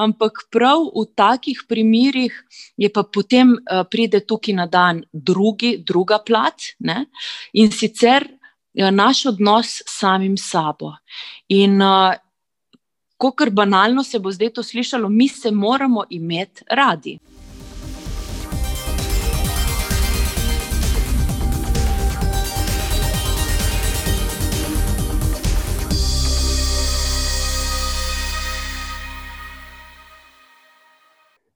ampak 0.00 0.46
prav 0.52 0.88
v 0.96 1.04
takih 1.14 1.60
primerih 1.68 2.32
je 2.80 2.88
pa 2.88 3.04
potem 3.04 3.52
uh, 3.52 3.84
pride 3.84 4.24
tukaj 4.24 4.56
na 4.56 4.66
dan 4.66 5.04
drugi, 5.12 5.76
druga 5.84 6.18
plat 6.24 6.56
ne? 6.80 7.06
in 7.52 7.70
sicer 7.70 8.24
uh, 8.24 8.90
naš 8.90 9.26
odnos 9.34 9.80
s 9.84 10.00
samim 10.00 10.36
sabo. 10.40 10.96
In 11.48 11.80
uh, 11.82 12.16
Kako 13.20 13.50
banalno 13.52 14.02
se 14.04 14.18
bo 14.18 14.30
zdaj 14.32 14.48
to 14.56 14.62
slišalo, 14.62 15.08
mi 15.08 15.28
se 15.28 15.50
moramo 15.50 16.04
imeti 16.10 16.64
radi. 16.70 17.18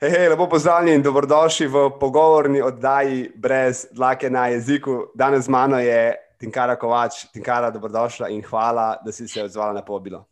Hej, 0.04 0.10
hej, 0.10 0.28
lepo 0.28 0.44
pozdravljeni 0.48 0.98
in 0.98 1.02
dobrodošli 1.02 1.66
v 1.66 1.86
pogovorni 2.00 2.60
oddaji 2.62 3.30
brez 3.40 3.86
dlake 3.92 4.28
na 4.30 4.48
jeziku. 4.52 5.06
Danes 5.14 5.44
z 5.44 5.48
mano 5.48 5.78
je 5.80 6.12
Tinkara 6.40 6.76
Kovač. 6.76 7.22
Tinkara, 7.32 7.70
dobrodošla 7.70 8.28
in 8.28 8.42
hvala, 8.42 8.98
da 9.04 9.12
si 9.12 9.28
se 9.28 9.42
odzvala 9.42 9.72
na 9.72 9.82
povabilo. 9.84 10.26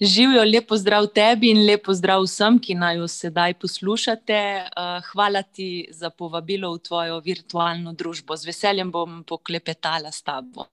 Živijo, 0.00 0.42
lepo 0.44 0.76
zdrav 0.76 1.06
tebi 1.06 1.52
in 1.54 1.62
lepo 1.66 1.94
zdrav 1.94 2.24
vsem, 2.24 2.58
ki 2.58 2.74
naj 2.74 2.98
jo 2.98 3.06
sedaj 3.08 3.54
poslušate. 3.54 4.34
Eh, 4.34 5.00
hvala 5.12 5.42
ti 5.42 5.86
za 5.90 6.10
povabilo 6.10 6.72
v 6.74 6.82
tvojo 6.82 7.20
virtualno 7.20 7.92
družbo. 7.92 8.36
Z 8.36 8.50
veseljem 8.50 8.90
bom 8.90 9.22
poklepetala 9.22 10.10
s 10.10 10.26
tabo. 10.26 10.66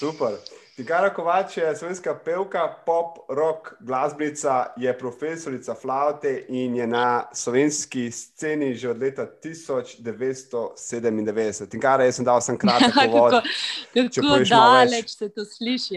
Super. 0.00 0.40
Tigara 0.78 1.10
Kovač 1.10 1.56
je 1.56 1.76
slovenska 1.76 2.14
pevka, 2.24 2.76
pop, 2.86 3.18
rock, 3.28 3.68
glasbenica, 3.80 4.66
je 4.76 4.98
profesorica 4.98 5.74
flaute 5.74 6.44
in 6.48 6.76
je 6.76 6.86
na 6.86 7.24
slovenski 7.32 8.10
sceni 8.10 8.74
že 8.74 8.90
od 8.90 8.98
leta 8.98 9.26
1997. 9.44 11.66
Tigara, 11.66 12.04
jaz 12.04 12.16
sem 12.16 12.24
dal 12.24 12.40
sem 12.40 12.58
kratek 12.58 12.94
povod. 12.94 13.32
kako 13.94 14.08
kako 14.14 14.38
daleč 14.50 15.10
se 15.10 15.28
to 15.28 15.44
sliši, 15.44 15.94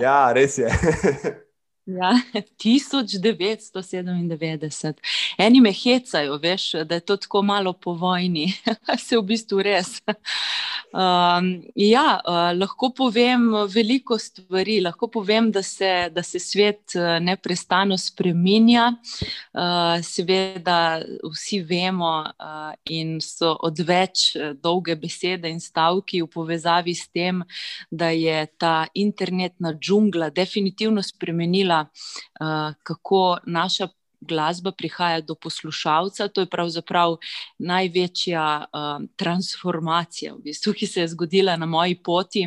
ja, 0.00 0.32
res 0.32 0.58
je. 0.58 0.68
Ja, 1.86 2.20
1997. 2.64 4.92
Eni 5.38 5.60
me 5.60 5.72
hecajo, 5.72 6.38
veš, 6.40 6.72
da 6.88 6.94
je 6.94 7.00
to 7.00 7.16
tako 7.16 7.42
malo 7.42 7.72
po 7.72 7.92
vojni. 7.92 8.52
Se 9.06 9.18
v 9.18 9.22
bistvu 9.22 9.62
res. 9.62 10.02
Um, 10.94 11.64
ja, 11.74 12.20
uh, 12.22 12.52
lahko 12.54 12.92
povem 12.94 13.48
veliko 13.66 14.14
stvari. 14.18 14.76
Lahko 14.80 15.08
povem, 15.10 15.50
da 15.50 15.62
se, 15.62 16.08
da 16.14 16.22
se 16.22 16.38
svet 16.38 16.94
uh, 16.94 17.18
neustano 17.18 17.98
spremenja. 17.98 18.92
Uh, 19.50 19.98
seveda, 20.06 21.02
vsi 21.32 21.58
vemo, 21.66 22.12
uh, 22.22 22.70
in 22.94 23.18
so 23.18 23.56
odveč 23.66 24.36
uh, 24.36 24.52
dolge 24.54 24.94
besede 24.94 25.50
in 25.50 25.58
stavki 25.58 26.22
v 26.22 26.30
povezavi 26.30 26.94
s 26.94 27.10
tem, 27.10 27.42
da 27.90 28.14
je 28.14 28.46
ta 28.54 28.86
internetna 28.94 29.74
džungla 29.74 30.30
definitivno 30.30 31.02
spremenila 31.02 31.73
uh, 31.82 32.72
kako 32.82 33.38
naša 33.46 33.88
glasba 34.24 34.72
prihaja 34.72 35.20
do 35.20 35.34
poslušalca. 35.34 36.28
To 36.28 36.40
je 36.40 36.50
pravzaprav 36.50 37.16
največja 37.58 38.64
uh, 38.64 39.06
transformacija, 39.16 40.34
v 40.34 40.48
bistvu, 40.48 40.72
ki 40.72 40.86
se 40.86 41.00
je 41.00 41.12
zgodila 41.14 41.56
na 41.56 41.66
moji 41.66 41.98
poti. 42.02 42.46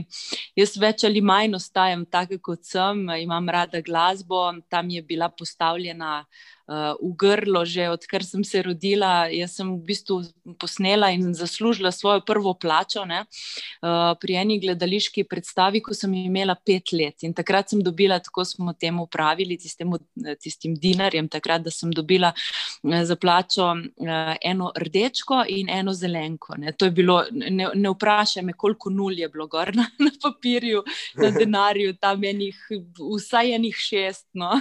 Jaz 0.55 0.77
več 0.77 1.05
ali 1.07 1.21
manj 1.21 1.55
ostajam 1.57 2.05
tako, 2.05 2.41
kot 2.51 2.65
sem, 2.65 3.07
imam 3.21 3.49
rada 3.49 3.81
glasbo, 3.81 4.49
tam 4.69 4.89
je 4.89 5.01
bila 5.01 5.29
postavljena 5.29 6.25
uh, 6.67 6.95
v 6.99 7.15
grlo, 7.15 7.63
že 7.65 7.89
odkar 7.89 8.23
sem 8.23 8.43
se 8.43 8.61
rodila. 8.61 9.27
Jaz 9.31 9.57
sem 9.57 9.67
v 9.67 9.79
bistvu 9.87 10.21
posnela 10.59 11.09
in 11.15 11.33
zaslužila 11.33 11.91
svojo 11.91 12.21
prvo 12.21 12.53
plačo 12.53 13.05
ne, 13.05 13.23
uh, 13.23 14.13
pri 14.19 14.39
eni 14.43 14.59
gledališki 14.59 15.23
predstavi, 15.23 15.81
ko 15.81 15.95
sem 15.95 16.13
imela 16.13 16.55
pet 16.55 16.91
let. 16.91 17.23
In 17.23 17.33
takrat 17.33 17.71
sem 17.71 17.81
dobila, 17.83 18.19
tako 18.19 18.45
smo 18.45 18.73
temu 18.73 19.07
pravili, 19.07 19.57
tistemu, 19.57 19.99
tistim 20.41 20.75
dinarjem, 20.75 21.29
takrat, 21.31 21.63
da 21.63 21.71
sem 21.71 21.91
dobila 21.91 22.33
uh, 22.33 23.01
za 23.03 23.15
plačo 23.15 23.71
uh, 23.71 24.35
eno 24.41 24.71
rdečko 24.75 25.43
in 25.47 25.71
eno 25.71 25.93
zelenko. 25.93 26.57
Ne. 26.57 26.75
To 26.75 26.85
je 26.85 26.91
bilo, 26.91 27.23
ne, 27.31 27.71
ne 27.73 27.93
vprašaj 27.95 28.43
me, 28.43 28.53
koliko 28.53 28.89
nul 28.89 29.19
je 29.19 29.29
bilo 29.29 29.47
gor 29.47 29.71
na, 29.75 29.87
na 29.99 30.11
papirju, 30.21 30.83
na 31.15 31.31
denarju, 31.31 31.95
tam 32.01 32.23
enih, 32.23 32.59
vsaj 32.99 33.55
enih 33.55 33.75
šest. 33.75 34.27
No. 34.37 34.51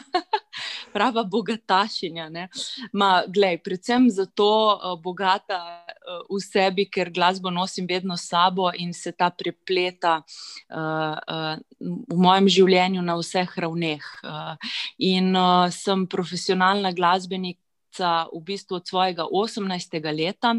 Prava 0.94 1.24
bogataša 1.24 1.95
domačinja. 1.96 2.48
Ma, 2.92 3.24
glej, 3.26 3.58
predvsem 3.62 4.10
zato 4.10 4.76
uh, 4.76 5.00
bogata 5.00 5.84
uh, 5.86 6.36
v 6.36 6.40
sebi, 6.40 6.86
ker 6.90 7.10
glasbo 7.10 7.50
nosim 7.50 7.86
vedno 7.86 8.16
s 8.16 8.28
sabo 8.28 8.70
in 8.74 8.92
se 8.92 9.12
ta 9.12 9.30
prepleta 9.30 10.22
uh, 10.22 11.16
uh, 11.16 11.56
v 11.80 12.16
mojem 12.16 12.48
življenju 12.48 13.02
na 13.02 13.16
vseh 13.16 13.48
ravneh. 13.56 14.02
Uh, 14.22 14.56
in 14.98 15.34
uh, 15.36 15.70
sem 15.70 16.06
profesionalna 16.06 16.92
glasbenik 16.92 17.58
v 17.98 18.40
bistvu 18.44 18.76
od 18.76 18.88
svojega 18.88 19.26
18. 19.32 20.16
leta. 20.16 20.54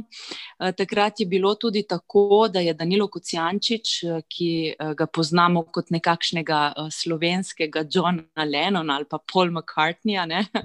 Eh, 0.59 0.71
takrat 0.71 1.19
je 1.19 1.25
bilo 1.25 1.55
tudi 1.55 1.83
tako, 1.87 2.47
da 2.53 2.59
je 2.59 2.73
Danilo 2.73 3.07
Kocijančič, 3.07 4.03
eh, 4.03 4.21
ki 4.29 4.75
eh, 4.79 4.93
ga 4.97 5.05
poznamo 5.05 5.63
kot 5.63 5.89
nekakšnega 5.89 6.73
slovenskega 6.91 7.85
Johna 7.91 8.43
Lennona 8.45 8.95
ali 8.95 9.05
pa 9.09 9.17
Paul 9.33 9.51
McCartneyja, 9.51 10.25
ne? 10.25 10.45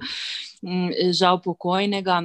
Mm, 0.63 1.11
žal 1.11 1.41
pokojnega, 1.43 2.21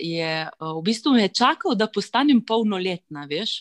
je 0.00 0.28
v 0.56 0.82
bistvu 0.82 1.10
me 1.12 1.26
čakal, 1.28 1.74
da 1.76 1.84
postanem 1.84 2.40
polnoletna. 2.40 3.26
Veš? 3.28 3.58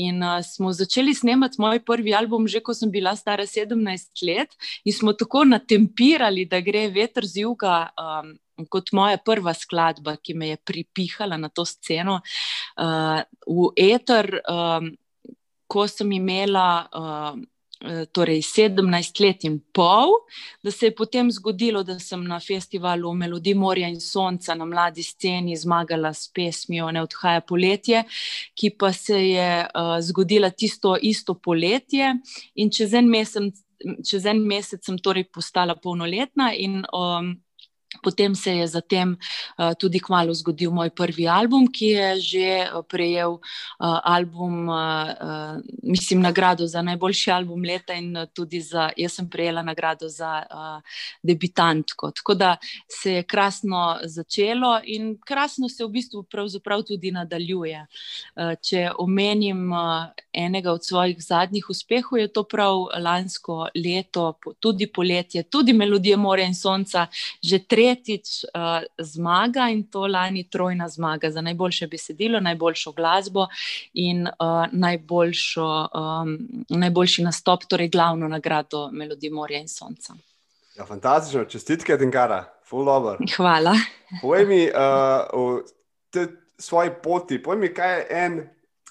In 0.00 0.24
smo 0.40 0.72
začeli 0.72 1.12
snemati 1.14 1.60
moj 1.60 1.82
prvi 1.84 2.14
album, 2.16 2.48
že 2.48 2.62
ko 2.64 2.72
sem 2.74 2.88
bila 2.90 3.12
stara 3.16 3.44
17 3.44 4.24
let, 4.24 4.56
in 4.84 4.96
smo 4.96 5.12
tako 5.12 5.44
natempirali, 5.44 6.46
da 6.48 6.62
gre 6.64 6.88
veter 6.88 7.28
z 7.28 7.44
juga 7.44 7.90
kot 8.66 8.92
moja 8.92 9.20
prva 9.24 9.54
skladba, 9.54 10.16
ki 10.16 10.34
me 10.34 10.52
je 10.52 10.56
pripihala 10.56 11.38
na 11.40 11.48
to 11.48 11.64
sceno. 11.64 12.20
Uh, 12.76 13.22
v 13.46 13.70
Eter, 13.76 14.40
um, 14.48 14.92
ko 15.70 15.86
sem 15.88 16.12
imela. 16.18 16.68
Uh, 16.92 17.40
Torej, 18.12 18.42
17 18.44 19.20
let 19.24 19.44
in 19.48 19.54
pol, 19.72 20.10
da 20.60 20.70
se 20.70 20.90
je 20.90 20.94
potem 20.94 21.30
zgodilo, 21.32 21.80
da 21.82 21.94
sem 21.98 22.20
na 22.28 22.36
festivalu 22.40 23.14
Melodi 23.16 23.54
Morja 23.56 23.88
in 23.88 24.00
Sonca 24.00 24.54
na 24.54 24.66
mladi 24.68 25.02
sceni 25.02 25.56
zmagala 25.56 26.12
s 26.12 26.28
pesmijo 26.28 26.90
Ne 26.92 27.00
odhaja 27.00 27.40
poletje, 27.40 28.02
ki 28.54 28.74
pa 28.76 28.92
se 28.92 29.22
je 29.30 29.48
uh, 29.64 29.96
zgodila 30.04 30.50
tisto 30.50 30.92
isto 31.00 31.34
poletje, 31.34 32.12
in 32.54 32.68
čez 32.68 32.92
en 32.94 33.08
mesec, 33.08 33.64
čez 34.04 34.28
en 34.28 34.44
mesec 34.44 34.84
sem 34.84 34.98
torej 35.00 35.30
postala 35.32 35.74
polnoletna. 35.74 36.52
In, 36.52 36.82
um, 36.92 37.32
Potem 38.02 38.34
se 38.34 38.54
je 38.56 38.66
zatem 38.66 39.16
uh, 39.58 39.74
tudi 39.74 39.98
kmalo 39.98 40.34
zgodil 40.34 40.70
moj 40.70 40.92
prvi 40.94 41.26
album, 41.28 41.66
ki 41.66 41.86
je 41.86 42.20
že 42.20 42.50
uh, 42.70 42.84
prejel 42.86 43.34
uh, 43.34 43.98
album, 44.04 44.68
mislim, 45.82 46.20
nagrado 46.20 46.66
za 46.66 46.82
najboljši 46.82 47.30
album 47.30 47.64
leta 47.64 47.94
in 47.94 48.14
tudi 48.34 48.60
za, 48.60 48.90
jaz 48.96 49.12
sem 49.18 49.28
prejela 49.28 49.62
nagrado 49.62 50.08
za 50.08 50.42
debitantko. 51.22 52.10
Tako 52.10 52.34
da 52.34 52.56
se 52.88 53.12
je 53.12 53.22
krasno 53.22 53.98
začelo 54.04 54.80
in 54.84 55.18
krasno 55.26 55.68
se 55.68 55.84
v 55.84 55.88
bistvu 55.88 56.24
tudi 56.86 57.10
nadaljuje. 57.10 57.86
Če 58.62 58.90
omenim 58.98 59.72
enega 60.32 60.72
od 60.72 60.84
svojih 60.84 61.16
zadnjih 61.22 61.70
uspehov, 61.70 62.18
je 62.18 62.28
to 62.28 62.42
prav 62.42 62.86
lansko 62.98 63.68
leto, 63.74 64.38
tudi 64.60 64.86
poletje, 64.86 65.42
tudi 65.42 65.72
melodije 65.72 66.16
Morja 66.16 66.46
in 66.46 66.54
Sonca, 66.54 67.06
že 67.42 67.58
tri 67.58 67.79
tretjič 67.80 68.44
uh, 68.44 68.84
zmaga 68.98 69.68
in 69.72 69.84
to 69.90 70.06
lani 70.06 70.44
trojna 70.50 70.88
zmaga 70.88 71.30
za 71.30 71.40
najboljše 71.40 71.86
besedilo, 71.86 72.40
najboljšo 72.40 72.92
glasbo 72.92 73.46
in 73.94 74.26
uh, 74.26 74.66
najboljšo, 74.72 75.68
um, 75.94 76.36
najboljši 76.68 77.24
nastop, 77.24 77.64
torej 77.64 77.88
glavno 77.88 78.28
nagrado 78.28 78.90
Melodije 78.92 79.32
Morja 79.32 79.60
in 79.60 79.68
Sonca. 79.68 80.14
Ja, 80.76 80.86
fantastično, 80.86 81.44
čestitke, 81.44 81.98
Tinkara, 81.98 82.44
full 82.68 82.88
over. 82.88 83.18
Hvala. 83.36 83.74
Povej 84.20 84.46
mi 84.46 84.62
uh, 84.68 84.76
o 85.32 85.62
svoji 86.58 86.90
poti, 87.02 87.42
povej 87.42 87.60
mi, 87.60 87.74
kaj 87.74 87.98
je 87.98 88.06
en. 88.10 88.40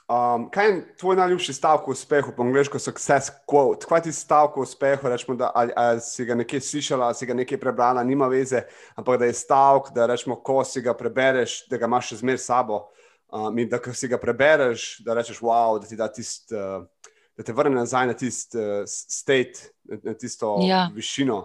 Um, 0.10 0.48
kaj 0.50 0.68
je 0.68 0.96
tvoj 0.98 1.16
najljubši 1.16 1.54
stavek 1.54 1.88
o 1.88 1.92
uspehu, 1.92 2.32
po 2.38 2.42
angliško 2.44 2.80
success 2.80 3.30
quote? 3.46 3.86
Kaj 3.86 4.02
ti 4.02 4.12
stavek 4.12 4.58
o 4.58 4.62
uspehu, 4.62 5.10
rečemo, 5.10 5.36
da 5.38 5.52
ali, 5.56 5.72
ali 5.76 6.02
si 6.02 6.26
ga 6.26 6.36
nekje 6.36 6.62
slišala, 6.62 7.06
ali 7.06 7.16
si 7.16 7.26
ga 7.26 7.34
nekje 7.34 7.60
prebrala, 7.62 8.04
nima 8.04 8.28
veze, 8.28 8.64
ampak 8.96 9.20
da 9.20 9.26
je 9.26 9.34
stavek, 9.34 9.92
da 9.94 10.08
rečemo, 10.10 10.40
ko 10.42 10.64
si 10.66 10.82
ga 10.82 10.96
prebereš, 10.98 11.68
da 11.70 11.78
ga 11.78 11.86
imaš 11.86 12.10
še 12.10 12.18
zmeraj 12.24 12.42
sabo. 12.42 12.80
Um, 13.30 13.58
in 13.62 13.70
da 13.70 13.78
ko 13.78 13.94
si 13.94 14.10
ga 14.10 14.18
prebereš, 14.18 14.88
da 15.06 15.14
rečeš, 15.14 15.44
wow, 15.46 15.78
da 15.78 15.86
ti 15.86 15.96
da 15.96 16.08
tist, 16.10 16.50
uh, 16.58 16.82
da 17.38 17.46
te 17.46 17.54
vrne 17.54 17.78
nazaj 17.78 18.10
na 18.10 18.18
tisti 18.18 18.58
uh, 18.58 18.82
state, 18.90 19.70
na 19.86 20.18
tisto 20.18 20.58
ja. 20.66 20.88
višino. 20.96 21.44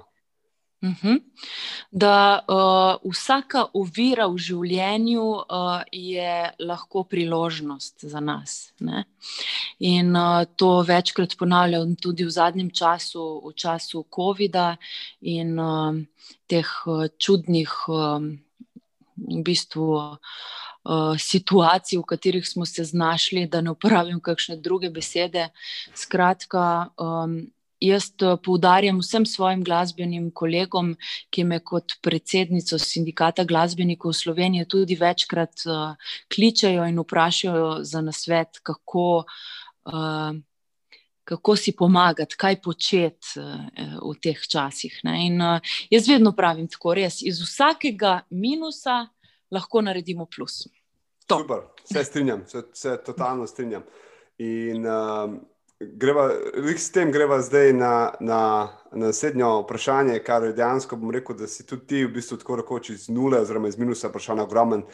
Mhm. 0.84 1.20
Da 1.94 2.42
uh, 2.42 2.98
vsaka 3.06 3.68
ovira 3.78 4.26
v 4.26 4.40
življenju 4.42 5.22
uh, 5.22 5.84
je 5.94 6.32
lahko 6.58 7.04
priložnost 7.06 8.02
za 8.10 8.18
nas. 8.18 8.72
Ne? 8.82 9.04
In 9.78 10.10
uh, 10.18 10.42
to 10.58 10.80
večkrat 10.82 11.36
ponavljam 11.38 11.94
tudi 11.94 12.26
v 12.26 12.34
zadnjem 12.34 12.72
času, 12.74 13.22
v 13.46 13.54
času 13.54 14.02
COVID-a 14.10 14.74
in 15.22 15.54
uh, 15.54 16.02
teh 16.50 16.74
uh, 16.90 17.06
čudnih, 17.14 17.78
uh, 17.86 18.26
v 19.14 19.40
bistvu. 19.46 19.88
Uh, 20.84 21.16
situacij, 21.16 21.96
v 21.96 22.04
katerih 22.04 22.44
smo 22.44 22.66
se 22.68 22.84
znašli, 22.84 23.46
da 23.48 23.62
ne 23.64 23.72
uporabim 23.72 24.18
kakšne 24.20 24.58
druge 24.60 24.90
besede. 24.92 25.46
Skratka, 25.96 26.90
um, 27.00 27.38
jaz 27.88 28.10
eh, 28.22 28.36
poudarjam 28.44 28.98
vsem 29.02 29.26
svojim 29.26 29.64
glasbenim 29.64 30.30
kolegom, 30.30 30.94
ki 31.30 31.44
me 31.44 31.60
kot 31.64 31.98
predsednico 32.02 32.78
sindikata 32.78 33.44
glasbenikov 33.44 34.12
Slovenije 34.12 34.68
tudi 34.68 34.96
večkrat 35.00 35.66
uh, 35.66 35.94
kličejo 36.34 36.86
in 36.88 36.98
vprašajo 37.00 37.84
za 37.84 38.00
nasvet, 38.00 38.60
kako. 38.62 39.24
Uh, 39.84 40.34
Kako 41.24 41.54
si 41.56 41.72
pomagati, 41.72 42.36
kaj 42.36 42.58
početi 42.60 43.40
uh, 43.40 43.94
v 43.96 44.10
teh 44.20 44.36
časih. 44.36 44.98
In 45.08 45.40
uh, 45.40 45.70
jaz 45.88 46.08
vedno 46.08 46.34
pravim 46.36 46.66
tako, 46.68 46.92
res 46.98 47.22
iz 47.24 47.40
vsakega 47.40 48.26
minusa 48.28 49.06
lahko 49.48 49.80
naredimo 49.80 50.26
plus. 50.28 50.66
To. 51.26 51.38
Super, 51.40 51.64
se 51.84 52.04
strinjam, 52.04 52.42
se, 52.46 52.62
se 52.76 52.98
totalno 53.06 53.46
strinjam. 53.46 53.88
In 54.38 54.84
uh, 54.84 55.32
greva, 55.92 56.30
s 56.76 56.90
tem 56.90 57.12
greva 57.12 57.40
zdaj 57.42 57.72
na, 57.72 58.12
na, 58.20 58.40
na 58.92 59.06
naslednjo 59.06 59.60
vprašanje, 59.62 60.18
kar 60.24 60.44
je 60.44 60.52
dejansko, 60.52 60.96
bom 60.96 61.10
rekel, 61.14 61.36
da 61.36 61.46
si 61.46 61.66
tudi 61.66 61.86
ti 61.86 62.04
v 62.04 62.12
bistvu 62.14 62.38
tako 62.40 62.60
rekoč 62.62 62.90
iz 62.90 63.08
nule, 63.08 63.40
oziroma 63.40 63.68
iz 63.68 63.78
minusa, 63.78 64.08
vprašanje 64.08 64.46
ogromen. 64.46 64.84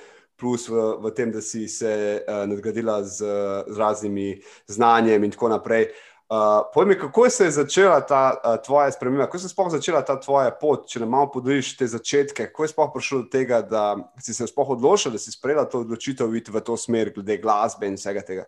Plus 0.40 0.68
v, 0.72 0.82
v 1.04 1.10
tem, 1.12 1.32
da 1.32 1.42
si 1.44 1.66
se 1.68 1.90
uh, 2.20 2.46
nadgradila 2.48 3.02
z, 3.04 3.26
z 3.68 3.76
raznimi 3.76 4.40
znanjem, 4.66 5.24
in 5.24 5.34
tako 5.34 5.50
naprej. 5.52 5.90
Uh, 6.30 6.62
Povej 6.74 6.88
mi, 6.88 6.98
kako 6.98 7.26
se 7.30 7.44
je 7.44 7.50
začela 7.50 8.00
ta 8.00 8.22
uh, 8.38 8.54
tvoja 8.64 8.92
sprememba, 8.92 9.26
kako 9.26 9.38
se 9.38 9.50
je 9.50 9.52
sploh 9.52 9.70
začela 9.70 10.00
ta 10.02 10.14
tvoja 10.20 10.52
pot, 10.60 10.86
če 10.88 11.02
nam 11.02 11.10
malo 11.10 11.28
podeliš 11.34 11.74
te 11.76 11.86
začetke, 11.90 12.46
kako 12.46 12.64
je 12.64 12.72
sploh 12.72 12.92
prišlo 12.94 13.22
do 13.24 13.28
tega, 13.32 13.60
da 13.66 13.96
si 14.22 14.34
se 14.34 14.46
sploh 14.46 14.70
odločila, 14.76 15.12
da 15.12 15.20
si 15.20 15.34
sprejela 15.34 15.66
to 15.68 15.82
odločitev, 15.82 16.32
iti 16.38 16.54
v 16.54 16.62
to 16.64 16.76
smer, 16.78 17.12
glede 17.12 17.36
glasbe 17.42 17.90
in 17.90 17.98
vsega 17.98 18.22
tega. 18.22 18.46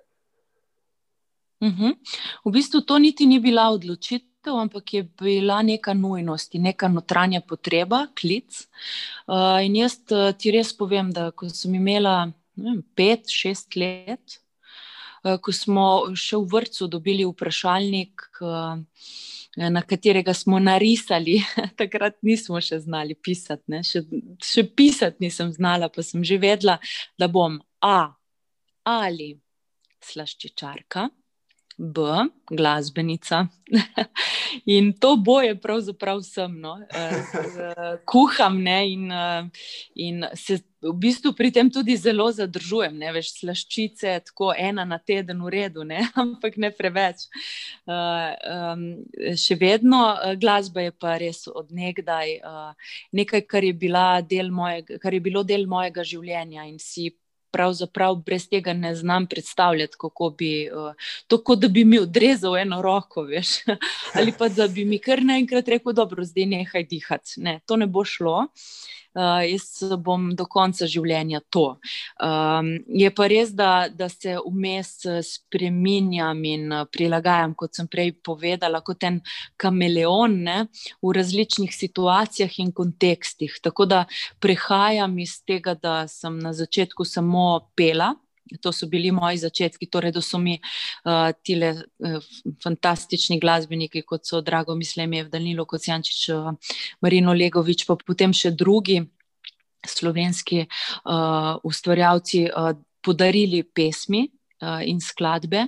Uhum. 1.62 1.94
V 2.44 2.50
bistvu 2.50 2.82
to 2.82 2.99
niti 2.99 3.26
ni 3.26 3.38
bila 3.38 3.69
odločitev, 3.70 4.56
ampak 4.59 4.94
je 4.94 5.03
bila 5.19 5.61
neka 5.62 5.94
nujnost, 5.94 6.55
neka 6.59 6.88
notranja 6.91 7.41
potreba, 7.41 8.09
klic. 8.19 8.64
Uh, 9.31 9.62
in 9.62 9.79
jaz 9.79 10.00
uh, 10.11 10.32
ti 10.35 10.50
res 10.50 10.73
povem, 10.75 11.12
da 11.14 11.31
ko 11.31 11.47
sem 11.49 11.79
imela 11.79 12.32
vem, 12.59 12.81
pet, 12.99 13.31
šest 13.31 13.79
let, 13.79 14.41
uh, 15.23 15.38
ko 15.38 15.55
smo 15.55 15.87
še 16.19 16.41
v 16.43 16.50
vrtu 16.50 16.91
dobili 16.91 17.29
vprašalnik. 17.29 18.26
Uh, 18.43 18.82
Na 19.53 19.82
katerega 19.85 20.32
smo 20.32 20.56
narisali, 20.56 21.35
takrat 21.81 22.15
nismo 22.25 22.56
še 22.65 22.79
znali 22.81 23.12
pisati, 23.12 23.82
še, 23.85 24.00
še 24.41 24.62
pisati 24.65 25.20
nisem 25.20 25.50
znala, 25.53 25.91
pa 25.93 26.00
sem 26.00 26.25
že 26.25 26.38
vedela, 26.41 26.79
da 27.20 27.29
bom 27.29 27.58
A 27.85 28.15
ali 28.88 29.35
slaščičarka, 30.00 31.11
B, 31.82 32.00
glasbenica. 32.50 33.46
in 34.67 34.93
to 34.93 35.17
boje, 35.17 35.56
pravzaprav 35.61 36.20
sem, 36.23 36.52
no, 36.61 36.76
uh, 36.79 37.96
kuham 38.06 38.61
ne, 38.62 38.76
in, 38.93 39.08
uh, 39.11 39.49
in 39.94 40.23
se 40.38 40.61
v 40.82 40.93
bistvu 40.99 41.32
pri 41.34 41.50
tem 41.55 41.70
tudi 41.70 41.96
zelo 41.99 42.29
zadržujem. 42.31 42.94
Ne, 42.99 43.11
veš, 43.14 43.32
slaščice, 43.40 44.14
tako 44.31 44.52
ena 44.55 44.84
na 44.87 44.99
teden, 44.99 45.43
v 45.43 45.55
redu, 45.56 45.87
ne, 45.87 46.05
ampak 46.23 46.58
ne 46.62 46.70
preveč. 46.75 47.26
Um, 47.87 48.87
še 49.38 49.58
vedno 49.58 50.05
glasba 50.38 50.87
je 50.87 50.94
pa 50.94 51.17
res 51.23 51.49
odnegdaj 51.50 52.37
uh, 52.46 52.94
nekaj, 53.11 53.46
kar 53.50 53.67
je, 53.67 53.75
mojega, 54.50 55.02
kar 55.02 55.19
je 55.19 55.23
bilo 55.23 55.43
del 55.43 55.67
mojega 55.67 56.06
življenja 56.06 56.67
in 56.70 56.79
si 56.82 57.11
pravzaprav 57.53 58.17
brez 58.27 58.49
tega 58.49 58.73
ne 58.73 58.95
znam 58.95 59.27
predstavljati, 59.27 59.97
kako 60.01 60.31
bi 60.39 60.71
uh, 60.71 60.95
to, 61.27 61.43
kot 61.45 61.59
da 61.59 61.69
bi 61.69 61.85
mi 61.85 61.99
odrezal 61.99 62.57
eno 62.57 62.83
roko, 62.83 63.23
veš, 63.33 63.49
ali 64.15 64.33
pa 64.39 64.49
da 64.49 64.69
bi 64.69 64.85
mi 64.85 64.99
kar 64.99 65.23
naenkrat 65.25 65.69
rekel, 65.69 65.93
dobro, 65.93 66.25
zdaj 66.25 66.47
nehaj 66.47 66.85
dihati. 66.85 67.41
Ne, 67.41 67.61
to 67.67 67.77
ne 67.77 67.87
bo 67.87 68.05
šlo. 68.05 68.47
Uh, 69.12 69.43
jaz 69.44 69.93
bom 70.00 70.31
do 70.32 70.47
konca 70.49 70.87
življenja 70.88 71.43
to. 71.53 71.75
Um, 72.17 72.70
je 72.88 73.11
pa 73.12 73.26
res, 73.29 73.50
da, 73.53 73.88
da 73.93 74.09
se 74.09 74.38
vmes 74.41 74.93
eh, 75.05 75.19
spremenjam 75.26 76.41
in 76.49 76.73
eh, 76.73 76.87
prilagajam, 76.88 77.53
kot 77.59 77.76
sem 77.76 77.91
prej 77.93 78.14
povedala, 78.25 78.81
kot 78.81 79.05
en 79.05 79.20
kameleon 79.61 80.38
ne, 80.47 80.56
v 81.05 81.12
različnih 81.19 81.75
situacijah 81.76 82.56
in 82.64 82.73
kontekstih. 82.73 83.59
Tako 83.61 83.88
da 83.91 84.03
prehajam 84.41 85.19
iz 85.20 85.38
tega, 85.44 85.76
da 85.76 86.06
sem 86.08 86.41
na 86.41 86.56
začetku 86.56 87.05
samo 87.05 87.47
pela. 87.76 88.15
To 88.61 88.73
so 88.75 88.87
bili 88.91 89.11
moji 89.15 89.39
začetki, 89.39 89.87
torej, 89.87 90.12
da 90.12 90.21
so 90.21 90.39
mi 90.39 90.56
uh, 90.59 91.31
ti 91.43 91.56
uh, 91.56 92.19
fantastični 92.62 93.39
glasbeniki, 93.41 94.03
kot 94.03 94.27
so 94.27 94.41
Drago 94.43 94.75
Mislemev, 94.75 95.31
Danilo 95.31 95.65
Kocijančič, 95.65 96.29
uh, 96.35 96.77
Marino 97.00 97.33
Legovič, 97.33 97.87
pa 97.87 97.97
potem 97.97 98.35
še 98.35 98.50
drugi 98.50 99.00
slovenski 99.87 100.65
uh, 100.67 101.59
ustvarjalci 101.62 102.47
uh, 102.50 102.73
podarili 103.03 103.62
pesmi. 103.62 104.27
In 104.62 105.00
skladbe, 105.03 105.67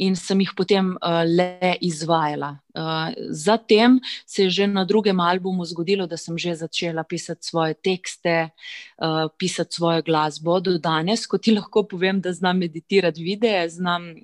in 0.00 0.14
sem 0.16 0.40
jih 0.40 0.54
potem 0.56 0.94
uh, 0.96 1.20
le 1.28 1.74
izvajala. 1.84 2.54
Uh, 2.72 3.12
zatem 3.28 3.98
se 4.24 4.46
je 4.46 4.50
že 4.50 4.66
na 4.66 4.86
drugem 4.88 5.20
albumu 5.20 5.64
zgodilo, 5.68 6.06
da 6.08 6.16
sem 6.16 6.38
že 6.38 6.54
začela 6.56 7.04
pisati 7.04 7.44
svoje 7.46 7.74
tekste, 7.74 8.48
pisati 9.38 9.74
svojo 9.74 10.02
glasbo. 10.02 10.60
Do 10.60 10.78
danes, 10.78 11.26
ko 11.26 11.38
ti 11.38 11.52
lahko 11.52 11.84
povem, 11.84 12.20
da 12.20 12.32
znam 12.32 12.58
meditirati 12.58 13.22
videe, 13.22 13.68
znam 13.68 14.14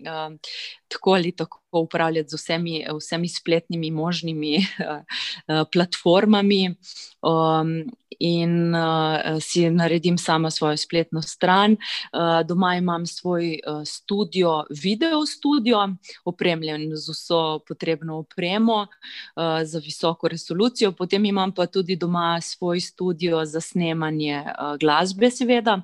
tako 0.88 1.14
ali 1.14 1.32
tako 1.32 1.60
upravljati 1.80 2.28
z 2.28 2.34
vsemi, 2.34 2.86
vsemi 2.98 3.28
spletnimi 3.28 3.90
možnimi 3.90 4.58
uh, 4.58 5.64
platformami. 5.72 6.74
Um, 7.22 7.84
In 8.18 8.74
uh, 8.74 9.38
si 9.40 9.70
naredim 9.70 10.18
sama 10.18 10.50
svojo 10.50 10.76
spletno 10.76 11.22
stran. 11.22 11.72
Uh, 11.72 12.46
doma 12.46 12.74
imam 12.74 13.06
svoj 13.06 13.60
uh, 13.66 13.82
studio, 13.86 14.64
video 14.82 15.26
studio, 15.26 15.88
opremljen 16.24 16.90
z 16.96 17.12
vso 17.12 17.60
potrebno 17.68 18.18
opremo 18.18 18.74
uh, 18.82 19.42
za 19.64 19.78
visoko 19.78 20.28
resolucijo, 20.28 20.92
potem 20.92 21.24
imam 21.24 21.52
pa 21.54 21.66
tudi 21.66 21.96
doma 21.96 22.40
svoj 22.40 22.80
studio 22.80 23.44
za 23.44 23.60
snemanje 23.60 24.42
uh, 24.46 24.76
glasbe, 24.80 25.30
seveda. 25.30 25.82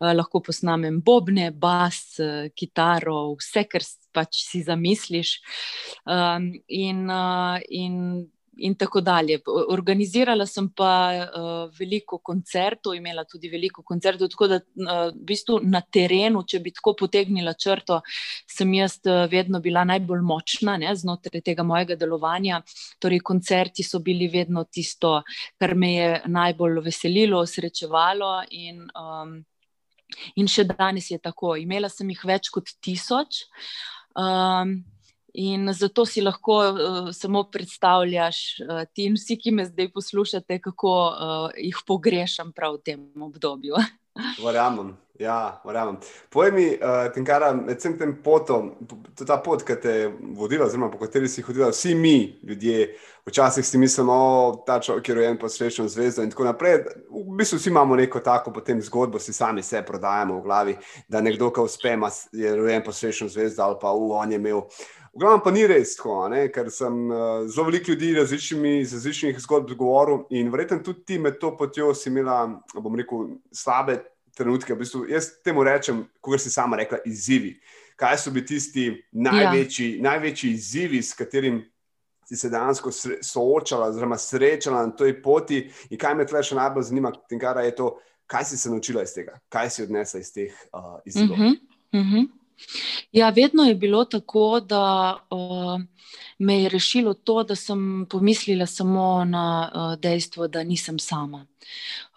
Uh, 0.00 0.10
lahko 0.16 0.40
posnamem 0.40 1.00
bobne, 1.00 1.50
bas, 1.50 2.18
uh, 2.18 2.50
kitaro, 2.54 3.36
vse, 3.38 3.64
kar 3.64 3.82
pač 4.16 4.40
si 4.48 4.62
zamisliš. 4.64 5.35
Um, 6.06 6.52
in, 6.68 7.10
uh, 7.10 7.58
in 7.68 8.26
in 8.56 8.74
tako 8.74 9.00
dalje. 9.00 9.40
Organizirala 9.68 10.46
sem 10.46 10.68
pa 10.76 10.90
uh, 11.12 11.70
veliko 11.78 12.18
koncertov, 12.24 12.94
imela 12.96 13.24
tudi 13.28 13.50
veliko 13.52 13.82
koncertov, 13.82 14.30
tako 14.32 14.48
da 14.48 14.60
uh, 14.60 14.92
v 15.12 15.24
bistvu 15.28 15.60
na 15.64 15.80
terenu, 15.80 16.42
če 16.48 16.60
bi 16.64 16.72
tako 16.76 16.94
potegnila 17.02 17.54
črto, 17.54 18.00
sem 18.48 18.72
jaz 18.78 18.98
uh, 19.04 19.26
vedno 19.30 19.60
bila 19.60 19.84
najbolj 19.88 20.24
močna 20.24 20.76
ne, 20.80 20.94
znotraj 20.96 21.44
tega 21.44 21.66
mojega 21.66 21.98
delovanja. 22.00 22.62
Torej, 23.02 23.20
koncerti 23.26 23.84
so 23.84 24.00
bili 24.04 24.30
vedno 24.32 24.64
tisto, 24.64 25.20
kar 25.60 25.74
me 25.74 25.92
je 25.92 26.10
najbolj 26.26 26.80
veselilo, 26.88 27.44
srečevalo. 27.46 28.32
In, 28.56 28.86
um, 28.96 29.38
in 30.40 30.48
še 30.48 30.64
danes 30.70 31.10
je 31.12 31.20
tako. 31.20 31.56
Imela 31.60 31.92
sem 31.92 32.08
jih 32.14 32.24
več 32.24 32.52
kot 32.54 32.76
tisoč. 32.80 33.44
Um, 34.16 34.78
In 35.36 35.68
zato 35.72 36.06
si 36.06 36.22
lahko 36.24 36.56
uh, 36.56 37.08
samo 37.12 37.42
predstavljaš, 37.52 38.38
uh, 38.60 38.84
ti 38.92 39.04
in 39.04 39.18
vsi, 39.18 39.36
ki 39.36 39.52
me 39.52 39.66
zdaj 39.68 39.90
poslušate, 39.92 40.60
kako 40.64 40.92
uh, 41.12 41.50
jih 41.60 41.82
pogrešam 41.86 42.54
prav 42.56 42.78
v 42.78 42.84
tem 42.88 43.02
obdobju. 43.20 43.76
Verjamem, 44.44 44.94
ja, 45.20 45.60
verjamem. 45.64 45.98
Povej 46.32 46.52
mi, 46.56 46.64
uh, 46.72 47.12
Tinkara, 47.12 47.50
med 47.52 47.76
vsem 47.76 47.98
tem 48.00 48.14
potom, 48.24 48.72
ta 49.18 49.36
pot, 49.44 49.60
ki 49.60 49.76
te 49.82 49.92
je 49.92 50.08
vodila, 50.38 50.70
oziroma 50.70 50.88
po 50.88 51.02
kateri 51.04 51.28
si 51.28 51.44
hodila, 51.44 51.68
vsi 51.68 51.92
mi, 51.94 52.16
ljudje, 52.40 52.94
včasih 53.28 53.66
si 53.66 53.78
mislimo, 53.78 54.16
da 54.64 54.78
ta 54.78 54.80
človek 54.88 55.08
je 55.08 55.14
rojen 55.14 55.38
pod 55.38 55.52
srečno 55.52 55.84
zvezdo 55.88 56.24
in 56.24 56.32
tako 56.32 56.48
naprej. 56.48 56.78
V 57.12 57.36
bistvu 57.36 57.58
vsi 57.60 57.68
imamo 57.68 57.96
neko 57.96 58.24
tako 58.24 58.56
potem 58.56 58.80
zgodbo, 58.80 59.20
si 59.20 59.36
sami 59.36 59.62
se 59.62 59.82
prodajamo 59.84 60.40
v 60.40 60.42
glavi, 60.48 60.76
da 61.08 61.20
nekdo, 61.20 61.50
ki 61.52 61.60
uspe, 61.60 61.92
je 62.32 62.56
rojen 62.56 62.84
pod 62.84 62.96
srečno 62.96 63.28
zvezdo 63.28 63.68
ali 63.68 63.76
pa 63.80 63.92
v 63.92 64.12
on 64.16 64.32
je 64.32 64.40
imel 64.40 64.62
V 65.16 65.20
glavnem 65.20 65.40
pa 65.40 65.50
ni 65.50 65.62
res 65.64 65.94
tako, 65.96 66.26
ne? 66.28 66.42
ker 66.52 66.66
sem 66.68 66.96
uh, 67.08 67.46
zelo 67.48 67.70
veliko 67.70 67.94
ljudi 67.94 68.10
različnimi, 68.18 68.84
z 68.84 68.98
različnih 68.98 69.38
zgodb 69.40 69.72
govoril 69.72 70.26
in 70.36 70.50
verjetno 70.52 70.82
tudi 70.84 71.06
ti 71.08 71.16
med 71.18 71.38
to 71.40 71.54
potjo 71.56 71.94
si 71.96 72.10
imela, 72.10 72.42
bom 72.74 72.98
rekel, 73.00 73.30
slabe 73.48 74.02
trenutke. 74.36 74.74
V 74.74 74.82
bistvu, 74.82 75.06
jaz 75.08 75.30
temu 75.40 75.64
rečem, 75.64 76.04
kot 76.20 76.44
si 76.44 76.52
sama 76.52 76.76
rekla, 76.76 77.00
izzivi. 77.08 77.54
Kaj 77.96 78.18
so 78.20 78.34
bili 78.34 78.44
tisti 78.44 78.90
največji, 79.16 79.88
ja. 79.96 80.04
največji 80.10 80.52
izzivi, 80.52 81.00
s 81.00 81.16
katerim 81.16 81.62
si 82.28 82.36
se 82.36 82.52
dejansko 82.52 82.92
soočala, 83.24 83.88
oziroma 83.94 84.18
srečala 84.20 84.84
na 84.84 84.92
tej 84.92 85.16
poti 85.22 85.62
in 85.88 85.96
kaj 85.96 86.18
me 86.18 86.26
tle 86.28 86.44
še 86.44 86.60
najbolj 86.60 86.90
zanima, 86.90 87.14
tinkara, 87.30 87.64
je 87.64 87.72
to, 87.78 87.94
kaj 88.28 88.50
si 88.50 88.60
se 88.60 88.68
naučila 88.68 89.06
iz 89.06 89.16
tega, 89.16 89.40
kaj 89.48 89.70
si 89.70 89.88
odnesla 89.88 90.20
iz 90.20 90.34
teh 90.34 90.52
uh, 90.76 90.98
izzivov. 91.08 91.40
Uh 91.40 91.46
-huh, 91.46 91.56
uh 91.96 92.10
-huh. 92.12 92.28
Ja, 93.12 93.30
vedno 93.30 93.64
je 93.64 93.74
bilo 93.74 94.04
tako, 94.04 94.60
da 94.60 95.16
uh, 95.30 95.80
me 96.38 96.62
je 96.62 96.68
rešilo 96.68 97.14
to, 97.14 97.42
da 97.42 97.54
sem 97.54 98.06
pomislila 98.10 98.66
samo 98.66 99.24
na 99.24 99.70
uh, 99.74 100.00
dejstvo, 100.00 100.48
da 100.48 100.64
nisem 100.64 100.98
sama. 100.98 101.46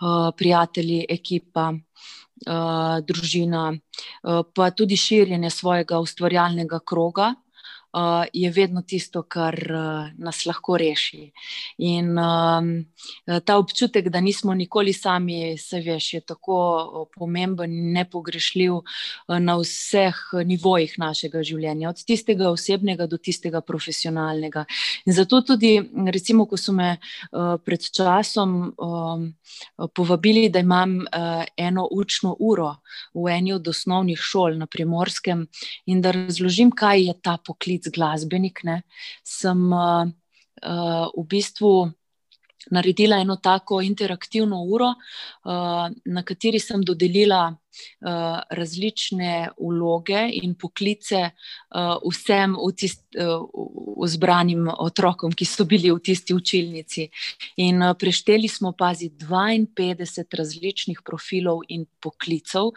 Uh, 0.01 0.31
prijatelji, 0.37 1.05
ekipa, 1.09 1.73
uh, 1.73 3.05
družina, 3.05 3.73
uh, 3.73 4.41
pa 4.55 4.71
tudi 4.71 4.97
širjenje 4.97 5.49
svojega 5.49 5.99
ustvarjalnega 5.99 6.79
kroga 6.85 7.33
uh, 7.93 8.25
je 8.33 8.49
vedno 8.51 8.81
tisto, 8.81 9.23
kar 9.23 9.55
uh, 9.55 10.09
nas 10.17 10.45
lahko 10.45 10.77
reši. 10.77 11.31
In 11.77 12.17
um, 12.17 12.69
ta 13.45 13.57
občutek, 13.57 14.09
da 14.09 14.21
nismo 14.21 14.53
nikoli 14.53 14.93
sami, 14.93 15.57
se 15.57 15.81
veš, 15.81 16.13
je 16.13 16.21
tako 16.21 17.07
pomemben 17.15 17.73
in 17.73 17.91
nepogrešljiv 17.93 18.73
uh, 18.73 19.39
na 19.39 19.57
vseh 19.59 20.15
nivojih 20.45 20.95
našega 20.99 21.43
življenja, 21.43 21.89
od 21.89 22.03
tistega 22.05 22.49
osebnega 22.49 23.07
do 23.07 23.17
tistega 23.17 23.61
profesionalnega. 23.61 24.65
In 25.05 25.13
zato 25.13 25.41
tudi, 25.41 25.77
recimo, 26.11 26.45
ko 26.45 26.57
so 26.57 26.73
me 26.75 26.95
uh, 26.97 27.57
pred 27.63 27.81
časom 27.81 28.57
um, 28.77 29.27
povabili, 29.95 30.49
da 30.49 30.59
imam 30.59 30.99
uh, 31.01 31.43
eno 31.57 31.87
učno 31.91 32.35
uro 32.39 32.75
v 33.13 33.31
eni 33.33 33.53
od 33.53 33.67
osnovnih 33.67 34.19
šol 34.19 34.57
na 34.57 34.67
primorskem 34.67 35.45
in 35.85 36.01
da 36.01 36.11
razložim, 36.11 36.71
kaj 36.71 37.05
je 37.07 37.13
ta 37.21 37.37
poklic 37.45 37.78
poklic 37.79 37.93
glasbenik, 37.95 38.63
ne, 38.63 38.83
sem 39.23 39.71
uh, 39.71 40.05
uh, 40.63 41.09
v 41.15 41.25
bistvu 41.27 41.91
naredila 42.71 43.17
eno 43.21 43.37
tako 43.37 43.81
interaktivno 43.81 44.61
uro, 44.67 44.89
uh, 44.91 45.89
na 46.05 46.23
kateri 46.23 46.59
sem 46.59 46.83
dodelila 46.83 47.47
uh, 47.49 48.41
različne 48.51 49.49
vloge 49.57 50.27
in 50.43 50.55
poklice 50.55 51.31
uh, 51.31 51.95
vsem 52.03 52.55
vzbranim 54.03 54.67
uh, 54.67 54.75
otrokom, 54.77 55.31
ki 55.31 55.45
so 55.45 55.65
bili 55.65 55.89
v 55.89 55.99
tisti 56.03 56.35
učilnici. 56.35 57.09
In 57.63 57.81
uh, 57.81 57.95
prešteli 57.95 58.47
smo, 58.47 58.73
pazi, 58.73 59.09
52 59.09 60.27
različnih 60.35 61.01
profilov 61.01 61.63
in 61.69 61.87
poklicov, 62.03 62.73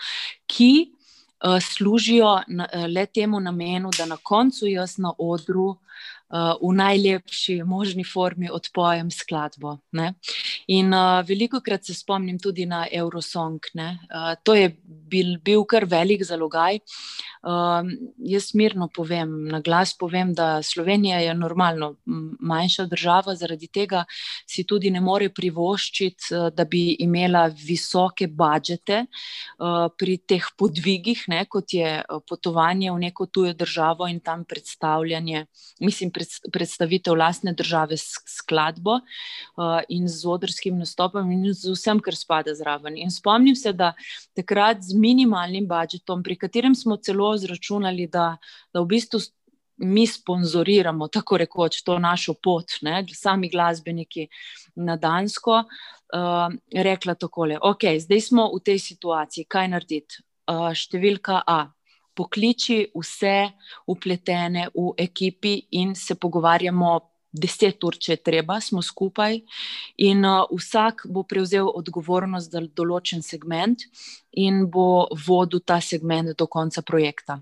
ki 0.46 1.01
uh, 1.44 1.58
služijo 1.62 2.40
na, 2.48 2.68
uh, 2.74 2.86
le 2.86 3.06
temu 3.06 3.40
namenu, 3.40 3.90
da 3.98 4.06
na 4.06 4.16
koncu 4.16 4.66
jaz 4.66 4.98
na 4.98 5.12
odru 5.18 5.68
uh, 5.68 5.78
v 6.62 6.72
najlepši 6.74 7.62
možni 7.62 8.04
formi 8.04 8.50
odpojem 8.50 9.10
skladbo. 9.10 9.78
Ne? 9.92 10.14
In 10.70 10.92
uh, 10.94 11.22
veliko 11.26 11.60
krat 11.60 11.84
se 11.84 11.94
spomnim 11.94 12.38
tudi 12.38 12.66
na 12.66 12.86
Eurosong. 12.92 13.58
Uh, 13.74 14.34
to 14.44 14.54
je 14.54 14.70
bil, 14.84 15.36
bil 15.42 15.64
kar 15.68 15.86
velik 15.88 16.22
zalogaj. 16.24 16.78
Uh, 17.42 17.82
jaz 18.22 18.52
mirno 18.54 18.88
povem, 18.94 19.48
na 19.50 19.60
glas 19.60 19.96
povem, 19.98 20.32
da 20.34 20.62
Slovenija 20.62 21.18
je 21.18 21.34
normalno 21.34 21.96
manjša 22.40 22.86
država, 22.86 23.34
zaradi 23.34 23.66
tega 23.66 24.04
si 24.46 24.64
tudi 24.64 24.90
ne 24.90 25.00
more 25.00 25.28
privoščiti, 25.34 26.30
da 26.54 26.64
bi 26.64 26.96
imela 27.02 27.48
visoke 27.50 28.28
budžete 28.28 29.02
uh, 29.02 29.88
pri 29.98 30.18
teh 30.28 30.46
podvigih, 30.58 31.24
ne, 31.32 31.44
kot 31.50 31.74
je 31.74 31.98
potovanje 32.28 32.92
v 32.92 33.02
neko 33.08 33.26
tujo 33.26 33.52
državo 33.58 34.06
in 34.08 34.20
tam 34.20 34.44
predstavljanje. 34.44 35.46
Mislim, 35.82 36.12
predstavitev 36.52 37.16
lastne 37.18 37.52
države 37.58 37.96
s 37.96 38.22
skladbo 38.26 39.00
uh, 39.00 39.80
in 39.88 40.06
z 40.08 40.22
odrskim 40.52 40.78
nastopom 40.78 41.30
in 41.32 41.52
z 41.54 41.72
vsem, 41.72 42.00
kar 42.00 42.14
spada 42.14 42.54
zraven. 42.54 42.96
In 42.96 43.10
spomnim 43.10 43.56
se, 43.56 43.72
da 43.72 43.94
takrat 44.36 44.82
z 44.82 44.94
minimalnim 44.94 45.66
budžetom, 45.66 46.22
pri 46.22 46.36
katerem 46.36 46.74
smo 46.74 46.96
celo 46.96 47.36
zračunali, 47.36 48.06
da, 48.06 48.36
da 48.72 48.80
v 48.80 48.86
bistvu. 48.86 49.20
Mi 49.82 50.04
sponzoriramo 50.06 51.08
tako 51.08 51.38
rekoč 51.40 51.80
to 51.82 51.96
našo 51.98 52.34
pot, 52.34 52.76
ne, 52.84 53.00
sami 53.08 53.48
glasbeniki 53.50 54.28
na 54.76 54.94
Dansko. 54.96 55.64
Uh, 56.12 56.52
rekla 56.70 57.14
takole, 57.16 57.56
ok, 57.58 57.96
zdaj 57.98 58.20
smo 58.20 58.44
v 58.52 58.60
tej 58.62 58.78
situaciji, 58.78 59.48
kaj 59.48 59.70
narediti? 59.72 60.20
Uh, 60.46 60.68
številka 60.76 61.40
A, 61.48 61.72
pokliči 62.14 62.92
vse 62.94 63.48
upletene 63.88 64.68
v 64.76 64.92
ekipi 65.02 65.56
in 65.80 65.96
se 65.96 66.14
pogovarjamo. 66.14 67.11
Deset 67.32 67.84
ur, 67.84 67.96
če 67.96 68.12
je 68.12 68.22
treba, 68.30 68.58
smo 68.60 68.82
skupaj, 68.84 69.38
in 70.04 70.24
uh, 70.28 70.42
vsak 70.52 71.06
bo 71.08 71.24
prevzel 71.24 71.70
odgovornost 71.70 72.52
za 72.52 72.60
določen 72.76 73.24
segment, 73.24 73.86
in 74.32 74.66
bo 74.70 75.08
vodil 75.26 75.64
ta 75.64 75.80
segment 75.80 76.36
do 76.36 76.46
konca 76.46 76.82
projekta. 76.82 77.40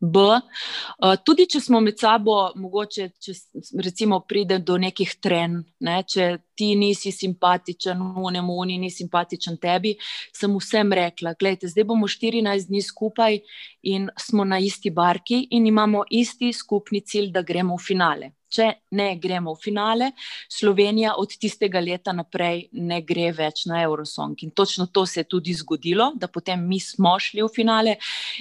B. 0.00 0.20
Eh, 0.20 1.16
tudi 1.24 1.46
če 1.48 1.60
smo 1.60 1.80
med 1.80 1.96
sabo, 1.98 2.34
mogoče, 2.60 3.06
če 3.22 3.32
recimo 3.80 4.20
pride 4.28 4.58
do 4.60 4.76
nekih 4.80 5.14
trenj, 5.24 5.62
ne, 5.88 5.96
če 6.04 6.26
ti 6.56 6.74
nisi 6.76 7.12
simpatičen, 7.16 8.02
unemu, 8.20 8.58
oni 8.60 8.76
ni 8.82 8.90
simpatičen 8.92 9.56
tebi, 9.56 9.94
sem 10.36 10.52
vsem 10.52 10.92
rekla: 10.92 11.32
Gledajte, 11.40 11.72
zdaj 11.72 11.88
bomo 11.88 12.08
14 12.12 12.68
dni 12.68 12.82
skupaj 12.84 13.40
in 13.88 14.10
smo 14.20 14.44
na 14.44 14.60
isti 14.60 14.92
barki 14.92 15.46
in 15.50 15.66
imamo 15.66 16.04
isti 16.10 16.52
skupni 16.52 17.00
cilj, 17.00 17.32
da 17.32 17.42
gremo 17.42 17.80
v 17.80 17.86
finale 17.86 18.32
če 18.56 18.68
ne 18.96 19.08
gremo 19.20 19.54
v 19.54 19.60
finale, 19.60 20.10
Slovenija 20.52 21.14
od 21.20 21.34
tistega 21.40 21.80
leta 21.82 22.14
naprej 22.16 22.66
ne 22.72 23.00
gre 23.04 23.28
več 23.36 23.66
na 23.68 23.82
Eurosong. 23.84 24.42
In 24.46 24.52
točno 24.56 24.86
to 24.86 25.04
se 25.06 25.20
je 25.20 25.28
tudi 25.28 25.54
zgodilo, 25.56 26.12
da 26.16 26.28
potem 26.32 26.62
mi 26.68 26.80
smo 26.80 27.16
šli 27.20 27.44
v 27.44 27.50
finale. 27.52 27.96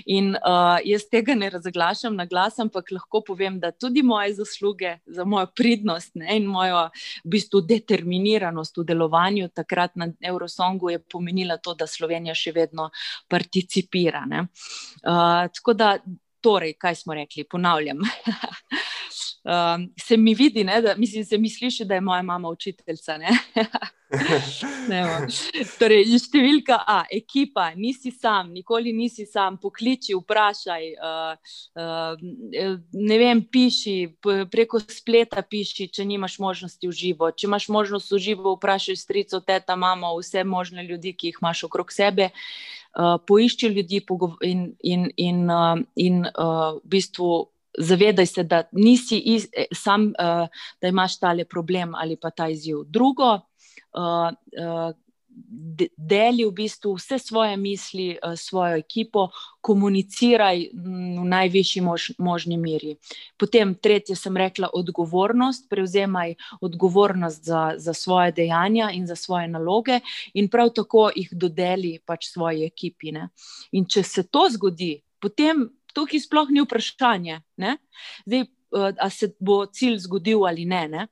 In 0.06 0.34
uh, 0.36 0.78
jaz 0.86 1.08
tega 1.12 1.36
ne 1.36 1.50
razglašam 1.54 2.16
na 2.16 2.28
glas, 2.30 2.60
ampak 2.64 2.92
lahko 2.96 3.24
povem, 3.26 3.60
da 3.60 3.72
tudi 3.72 4.04
moje 4.06 4.38
zasluge 4.40 4.98
za 5.06 5.26
mojo 5.26 5.50
pridnost 5.56 6.16
ne, 6.16 6.40
in 6.40 6.48
mojo 6.50 6.88
v 7.26 7.36
bistvu 7.36 7.62
determiniranost 7.66 8.78
v 8.78 8.88
delovanju 8.88 9.50
takrat 9.56 9.96
na 10.00 10.10
Eurosongu 10.22 10.90
je 10.94 11.00
pomenila 11.00 11.58
to, 11.58 11.76
da 11.76 11.88
Slovenija 11.88 12.36
še 12.36 12.54
vedno 12.56 12.90
participira. 13.32 14.24
Uh, 14.26 15.48
tako 15.56 15.74
da, 15.78 15.96
torej, 16.46 16.76
kaj 16.80 16.96
smo 16.96 17.18
rekli, 17.18 17.44
ponavljam. 17.50 18.04
um, 19.46 19.94
se 20.00 20.18
mi 20.18 20.34
vidi, 20.34 20.64
ne, 20.64 20.82
da 20.82 20.96
mislim, 20.98 21.26
se 21.26 21.38
mi 21.38 21.50
sliši, 21.50 21.86
da 21.86 21.94
je 21.94 22.02
moja 22.02 22.22
mama 22.22 22.50
učiteljica. 22.50 23.18
torej, 25.80 26.06
številka 26.22 26.78
A, 26.88 26.98
ekipa, 27.14 27.72
nisi 27.78 28.12
sam, 28.14 28.52
nikoli 28.54 28.94
nisi 28.94 29.26
sam, 29.30 29.58
pokliči, 29.62 30.16
vprašaj. 30.18 30.86
Uh, 30.98 31.34
uh, 31.78 32.14
ne 32.94 33.18
vem, 33.22 33.42
piši 33.46 33.96
preko 34.52 34.82
spleta, 34.82 35.42
piši, 35.42 35.90
če 35.94 36.06
nimaš 36.06 36.38
možnosti 36.42 36.90
v 36.90 36.94
živo. 36.94 37.32
Če 37.32 37.50
imaš 37.50 37.70
možnost 37.74 38.14
v 38.14 38.22
živo, 38.30 38.56
vprašaj 38.58 39.02
strico, 39.02 39.42
teta, 39.46 39.78
mamo, 39.78 40.16
vse 40.20 40.46
možne 40.46 40.86
ljudi, 40.86 41.14
ki 41.14 41.34
jih 41.34 41.42
imaš 41.42 41.66
okrog 41.70 41.94
sebe. 41.94 42.32
Uh, 42.96 43.18
poišči 43.28 43.68
ljudi 43.76 44.00
in, 44.48 44.70
in, 44.80 45.10
in, 45.18 45.50
uh, 45.52 45.82
in 46.00 46.24
uh, 46.30 46.80
v 46.80 46.96
bistvu 46.96 47.50
zavedaj 47.78 48.26
se, 48.26 48.44
da 48.44 48.64
nisi 48.72 49.18
iz, 49.18 49.48
e, 49.54 49.66
sam, 49.74 50.08
uh, 50.20 50.48
da 50.82 50.88
imaš 50.88 51.20
tale 51.20 51.46
problem 51.46 51.96
ali 51.96 52.18
pa 52.22 52.30
ta 52.30 52.50
izziv. 52.50 52.84
Drugo, 52.88 53.34
uh, 53.34 54.30
uh, 54.60 54.96
deli 55.98 56.46
v 56.46 56.52
bistvu 56.52 56.94
vse 56.96 57.20
svoje 57.20 57.58
misli, 57.58 58.16
uh, 58.16 58.34
svojo 58.40 58.78
ekipo, 58.78 59.28
komuniciraj 59.62 60.70
v 60.74 61.26
najvišji 61.28 61.82
mož, 61.82 62.10
možni 62.18 62.58
meri. 62.58 62.96
Potem, 63.38 63.76
tretje, 63.76 64.16
sem 64.16 64.38
rekla, 64.38 64.70
odgovornost, 64.74 65.70
prevzemaj 65.70 66.36
odgovornost 66.62 67.44
za, 67.44 67.74
za 67.78 67.94
svoje 67.94 68.32
dejanja 68.32 68.92
in 68.94 69.08
za 69.08 69.16
svoje 69.16 69.48
naloge, 69.48 70.00
in 70.34 70.48
prav 70.50 70.72
tako 70.76 71.10
jih 71.16 71.30
dodeli 71.32 72.00
pač 72.06 72.32
svoji 72.32 72.66
ekipi. 72.66 73.12
Ne? 73.12 73.30
In 73.72 73.86
če 73.86 74.04
se 74.04 74.24
to 74.24 74.48
zgodi, 74.52 75.02
potem 75.20 75.68
tukaj 75.96 76.26
sploh 76.28 76.52
ni 76.52 76.64
vprašanje. 76.66 77.42
Zdaj, 78.26 78.46
ali 78.76 79.12
se 79.12 79.30
bo 79.40 79.66
cilj 79.66 79.98
zgodil 80.04 80.46
ali 80.46 80.66
ne. 80.66 80.88
ne. 80.88 81.08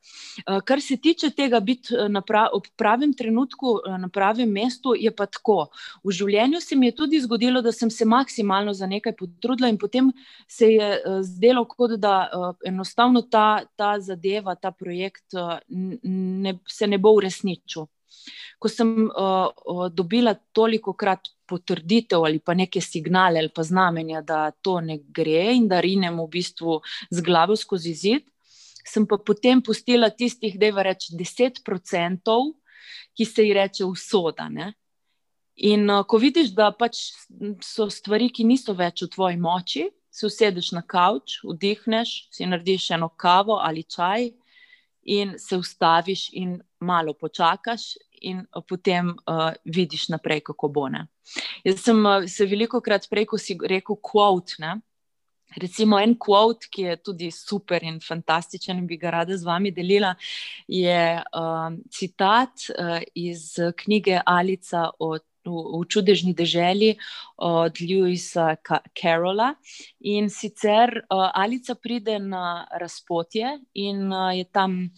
Kar 0.65 0.81
se 0.81 0.97
tiče 0.97 1.29
tega, 1.29 1.59
biti 1.59 1.95
pra, 2.27 2.47
ob 2.53 2.67
pravem 2.77 3.13
trenutku 3.13 3.77
na 3.99 4.09
pravem 4.09 4.51
mestu, 4.51 4.95
je 4.99 5.11
pa 5.15 5.25
tako. 5.25 5.69
V 6.03 6.11
življenju 6.11 6.61
se 6.61 6.75
mi 6.75 6.89
je 6.89 6.95
tudi 6.95 7.21
zgodilo, 7.23 7.61
da 7.61 7.71
sem 7.71 7.91
se 7.91 8.05
maksimalno 8.05 8.73
za 8.73 8.87
nekaj 8.87 9.15
potrudila, 9.15 9.69
in 9.69 9.77
potem 9.77 10.11
se 10.47 10.73
je 10.73 11.19
zdelo, 11.23 11.65
kot 11.65 11.97
da 12.01 12.29
enostavno 12.65 13.21
ta, 13.21 13.63
ta 13.75 13.95
zadeva, 13.99 14.55
ta 14.55 14.71
projekt 14.71 15.37
ne, 15.69 16.57
se 16.67 16.87
ne 16.87 16.97
bo 16.97 17.15
uresničil. 17.15 17.87
Ko 18.63 18.71
sem 18.71 18.91
uh, 19.11 19.87
dobila 19.91 20.31
toliko 20.55 20.93
krat 20.95 21.27
potrditev 21.49 22.23
ali 22.23 22.39
pa 22.39 22.55
neke 22.55 22.81
signale 22.81 23.41
ali 23.41 23.51
pa 23.51 23.63
znamenja, 23.67 24.21
da 24.23 24.51
to 24.51 24.79
ne 24.79 25.01
gre 25.03 25.49
in 25.57 25.67
da 25.67 25.81
rinem 25.83 26.21
v 26.21 26.27
bistvu 26.31 26.77
z 27.11 27.25
glavo 27.25 27.57
skozi 27.59 27.93
zid, 27.93 28.23
sem 28.87 29.07
pa 29.07 29.17
potem 29.19 29.61
pustila 29.61 30.09
tistih, 30.09 30.55
da 30.59 30.69
je 30.69 30.77
več 30.77 31.09
deset 31.19 31.59
procentov, 31.65 32.53
ki 33.13 33.27
se 33.27 33.43
jih 33.43 33.55
reče 33.55 33.85
usoda. 33.85 34.47
Ne? 34.49 34.71
In 35.67 35.89
uh, 35.89 36.05
ko 36.07 36.17
vidiš, 36.17 36.53
da 36.55 36.71
pač 36.71 37.11
so 37.61 37.89
stvari, 37.91 38.31
ki 38.33 38.47
niso 38.47 38.73
več 38.73 39.03
v 39.03 39.11
tvoji 39.13 39.37
moči, 39.37 39.89
se 40.13 40.27
usedeš 40.29 40.71
na 40.71 40.83
kavč, 40.85 41.39
vdihneš, 41.43 42.13
si 42.31 42.45
narediš 42.45 42.91
eno 42.97 43.09
kavo 43.17 43.57
ali 43.57 43.83
čaj 43.83 44.29
in 45.03 45.33
se 45.41 45.57
ustaviš 45.57 46.29
in 46.39 46.59
malo 46.79 47.13
počakaš, 47.13 47.95
in 48.23 48.45
potem 48.69 49.13
uh, 49.13 49.51
vidiš 49.65 50.09
naprej, 50.13 50.43
kako 50.49 50.69
bo. 50.69 50.87
Ne. 50.89 51.07
Jaz 51.63 51.83
sem 51.83 51.99
uh, 52.05 52.25
se 52.27 52.47
veliko 52.49 52.81
krat 52.81 53.07
prej, 53.09 53.27
ko 53.31 53.37
si 53.37 53.57
rekel, 53.59 53.99
quote. 54.01 54.59
Ne. 54.63 54.79
Recimo 55.57 55.99
en 56.01 56.15
quote, 56.17 56.69
ki 56.71 56.87
je 56.87 56.95
tudi 56.97 57.29
super 57.31 57.83
in 57.85 57.99
fantastičen, 58.01 58.79
in 58.81 58.87
bi 58.89 58.97
ga 58.97 59.11
rada 59.19 59.37
z 59.37 59.45
vami 59.45 59.71
delila, 59.71 60.15
je 60.67 61.03
uh, 61.21 61.77
citat 61.93 62.69
uh, 62.73 62.97
iz 63.13 63.53
knjige 63.77 64.21
Alica 64.25 64.89
od 64.99 65.21
v, 65.45 65.51
v 65.51 65.83
čudežni 65.87 66.31
deželi 66.33 66.95
od 67.37 67.75
Lewisa 67.79 68.55
Carola. 68.95 69.55
In 70.07 70.31
sicer 70.31 71.03
uh, 71.03 71.31
Alica 71.35 71.75
pride 71.75 72.19
na 72.19 72.65
razpotje 72.71 73.59
in 73.75 74.07
uh, 74.11 74.31
je 74.31 74.45
tam 74.47 74.89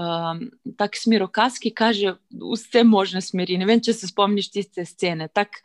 um, 0.00 0.40
tak 0.76 0.96
smirokaz, 0.96 1.58
ki 1.60 1.70
kaže 1.76 2.14
vse 2.30 2.82
možne 2.84 3.20
smeri. 3.20 3.58
Ne 3.60 3.68
vem, 3.68 3.80
če 3.82 3.92
se 3.96 4.08
spomniš 4.08 4.50
tiste 4.54 4.84
scene. 4.88 5.28
Tak 5.28 5.60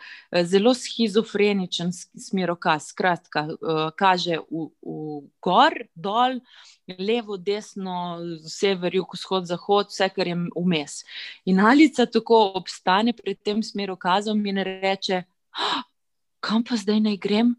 zelo 0.50 0.74
schizofreničen 0.76 1.94
smirokaz, 1.96 2.92
skratka, 2.92 3.46
uh, 3.56 3.88
kaže 3.98 4.42
v, 4.50 4.68
v 4.84 5.24
gor, 5.44 5.78
dol 5.96 6.42
levo, 7.00 7.38
desno, 7.42 8.20
sever, 8.50 8.94
jug, 9.00 9.16
vzhod, 9.16 9.48
zahod, 9.50 9.90
vse, 9.94 10.12
kar 10.14 10.30
je 10.30 10.38
vmes. 10.54 11.02
In 11.50 11.64
Alica 11.64 12.06
tako 12.06 12.44
obstane 12.60 13.16
pred 13.16 13.40
tem 13.42 13.64
smerokazom 13.64 14.44
in 14.46 14.64
reče: 14.66 15.24
ah, 15.56 15.84
Kam 16.46 16.62
pa 16.64 16.78
zdaj 16.78 17.00
naj 17.02 17.18
grem? 17.18 17.56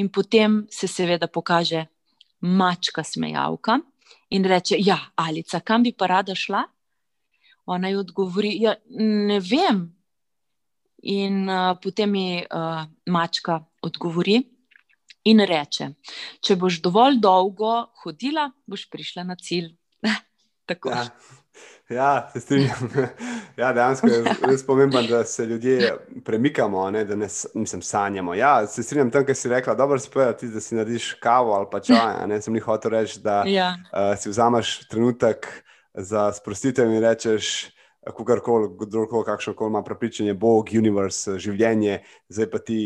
In 0.00 0.08
potem 0.08 0.62
se 0.72 0.88
seveda 0.88 1.26
pokaže 1.28 1.84
mačka 2.40 3.04
smejavka 3.04 3.82
in 4.30 4.44
reče: 4.44 4.76
Ja, 4.78 4.98
Alica, 5.16 5.60
kam 5.60 5.82
bi 5.82 5.92
pa 5.92 6.06
rada 6.06 6.34
šla? 6.34 6.64
Ona 7.66 7.88
ji 7.88 7.96
odgovori: 7.96 8.54
Ja, 8.60 8.74
ne 8.98 9.40
vem. 9.40 9.84
In 11.02 11.48
uh, 11.48 11.78
potem 11.82 12.10
mi 12.10 12.42
uh, 12.44 12.82
mačka 13.06 13.60
odgovori, 13.82 14.42
in 15.24 15.40
reče: 15.40 15.92
Če 16.44 16.56
boš 16.56 16.80
dovolj 16.84 17.20
dolgo 17.20 17.72
hodila, 18.04 18.50
boš 18.66 18.88
prišla 18.90 19.24
na 19.24 19.36
cilj. 19.40 19.72
ja. 20.84 21.06
Ja, 21.88 22.30
se 22.32 22.40
strinjam. 22.40 22.90
ja, 23.56 23.72
dejansko 23.72 24.06
je 24.06 24.22
res 24.48 24.66
pomembno, 24.66 25.02
da 25.02 25.24
se 25.24 25.46
ljudje 25.46 25.94
premikamo, 26.24 26.90
ne, 26.90 27.04
da 27.04 27.16
ne 27.16 27.28
mislim, 27.54 27.82
sanjamo. 27.82 28.34
Ja, 28.34 28.66
se 28.66 28.82
strinjam 28.82 29.10
tam, 29.10 29.26
kar 29.26 29.34
si 29.34 29.48
rekla. 29.48 29.74
Dobro 29.74 29.98
si 29.98 30.10
povedala, 30.10 30.36
ti, 30.36 30.48
da 30.48 30.60
si 30.60 30.74
narediš 30.74 31.12
kavo 31.22 31.52
ali 31.52 31.66
pa 31.70 31.80
čaj. 31.80 32.26
Ne 32.26 32.40
sem 32.42 32.54
jih 32.54 32.64
hotel 32.64 32.90
reči, 32.90 33.20
da 33.20 33.42
ja. 33.46 33.74
uh, 33.92 34.14
si 34.18 34.30
vzameš 34.30 34.88
trenutek 34.88 35.46
za 35.94 36.32
sprostitev 36.32 36.92
in 36.92 37.02
rečeš. 37.02 37.70
Kogarkoli, 38.00 38.70
kdorkoli, 38.80 39.24
kakšno 39.24 39.52
koli 39.54 39.68
ima 39.68 39.82
prepričanje, 39.84 40.34
Bog, 40.34 40.70
univerz, 40.72 41.26
življenje, 41.36 41.98
zdaj 42.32 42.46
pa 42.50 42.58
ti 42.58 42.78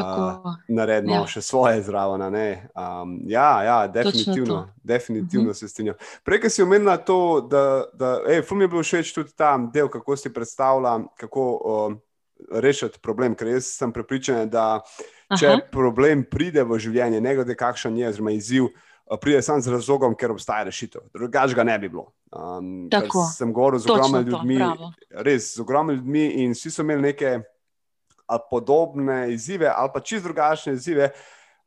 uh, 0.00 0.54
naredimo 0.68 1.14
ja. 1.14 1.26
še 1.26 1.42
svoje 1.42 1.82
zraven. 1.82 2.22
Um, 2.22 3.18
ja, 3.28 3.62
ja, 3.62 3.78
definitivno, 3.88 4.68
definitivno 4.82 5.42
uh 5.42 5.46
mhm. 5.46 5.56
-huh. 5.56 5.58
se 5.58 5.68
strinjam. 5.68 5.94
Prej 6.24 6.50
si 6.50 6.62
omenila 6.62 6.96
to, 6.96 7.40
da, 7.50 7.84
da 7.94 8.20
ej, 8.28 8.42
mi 8.50 8.64
je 8.64 8.68
bil 8.68 8.82
všeč 8.82 9.12
tudi 9.14 9.32
ta 9.36 9.58
del, 9.72 9.88
kako 9.88 10.16
si 10.16 10.32
predstavlja, 10.32 11.00
kako 11.16 11.42
uh, 11.64 11.94
rešiti 12.50 12.98
problem. 13.02 13.34
Ker 13.34 13.48
jaz 13.48 13.66
sem 13.66 13.92
prepričan, 13.92 14.48
da 14.48 14.80
če 15.38 15.46
Aha. 15.48 15.60
problem 15.72 16.24
pride 16.30 16.64
v 16.64 16.78
življenje, 16.78 17.20
ne 17.20 17.34
glede 17.34 17.54
kakšen 17.54 17.96
je, 17.96 18.08
oziroma 18.08 18.30
izziv. 18.30 18.72
Pride 19.20 19.42
samo 19.42 19.60
z 19.60 19.68
razlogom, 19.68 20.14
ker 20.16 20.30
obstaja 20.32 20.64
rešitev. 20.64 21.02
Drugač 21.12 21.52
ga 21.54 21.64
ne 21.64 21.78
bi 21.78 21.88
bilo. 21.88 22.12
Um, 22.32 22.88
sem 23.36 23.52
govoril 23.52 23.78
z 23.78 23.90
ogromnimi 23.90 24.30
ljudmi, 24.30 24.58
to, 24.58 24.92
res 25.26 25.54
z 25.56 25.60
ogromnimi 25.60 25.98
ljudmi, 25.98 26.44
in 26.44 26.54
vsi 26.56 26.70
so 26.70 26.82
imeli 26.82 27.10
neke 27.10 27.42
ali 28.32 28.48
podobne 28.50 29.20
izzive, 29.34 29.68
ali 29.68 29.90
pa 29.94 30.00
čist 30.00 30.24
drugačne 30.24 30.72
izzive. 30.78 31.12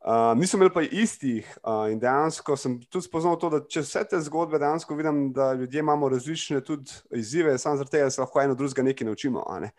Uh, 0.06 0.38
nisem 0.38 0.60
imel 0.60 0.70
pa 0.70 0.84
istih 0.86 1.48
uh, 1.64 1.88
in 1.90 1.98
dejansko 2.00 2.54
sem 2.58 2.76
tudi 2.94 3.08
spoznal 3.08 3.40
to, 3.42 3.50
da 3.50 3.64
če 3.66 3.82
vse 3.82 4.04
te 4.10 4.20
zgodbe 4.22 4.60
dejansko 4.62 4.98
vidim, 4.98 5.32
da 5.34 5.54
ljudje 5.58 5.82
imamo 5.82 6.10
različne 6.14 6.62
izzive, 7.18 7.58
samo 7.58 7.80
zaradi 7.80 7.98
tega 7.98 8.10
se 8.14 8.22
lahko 8.22 8.42
eno 8.42 8.54
drugega 8.56 8.86
nekaj 8.86 9.08
naučimo. 9.08 9.46
Ne? 9.62 9.72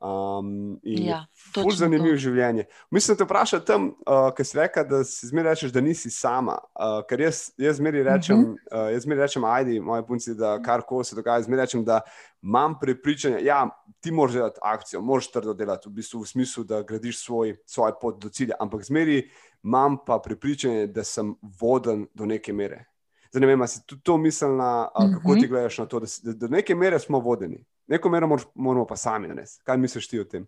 Um, 0.00 0.80
in 0.84 1.06
ja, 1.08 1.22
zelo 1.54 1.72
zanimivo 1.72 2.18
življenje. 2.20 2.66
Mislim, 2.92 3.14
da 3.14 3.22
te 3.22 3.24
vprašam 3.24 3.62
tam, 3.64 3.86
uh, 4.04 4.26
ker 4.36 4.44
si 4.44 4.58
rekel, 4.58 4.84
da 4.90 4.98
si 5.08 5.30
zmeraj 5.30 5.54
rečeš, 5.54 5.72
da 5.72 5.80
nisi 5.80 6.10
sama. 6.12 6.58
Uh, 6.76 6.98
ker 7.08 7.22
jaz, 7.24 7.46
jaz 7.56 7.78
zmeraj 7.80 8.04
rečem, 8.04 8.42
uh 8.42 8.50
-huh. 8.50 8.82
uh, 8.84 8.90
jaz 8.92 9.06
zmeraj 9.06 9.24
rečem, 9.24 9.44
ajdi, 9.44 9.78
moje 9.80 10.06
punci, 10.06 10.34
da 10.34 10.58
kar 10.62 10.82
koli 10.84 11.04
se 11.04 11.16
dogaja, 11.16 11.42
zmeraj 11.42 11.64
rečem, 11.64 11.84
da 11.84 12.00
imam 12.42 12.74
prepričanje, 12.80 13.38
da 13.40 13.46
ja, 13.46 13.68
ti 14.00 14.10
moraš 14.12 14.34
delati 14.34 14.60
akcijo, 14.62 15.00
moraš 15.00 15.30
trdo 15.30 15.54
delati, 15.54 15.88
v 15.88 15.92
bistvu 15.92 16.20
v 16.20 16.26
smislu, 16.26 16.64
da 16.64 16.82
gradiš 16.82 17.24
svoj, 17.24 17.56
svoj 17.66 17.92
pot 18.00 18.22
do 18.22 18.28
cilja. 18.28 18.54
Ampak 18.60 18.84
zmeraj 18.84 19.22
imam 19.64 19.96
pa 20.06 20.18
prepričanje, 20.18 20.86
da 20.86 21.04
sem 21.04 21.34
voden 21.60 22.06
do 22.14 22.26
neke 22.26 22.52
mere. 22.52 22.84
Zdaj 23.30 23.40
ne 23.40 23.46
vem, 23.46 23.60
ali 23.60 23.68
si 23.68 23.80
tudi 23.86 24.02
to 24.02 24.16
mislila, 24.16 24.90
uh, 24.92 25.14
kako 25.14 25.34
ti 25.34 25.40
mhm. 25.40 25.48
gledaš 25.48 25.78
na 25.78 25.86
to, 25.86 26.00
da, 26.00 26.06
da 26.22 26.32
do 26.32 26.48
neke 26.48 26.74
mere 26.74 26.98
smo 26.98 27.18
vodeni. 27.18 27.64
Neko 27.86 28.10
mero 28.10 28.28
moramo 28.54 28.86
pa 28.86 28.96
sami 28.96 29.28
narediti. 29.28 29.60
Kaj 29.64 29.76
misliš 29.76 30.08
ti 30.08 30.20
o 30.20 30.24
tem? 30.24 30.46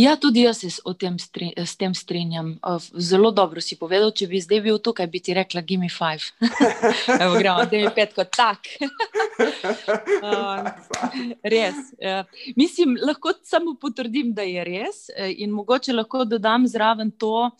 Ja, 0.00 0.14
tudi 0.16 0.46
jaz 0.46 0.62
se 0.62 0.68
tem 0.98 1.18
stri, 1.18 1.50
s 1.56 1.76
tem 1.76 1.94
strinjam. 1.94 2.54
Zelo 2.96 3.30
dobro 3.36 3.60
si 3.60 3.76
povedal, 3.76 4.14
če 4.16 4.30
bi 4.30 4.40
zdaj 4.40 4.60
bil 4.64 4.78
tukaj, 4.80 5.06
bi 5.12 5.20
ti 5.20 5.34
rekla: 5.36 5.60
Give 5.60 5.82
me 5.82 5.90
five. 5.92 6.24
Evo, 7.24 7.36
gremo, 7.36 7.66
da 7.68 7.76
mi 7.76 7.90
pet 7.94 8.14
kot 8.16 8.30
tak. 8.32 8.70
res. 11.54 11.76
Mislim, 12.56 12.96
lahko 12.96 13.34
samo 13.44 13.76
potrdim, 13.80 14.32
da 14.32 14.46
je 14.48 14.64
res, 14.64 15.10
e, 15.12 15.34
in 15.44 15.52
mogoče 15.52 15.92
lahko 15.92 16.24
dodam 16.24 16.64
zraven 16.66 17.12
to. 17.20 17.50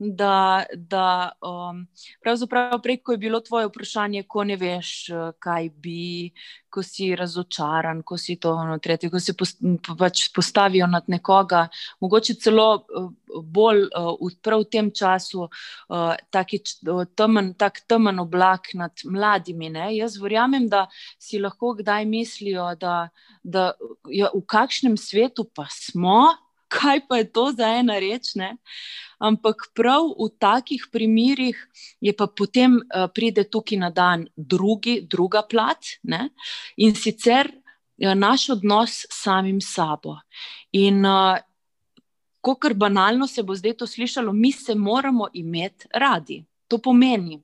Da, 0.00 0.64
da 0.72 1.36
um, 1.44 1.82
pravzaprav 2.24 2.78
preko 2.80 3.12
je 3.12 3.18
bilo 3.20 3.36
tvoje 3.44 3.68
vprašanje, 3.68 4.22
ko 4.24 4.46
ne 4.48 4.56
veš, 4.56 5.12
kaj 5.44 5.68
bi, 5.76 6.32
ko 6.70 6.82
si 6.82 7.10
razočaran, 7.16 8.00
ko 8.02 8.16
si 8.16 8.38
to 8.40 8.54
ono, 8.54 8.78
tretje, 8.78 9.10
ko 9.10 9.20
se 9.20 9.34
pač 9.98 10.30
postavijo 10.32 10.86
nad 10.86 11.04
nekoga, 11.12 11.66
mogoče 12.00 12.34
celo 12.40 12.68
eh, 12.76 13.08
bolj 13.42 13.86
v 14.20 14.30
prav 14.42 14.64
tem 14.70 14.90
času, 14.90 15.48
eh, 15.48 16.16
taki 16.30 16.60
temen, 17.16 17.54
tak 17.54 17.82
temen 17.88 18.18
oblak 18.18 18.74
nad 18.74 18.92
mladimi. 19.04 19.70
Ne? 19.70 19.90
Jaz 19.96 20.18
verjamem, 20.20 20.68
da 20.68 20.86
si 21.18 21.38
lahko 21.38 21.74
kdaj 21.78 22.06
mislijo, 22.06 22.74
da, 22.80 23.08
da 23.42 23.72
ja, 24.08 24.30
v 24.34 24.44
kakšnem 24.46 24.96
svetu 24.96 25.44
pa 25.44 25.66
smo, 25.70 26.28
kaj 26.70 27.00
pa 27.08 27.18
je 27.18 27.32
to 27.32 27.50
za 27.52 27.66
ena 27.80 27.98
reč. 27.98 28.34
Ne? 28.38 28.56
Ampak 29.20 29.70
prav 29.76 30.14
v 30.16 30.30
takih 30.38 30.86
primerih 30.92 31.58
je 32.00 32.12
pa 32.16 32.26
potem 32.26 32.78
uh, 32.80 33.10
pride 33.12 33.44
tukaj 33.50 33.78
na 33.78 33.90
dan 33.90 34.28
drugi, 34.36 35.02
druga 35.04 35.42
plat 35.42 35.98
ne? 36.02 36.30
in 36.80 36.94
sicer 36.94 37.50
uh, 37.50 38.14
naš 38.14 38.48
odnos 38.56 39.04
s 39.04 39.22
samim 39.22 39.60
sabo. 39.60 40.16
In 40.72 41.04
uh, 41.04 41.36
ko 42.40 42.54
kar 42.54 42.74
banalno 42.74 43.26
se 43.26 43.42
bo 43.42 43.54
zdaj 43.54 43.76
to 43.76 43.86
slišalo, 43.86 44.32
mi 44.32 44.52
se 44.52 44.74
moramo 44.74 45.28
imeti 45.32 45.88
radi. 45.94 46.44
To 46.68 46.78
pomeni, 46.78 47.42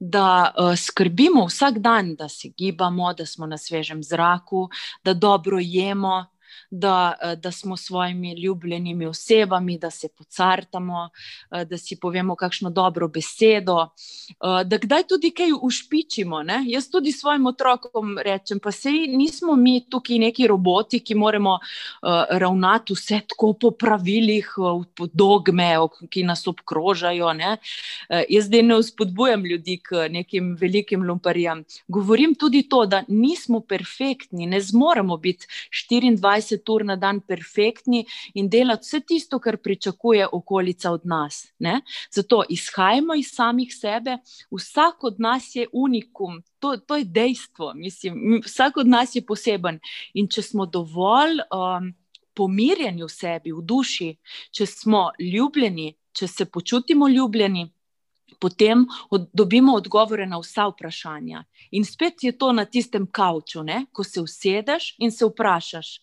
da 0.00 0.52
uh, 0.58 0.74
skrbimo 0.76 1.44
vsak 1.46 1.78
dan, 1.78 2.14
da 2.14 2.28
se 2.28 2.48
gibamo, 2.48 3.12
da 3.14 3.26
smo 3.26 3.46
na 3.46 3.58
svežem 3.58 4.02
zraku, 4.02 4.68
da 5.04 5.14
dobro 5.14 5.58
jemo, 5.60 6.26
da, 6.70 7.14
eh, 7.22 7.36
da 7.36 7.52
smo 7.52 7.76
s 7.76 7.86
svojimi 7.86 8.40
ljubljenimi 8.40 9.06
osebami, 9.06 9.78
da 9.78 9.90
se 9.90 10.08
pocartamo, 10.18 11.10
eh, 11.50 11.64
da 11.64 11.78
si 11.78 11.96
povemo 12.00 12.36
kakšno 12.36 12.70
dobro 12.70 13.08
besedo, 13.08 13.88
eh, 14.30 14.64
da 14.64 14.78
kdaj 14.78 15.02
tudi 15.02 15.30
kaj 15.30 15.52
ušpičimo. 15.62 16.42
Ne? 16.42 16.64
Jaz 16.66 16.90
tudi 16.90 17.12
svojim 17.12 17.46
otrokom 17.46 18.18
rečem, 18.18 18.60
pa 18.60 18.72
sej 18.72 19.06
nismo 19.06 19.56
mi 19.56 19.84
tukaj 19.90 20.18
neki 20.18 20.46
roboti, 20.46 21.00
ki 21.00 21.14
moramo 21.14 21.58
ravnati 22.30 22.92
vse 22.92 23.20
tako 23.28 23.52
po 23.52 23.70
pravilih, 23.70 24.48
po 24.96 25.06
dogme, 25.12 25.76
ki 26.10 26.22
nas 26.22 26.46
obkrožajo. 26.46 27.32
Ne? 27.32 27.56
Jaz 28.28 28.46
zdaj 28.46 28.62
ne 28.62 28.78
vzpodbujam 28.78 29.46
ljudi 29.46 29.78
k 29.82 30.08
nekim 30.10 30.56
velikim 30.60 31.02
lumparjam. 31.02 31.64
Govorim 31.88 32.34
tudi 32.34 32.62
to, 32.68 32.86
da 32.86 33.02
nismo 33.08 33.60
perfektni, 33.60 34.46
ne 34.46 34.60
zmoremo 34.60 35.16
biti 35.16 35.46
24 35.90 36.16
ur 36.68 36.84
na 36.84 36.96
dan 36.96 37.20
perfektni 37.20 38.04
in 38.34 38.48
delati 38.48 38.86
vse 38.86 39.00
tisto, 39.00 39.38
kar 39.38 39.56
pričakuje 39.56 40.28
okolica 40.32 40.92
od 40.92 41.04
nas. 41.04 41.52
Ne? 41.58 41.80
Zato 42.10 42.42
izhajamo 42.48 43.14
iz 43.14 43.30
samih 43.32 43.74
sebe, 43.74 44.18
vsak 44.50 45.04
od 45.04 45.20
nas 45.20 45.54
je 45.56 45.68
unikum, 45.72 46.42
to, 46.58 46.76
to 46.76 46.96
je 46.96 47.04
dejstvo. 47.04 47.72
Mislim, 47.74 48.40
vsak 48.44 48.76
od 48.76 48.88
nas 48.88 49.14
je 49.14 49.26
poseben. 49.26 49.80
In 50.14 50.28
če 50.28 50.42
smo 50.42 50.66
dovolj 50.66 51.40
um, 51.50 51.94
pomirjeni 52.36 53.04
v 53.04 53.08
sebi, 53.08 53.52
v 53.52 53.62
duši, 53.64 54.10
če 54.52 54.66
smo 54.66 55.08
ljubljeni, 55.20 55.94
če 56.12 56.28
se 56.28 56.44
počutimo 56.44 57.08
ljubljeni. 57.08 57.70
Potem 58.40 58.82
od, 59.10 59.30
dobimo 59.32 59.72
odgovore 59.78 60.26
na 60.28 60.36
vsa 60.42 60.66
vprašanja. 60.68 61.44
In 61.72 61.86
spet 61.88 62.24
je 62.26 62.34
to 62.36 62.50
na 62.52 62.66
tistem 62.68 63.06
kavču, 63.08 63.62
ne? 63.64 63.86
ko 63.92 64.04
se 64.04 64.20
usedeš 64.20 64.94
in 64.98 65.10
se 65.10 65.24
vprašaš, 65.24 66.00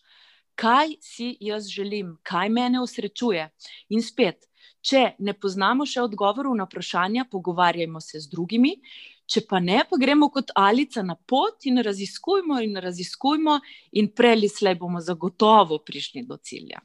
kaj 0.54 0.96
si 1.00 1.36
jaz 1.40 1.68
želim, 1.68 2.16
kaj 2.22 2.48
me 2.48 2.80
usrečuje. 2.82 3.48
In 3.88 4.02
spet, 4.02 4.46
če 4.84 5.14
ne 5.18 5.34
poznamo 5.34 5.86
še 5.86 6.02
odgovorov 6.04 6.56
na 6.56 6.66
vprašanja, 6.68 7.26
pogovarjajmo 7.30 8.00
se 8.00 8.20
z 8.20 8.30
drugimi. 8.32 8.76
Če 9.24 9.40
pa 9.48 9.56
ne, 9.56 9.78
pa 9.88 9.96
gremo 9.96 10.28
kot 10.28 10.52
alica 10.60 11.00
na 11.02 11.14
pot 11.16 11.64
in 11.64 11.80
raziskujmo, 11.80 12.58
in 12.60 12.76
raziskujmo, 12.76 13.54
in 13.96 14.10
prej 14.12 14.34
ali 14.36 14.50
slej 14.52 14.76
bomo 14.76 15.00
zagotovo 15.00 15.78
prišli 15.80 16.26
do 16.28 16.36
cilja. 16.36 16.82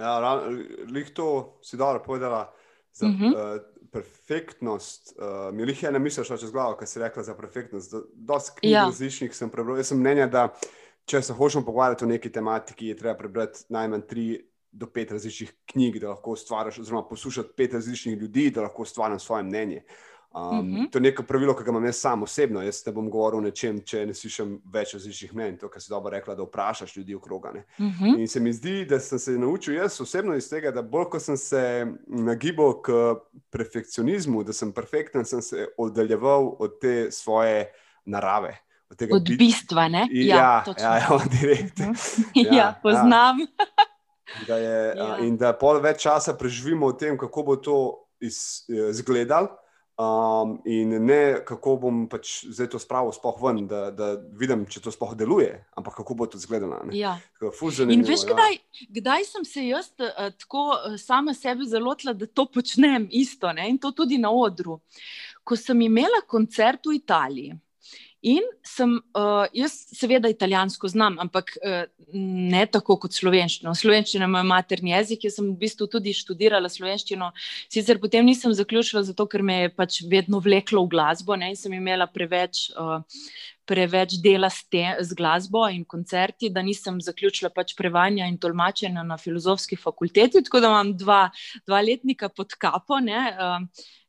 Ja, 0.00 0.40
lih 0.88 1.10
to 1.12 1.58
si 1.64 1.76
dobro 1.76 2.02
povedala. 2.04 2.52
Za, 2.96 3.06
uh 3.06 3.12
-huh. 3.12 3.28
uh, 3.28 3.90
perfektnost, 3.92 5.18
uh, 5.20 5.52
mi 5.52 5.62
je 5.62 5.88
ena 5.88 5.98
misel 5.98 6.24
šla 6.24 6.36
čez 6.36 6.50
glavo, 6.50 6.76
kar 6.76 6.88
si 6.88 6.98
rekla 6.98 7.22
za 7.22 7.34
perfektnost. 7.34 7.94
Dosti 8.14 8.60
knjig 8.60 8.72
ja. 8.72 8.84
različnih 8.84 9.36
sem 9.36 9.50
prebral. 9.50 9.76
Jaz 9.76 9.88
sem 9.88 10.00
mnenja, 10.00 10.26
da 10.26 10.44
uh, 10.44 10.50
če 11.06 11.22
se 11.22 11.32
hočemo 11.32 11.64
pogovarjati 11.64 12.04
o 12.04 12.08
neki 12.10 12.32
tematiki, 12.32 12.90
je 12.90 12.96
treba 12.98 13.14
prebrati 13.18 13.64
najmanj 13.68 14.02
tri 14.10 14.26
do 14.76 14.88
pet 14.92 15.12
različnih 15.14 15.52
knjig, 15.72 16.00
da 16.02 16.10
lahko 16.10 16.34
ustvariš, 16.36 16.82
oziroma 16.82 17.06
poslušati 17.08 17.54
pet 17.56 17.74
različnih 17.74 18.18
ljudi, 18.18 18.50
da 18.50 18.66
lahko 18.66 18.82
ustvarim 18.82 19.18
svoje 19.18 19.42
mnenje. 19.42 19.82
Um, 20.36 20.42
uh 20.42 20.64
mhm. 20.64 20.76
-huh. 20.76 20.90
To 20.90 20.98
je 20.98 21.02
neko 21.02 21.22
pravilo, 21.22 21.56
ki 21.56 21.64
ga 21.64 21.70
imam 21.70 21.84
jaz 21.84 21.96
sam 21.96 22.22
osebno. 22.22 22.62
Jaz 22.62 22.86
ne 22.86 22.92
bom 22.92 23.10
govoril 23.10 23.38
o 23.38 23.40
nečem, 23.40 23.80
če 23.80 24.06
ne 24.06 24.14
slišim 24.14 24.60
več 24.72 24.92
različnih 24.94 25.34
mnen. 25.34 25.56
To, 25.56 25.68
kar 25.68 25.82
si 25.82 25.90
dobro 25.90 26.10
rekla, 26.10 26.34
da 26.34 26.42
vprašaš 26.42 26.96
ljudi 26.96 27.14
okrog. 27.14 27.44
Uh 27.44 27.84
mhm. 27.84 28.04
-huh. 28.04 28.20
In 28.20 28.28
se 28.28 28.40
mi 28.40 28.52
zdi, 28.52 28.84
da 28.84 29.00
sem 29.00 29.18
se 29.18 29.38
naučil 29.38 29.74
jaz 29.74 30.00
osebno 30.00 30.36
iz 30.36 30.50
tega, 30.50 30.70
da 30.70 30.82
bolj 30.82 31.04
ko 31.04 31.20
sem 31.20 31.36
se 31.36 31.86
nagibal 32.06 32.82
k 32.82 32.90
perfekcionizmu, 33.50 34.42
da 34.42 34.52
sem 34.52 34.72
perfekten, 34.72 35.24
sem 35.24 35.42
se 35.42 35.68
oddaljeval 35.76 36.56
od 36.58 36.80
te 36.80 37.10
svoje 37.10 37.72
narave 38.04 38.65
od, 38.90 39.02
od 39.12 39.22
bit... 39.22 39.38
bistva. 39.38 39.88
Ne? 39.88 40.08
Ja, 40.12 40.36
ja, 40.36 40.74
ja, 40.78 40.96
ja, 40.98 41.18
direkt. 41.40 41.78
Mhm. 41.78 41.92
ja, 42.46 42.54
ja, 42.54 42.68
poznam. 42.82 43.40
Ja. 44.48 44.56
Je, 44.56 44.94
ja. 44.96 45.18
In 45.22 45.36
da 45.38 45.52
pol 45.56 45.78
več 45.80 46.02
časa 46.02 46.34
preživimo 46.36 46.90
v 46.92 46.98
tem, 46.98 47.18
kako 47.18 47.46
bo 47.46 47.56
to 47.56 47.76
izgledalo. 48.20 49.54
Um, 49.96 50.58
in 50.68 50.90
ne 51.06 51.38
kako 51.40 51.78
bom 51.80 52.02
pač 52.12 52.42
zdaj 52.52 52.66
to 52.74 52.76
spravil, 52.76 53.14
sploh 53.16 53.38
ven, 53.40 53.62
da, 53.64 53.86
da 53.96 54.10
vidim, 54.36 54.66
če 54.68 54.82
to 54.84 54.92
sploh 54.92 55.14
deluje, 55.16 55.54
ampak 55.72 55.96
kako 56.02 56.16
bo 56.18 56.26
to 56.28 56.36
izgledalo. 56.36 56.82
Ja. 56.92 57.14
In 57.88 58.04
veš, 58.04 58.26
ja. 58.26 58.34
kdaj, 58.34 58.58
kdaj 58.98 59.24
sem 59.24 59.46
se 59.48 59.64
jaz 59.70 59.88
uh, 59.96 60.28
tako 60.36 60.66
uh, 60.74 60.98
sama 61.00 61.32
sebe 61.32 61.64
zalotila, 61.64 62.12
da 62.12 62.28
to 62.28 62.44
počnem 62.44 63.08
isto 63.08 63.48
ne? 63.56 63.70
in 63.72 63.80
to 63.80 63.94
tudi 63.96 64.20
na 64.20 64.28
odru. 64.28 64.82
Ko 65.40 65.56
sem 65.56 65.80
imela 65.88 66.20
koncert 66.28 66.84
v 66.84 66.98
Italiji. 67.00 67.56
In 68.26 68.42
sem, 68.66 68.96
uh, 69.14 69.44
jaz 69.54 69.76
seveda 69.94 70.30
italijansko 70.32 70.88
znam, 70.90 71.18
ampak 71.22 71.52
uh, 71.60 71.84
ne 72.16 72.64
tako 72.66 72.96
kot 73.04 73.14
slovenščino. 73.14 73.74
Slovenščina 73.78 74.26
je 74.26 74.32
moj 74.32 74.46
materni 74.50 74.90
jezik, 74.96 75.28
jaz 75.28 75.38
sem 75.38 75.52
v 75.52 75.58
bistvu 75.60 75.86
tudi 75.92 76.14
študirala 76.16 76.70
slovenščino, 76.72 77.30
sicer 77.70 78.00
potem 78.02 78.26
nisem 78.26 78.54
zaključila, 78.56 79.04
zato 79.06 79.28
ker 79.30 79.46
me 79.46 79.60
je 79.60 79.74
pač 79.78 80.00
vedno 80.10 80.42
vleklo 80.42 80.82
v 80.86 80.94
glasbo 80.96 81.38
ne, 81.38 81.52
in 81.54 81.60
sem 81.60 81.78
imela 81.78 82.08
preveč. 82.10 82.66
Uh, 82.74 82.98
Preveč 83.66 84.16
dela 84.22 84.50
s, 84.52 84.62
te, 84.70 84.84
z 85.00 85.18
glasbo 85.18 85.64
in 85.72 85.84
koncerti, 85.84 86.50
da 86.54 86.62
nisem 86.62 87.00
zaključila 87.02 87.50
pač 87.54 87.74
prevajanja 87.78 88.28
in 88.30 88.38
tolmačenja 88.38 89.02
na 89.02 89.18
filozofski 89.18 89.76
fakulteti, 89.76 90.44
tako 90.46 90.62
da 90.62 90.72
imam 90.72 90.96
dva, 90.96 91.22
dva 91.66 91.82
letnika 91.82 92.28
pod 92.28 92.54
kapo. 92.60 92.96
Uh, 92.96 93.66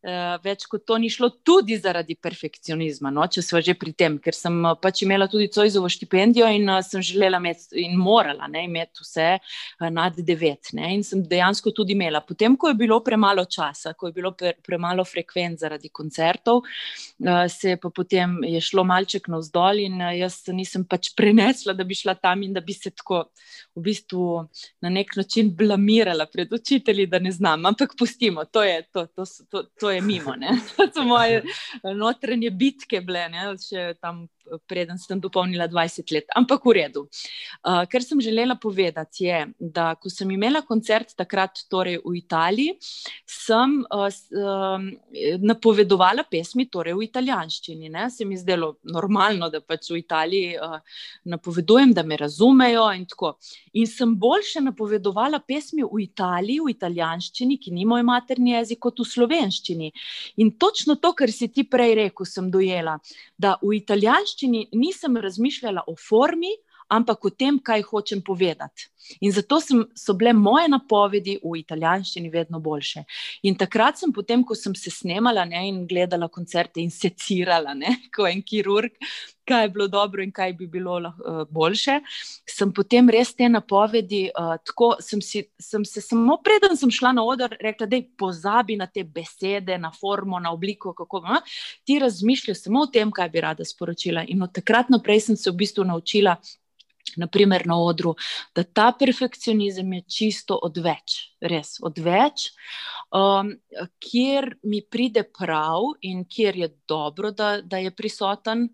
uh, 0.07 0.37
več 0.43 0.65
kot 0.69 0.85
to 0.87 0.97
ni 1.01 1.09
šlo, 1.11 1.29
tudi 1.45 1.77
zaradi 1.81 2.15
perfekcionizma. 2.19 3.11
No? 3.13 3.25
Če 3.31 3.43
smo 3.45 3.61
že 3.63 3.75
pri 3.79 3.93
tem, 3.97 4.17
ker 4.21 4.35
sem 4.35 4.55
uh, 4.63 4.75
pač 4.79 5.03
imela 5.05 5.27
tudi 5.31 5.49
Cojzovo 5.53 5.89
štipendijo 5.91 6.49
in 6.53 6.67
uh, 6.69 6.81
sem 6.85 7.03
želela 7.05 7.41
imeti 7.41 7.83
in 7.83 7.97
morala 7.99 8.49
ne, 8.51 8.65
imeti 8.67 9.03
vse 9.03 9.29
uh, 9.37 9.87
nad 9.93 10.17
devet. 10.17 10.71
Ne? 10.77 10.93
In 10.97 11.05
sem 11.07 11.23
dejansko 11.27 11.73
tudi 11.75 11.95
imela. 11.97 12.21
Potem, 12.25 12.57
ko 12.59 12.71
je 12.71 12.79
bilo 12.79 12.99
premalo 13.05 13.45
časa, 13.45 13.93
ko 13.97 14.11
je 14.11 14.17
bilo 14.17 14.33
pre, 14.37 14.53
premalo 14.63 15.05
frekvenc 15.07 15.61
zaradi 15.61 15.89
koncertov, 15.93 16.63
se 17.49 17.73
je 17.73 17.77
pa 17.81 17.89
potem 17.93 18.37
je 18.45 18.59
šlo 18.61 18.83
malček 18.87 19.27
navzdol 19.47 19.79
in 19.79 20.01
uh, 20.01 20.13
jaz 20.15 20.43
nisem 20.53 20.85
pač 20.85 21.11
prenesla, 21.17 21.73
da 21.73 21.83
bi 21.83 21.95
šla 21.95 22.15
tam 22.15 22.43
in 22.43 22.53
da 22.53 22.61
bi 22.61 22.73
se 22.73 22.91
tako 22.91 23.29
v 23.75 23.81
bistvu 23.81 24.47
na 24.81 24.89
nek 24.89 25.15
način 25.15 25.55
blamirala 25.55 26.25
pred 26.25 26.51
učitelji, 26.53 27.07
da 27.07 27.19
ne 27.19 27.31
znam. 27.31 27.65
Ampak 27.65 27.95
pustimo, 27.97 28.45
to 28.45 28.63
je 28.63 28.83
to. 28.93 29.05
to, 29.07 29.25
to, 29.49 29.63
to 29.79 29.91
je 29.91 30.01
mimo. 30.01 30.35
Ne? 30.35 30.57
To 30.77 30.87
so 30.93 31.03
moje 31.03 31.43
notranje 31.83 32.49
bitke, 32.51 33.01
bile, 33.01 33.27
ne? 33.29 33.53
še 33.57 33.93
tam 34.01 34.27
preden 34.67 34.97
sem 34.97 35.19
dopolnila 35.19 35.67
20 35.67 36.11
let, 36.15 36.29
ampak 36.35 36.65
v 36.65 36.75
redu. 36.79 37.05
Uh, 37.61 37.83
kar 37.89 38.03
sem 38.03 38.21
želela 38.21 38.55
povedati, 38.55 39.25
je, 39.27 39.39
da 39.59 39.93
ko 39.95 40.09
sem 40.09 40.31
imela 40.31 40.61
koncert 40.65 41.13
takrat 41.17 41.65
torej 41.69 41.99
v 42.05 42.15
Italiji, 42.19 42.77
sem 43.25 43.79
uh, 43.83 44.07
uh, 44.07 44.87
napovedovala 45.43 46.25
pesmi 46.29 46.67
torej 46.71 46.95
v 46.97 47.07
italijanščini. 47.07 47.91
Ne? 47.93 48.07
Se 48.13 48.25
mi 48.25 48.37
zdelo 48.37 48.75
normalno, 48.83 49.51
da 49.53 49.61
pač 49.61 49.91
v 49.91 50.01
Italiji 50.01 50.55
uh, 50.57 50.79
napovedujem, 51.27 51.93
da 51.93 52.05
me 52.07 52.17
razumejo. 52.19 52.87
In, 52.97 53.07
in 53.73 53.89
sem 53.89 54.15
boljše 54.17 54.63
napovedovala 54.65 55.41
pesmi 55.45 55.83
v 55.83 56.03
Italiji, 56.05 56.61
v 56.63 56.75
italijanščini, 56.75 57.59
ki 57.61 57.75
ni 57.75 57.85
moj 57.89 58.05
materni 58.07 58.55
jezik, 58.55 58.81
kot 58.87 59.01
v 59.03 59.09
slovenščini. 59.09 59.91
In 60.43 60.53
točno 60.59 60.97
to, 61.01 61.13
kar 61.17 61.31
si 61.33 61.49
ti 61.51 61.65
prej 61.67 61.95
rekel, 62.03 62.27
sem 62.27 62.51
dojela, 62.53 62.97
da 63.37 63.55
v 63.61 63.75
italijanščini 63.79 64.36
italijanščini 64.37 64.69
nisem 64.73 65.17
razmišljala 65.17 65.83
o 65.87 65.95
formi, 65.95 66.51
ampak 66.89 67.25
o 67.25 67.29
tem, 67.29 67.59
kaj 67.59 67.83
hočem 67.89 68.21
povedati. 68.21 68.89
In 69.21 69.31
zato 69.31 69.59
sem, 69.59 69.85
so 69.95 70.13
bile 70.13 70.33
moje 70.33 70.67
napovedi 70.67 71.37
v 71.43 71.55
italijanščini 71.61 72.29
vedno 72.31 72.59
boljše. 72.59 73.03
In 73.47 73.55
takrat 73.55 73.99
sem, 73.99 74.11
potem, 74.13 74.43
ko 74.43 74.55
sem 74.55 74.75
se 74.75 74.91
snemala 74.91 75.45
ne, 75.47 75.67
in 75.69 75.85
gledala 75.87 76.27
koncerte 76.27 76.81
in 76.83 76.91
secirala, 76.91 77.75
ne, 77.77 77.95
kot 78.15 78.29
en 78.31 78.43
kirurg, 78.43 78.97
kaj 79.47 79.63
je 79.63 79.69
bilo 79.71 79.87
dobro 79.87 80.23
in 80.23 80.31
kaj 80.35 80.53
bi 80.59 80.67
bilo 80.67 80.97
uh, 80.99 81.45
boljše, 81.49 82.01
sem 82.49 82.73
potem 82.75 83.07
res 83.09 83.31
te 83.35 83.47
napovedi. 83.49 84.25
Uh, 84.35 84.57
tako 84.67 84.89
sem, 84.99 85.21
si, 85.23 85.45
sem 85.59 85.85
se 85.87 86.03
samo 86.03 86.35
preden 86.43 86.75
sem 86.77 86.91
šla 86.91 87.13
na 87.15 87.23
oder, 87.23 87.55
rekla, 87.63 87.87
da 87.87 87.95
je 87.95 88.09
pozabi 88.19 88.75
na 88.75 88.89
te 88.91 89.05
besede, 89.07 89.77
na 89.79 89.91
formo, 89.95 90.39
na 90.43 90.51
obliko, 90.51 90.91
kako 90.93 91.23
uh, 91.23 91.59
ti 91.87 91.99
razmišljaš 92.03 92.65
samo 92.67 92.83
o 92.83 92.91
tem, 92.91 93.11
kaj 93.11 93.31
bi 93.31 93.43
rada 93.47 93.65
sporočila. 93.65 94.27
In 94.27 94.43
od 94.43 94.51
takrat 94.51 94.91
naprej 94.91 95.29
sem 95.29 95.39
se 95.39 95.51
v 95.51 95.61
bistvu 95.63 95.87
naučila 95.87 96.35
naprimer 97.17 97.67
na 97.67 97.79
odru, 97.81 98.15
da 98.55 98.63
ta 98.63 98.91
perfekcionizem 98.99 99.93
je 99.93 100.01
čisto 100.17 100.59
odveč, 100.63 101.17
res 101.41 101.77
odveč, 101.81 102.49
um, 103.11 103.53
kjer 103.99 104.53
mi 104.63 104.81
pride 104.81 105.23
prav 105.23 105.93
in 106.01 106.25
kjer 106.25 106.61
je 106.63 106.69
dobro, 106.87 107.31
da, 107.31 107.57
da 107.61 107.77
je 107.77 107.91
prisoten, 107.91 108.69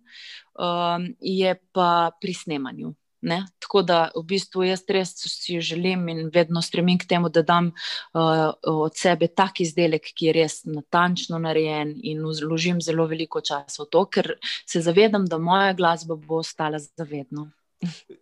um, 0.60 1.08
je 1.20 1.56
pa 1.72 2.12
pri 2.22 2.34
snemanju. 2.34 2.94
Ne? 3.24 3.46
Tako 3.60 3.82
da 3.88 3.98
v 4.16 4.22
bistvu 4.28 4.66
jaz 4.68 4.82
res 4.92 5.14
si 5.16 5.62
želim 5.64 6.10
in 6.12 6.28
vedno 6.34 6.62
stremim 6.62 6.98
k 7.00 7.08
temu, 7.08 7.30
da 7.32 7.42
dam 7.42 7.70
uh, 7.72 8.52
od 8.68 8.98
sebe 9.00 9.30
tak 9.32 9.62
izdelek, 9.64 10.12
ki 10.12 10.28
je 10.28 10.34
res 10.42 10.58
natančno 10.68 11.40
narejen 11.40 11.96
in 12.04 12.20
vložim 12.20 12.82
zelo 12.84 13.08
veliko 13.08 13.40
časa 13.40 13.86
v 13.86 13.88
to, 13.96 14.06
ker 14.12 14.34
se 14.68 14.84
zavedam, 14.84 15.24
da 15.26 15.40
moja 15.40 15.72
glasba 15.74 16.20
bo 16.20 16.42
ostala 16.44 16.84
zavedno. 16.84 17.48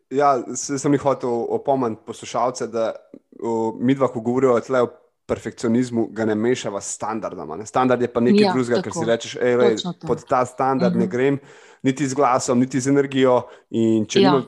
Ja, 0.10 0.34
sem 0.56 0.94
jih 0.94 1.04
hotel 1.04 1.46
opomniti 1.56 2.02
poslušalce, 2.06 2.68
da 2.68 2.92
mi 3.80 3.96
dva, 3.96 4.08
ko 4.12 4.22
govorijo 4.22 4.58
o 4.58 4.88
perfekcionizmu, 5.32 6.08
ga 6.12 6.26
ne 6.26 6.36
mešava 6.36 6.82
s 6.82 6.96
standardom. 6.98 7.54
Ne? 7.60 7.66
Standard 7.66 8.02
je 8.02 8.10
pa 8.12 8.20
nekaj 8.20 8.44
ja, 8.44 8.54
drugega, 8.54 8.82
ker 8.84 8.96
si 8.96 9.06
rečeš, 9.08 9.36
da 9.86 9.94
pod 10.08 10.26
ta 10.28 10.46
standard 10.46 10.92
uh 10.92 10.98
-huh. 10.98 11.00
ne 11.00 11.06
mhm. 11.06 11.12
grem, 11.12 11.40
niti 11.84 12.08
z 12.08 12.14
glasom, 12.14 12.60
niti 12.60 12.80
z 12.80 12.90
energijo. 12.90 13.42
In 13.70 14.06
če 14.06 14.22
ja. 14.22 14.32
nimam 14.32 14.46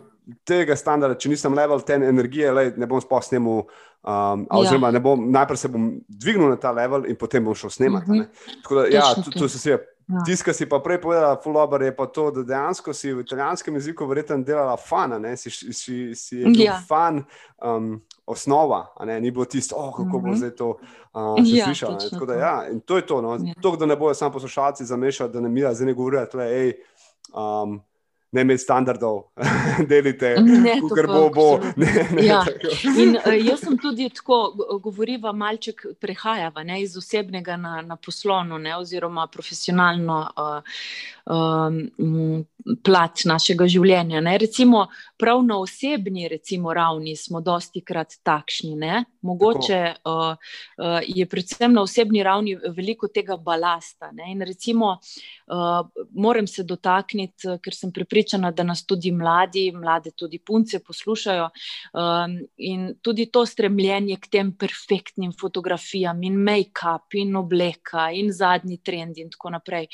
tega 0.48 0.76
standarda, 0.76 1.16
če 1.20 1.30
nisem 1.30 1.54
level 1.54 1.82
ten 1.82 2.04
energije, 2.04 2.52
lej, 2.52 2.74
ne 2.78 2.88
bom 2.88 3.02
sploh 3.02 3.24
snemal. 3.24 3.66
Um, 4.04 4.44
ja. 4.52 4.60
Oziroma, 4.60 4.92
bom, 5.00 5.32
najprej 5.32 5.58
se 5.58 5.70
bom 5.72 5.86
dvignil 6.08 6.50
na 6.50 6.58
ta 6.60 6.72
level, 6.72 7.06
in 7.08 7.16
potem 7.16 7.44
bom 7.44 7.56
šel 7.56 7.70
snemati. 7.70 8.12
Uh 8.12 8.16
mhm. 8.16 8.24
-huh. 8.24 8.62
Tako 8.64 8.76
da, 8.76 8.88
ja, 8.88 9.14
tu, 9.16 9.32
tu 9.32 9.50
se 9.50 9.58
vse. 9.58 9.78
Ja. 10.08 10.24
Tisto, 10.26 10.46
kar 10.46 10.56
si 10.56 10.66
pa 10.70 10.80
prej 10.84 11.00
povedala, 11.02 11.38
Fulobar, 11.44 11.82
je 11.82 11.94
pa 11.96 12.06
to, 12.12 12.30
da 12.32 12.44
dejansko 12.44 12.94
si 12.94 13.14
v 13.14 13.24
italijanskem 13.24 13.76
jeziku 13.76 14.06
verjetno 14.06 14.38
delala 14.44 14.76
fana, 14.78 15.20
ne? 15.20 15.38
si, 15.38 15.50
si, 15.50 16.16
si 16.16 16.42
je 16.42 16.50
bil 16.50 16.66
ja. 16.66 16.76
fan 16.88 17.22
um, 17.64 18.02
osnova, 18.26 18.86
ni 19.20 19.32
bilo 19.32 19.46
tisto, 19.46 19.76
oh, 19.80 19.94
kako 19.96 20.20
bo 20.20 20.28
mhm. 20.28 20.36
zdaj 20.36 20.56
to 20.56 20.70
uh, 20.70 21.38
ja, 21.46 21.66
slišala. 21.66 21.98
Ja, 22.40 22.56
in 22.72 22.82
to 22.82 23.00
je 23.00 23.06
to, 23.08 23.22
no? 23.22 23.38
ja. 23.40 23.54
to, 23.62 23.76
da 23.76 23.86
ne 23.86 23.96
bojo 23.96 24.14
samo 24.14 24.34
poslušalci 24.34 24.86
zamešali, 24.86 25.32
da 25.32 25.42
ne 25.42 25.50
mi 25.50 25.62
zdaj 25.62 25.86
ne 25.86 25.94
govorijo, 25.94 26.26
da 26.34 26.44
je 26.44 26.84
ne 28.34 28.42
imeti 28.42 28.64
standardov, 28.64 29.22
delite, 29.92 30.36
kar 30.96 31.08
bo. 31.08 31.30
bo. 31.36 31.48
Ne, 31.76 31.92
ne, 32.12 32.26
ja. 32.26 32.42
In, 32.98 33.18
uh, 33.18 33.34
jaz 33.38 33.64
sem 33.66 33.78
tudi 33.78 34.10
tako, 34.14 34.40
govoriva, 34.84 35.32
malček 35.32 35.86
prehajava 36.02 36.64
ne, 36.68 36.82
iz 36.84 36.98
osebnega 36.98 37.58
na, 37.58 37.76
na 37.86 37.98
poslovno, 37.98 38.58
ne, 38.58 38.76
oziroma 38.78 39.28
profesionalno 39.32 40.20
uh, 40.34 40.82
um, 41.30 42.44
plat 42.84 43.24
našega 43.28 43.68
življenja. 43.70 44.22
Ne. 44.24 44.36
Recimo, 44.42 44.86
prav 45.20 45.44
na 45.46 45.60
osebni 45.62 46.28
recimo, 46.32 46.74
ravni 46.74 47.16
smo 47.20 47.42
dosti 47.44 47.84
krat 47.86 48.18
takšni. 48.26 48.74
Ne. 48.80 49.04
Mogoče 49.24 49.82
uh, 49.94 50.34
uh, 50.34 51.00
je 51.08 51.28
predvsem 51.30 51.74
na 51.76 51.84
osebni 51.86 52.24
ravni 52.24 52.56
veliko 52.76 53.08
tega 53.14 53.38
balasta. 53.38 54.12
Ne. 54.16 54.32
In 54.34 54.44
recimo, 54.48 54.98
uh, 54.98 56.06
moram 56.12 56.48
se 56.48 56.66
dotakniti, 56.68 57.58
ker 57.64 57.78
sem 57.78 57.94
pripričana, 57.96 58.23
da 58.52 58.64
nas 58.64 58.86
tudi 58.86 59.12
mladi, 59.12 59.72
mlade 59.72 60.12
tudi 60.12 60.40
punce 60.40 60.80
poslušajo. 60.80 61.50
Um, 61.94 62.38
in 62.58 62.96
tudi 63.02 63.26
to 63.32 63.46
stremljenje 63.46 64.18
k 64.22 64.28
tem 64.32 64.52
perfektnim 64.58 65.34
fotografijam, 65.40 66.24
in 66.24 66.38
make-up, 66.44 67.14
in 67.14 67.36
obleka, 67.36 68.10
in 68.12 68.32
zadnji 68.32 68.78
trend, 68.84 69.18
in 69.18 69.30
tako 69.30 69.50
naprej. 69.50 69.88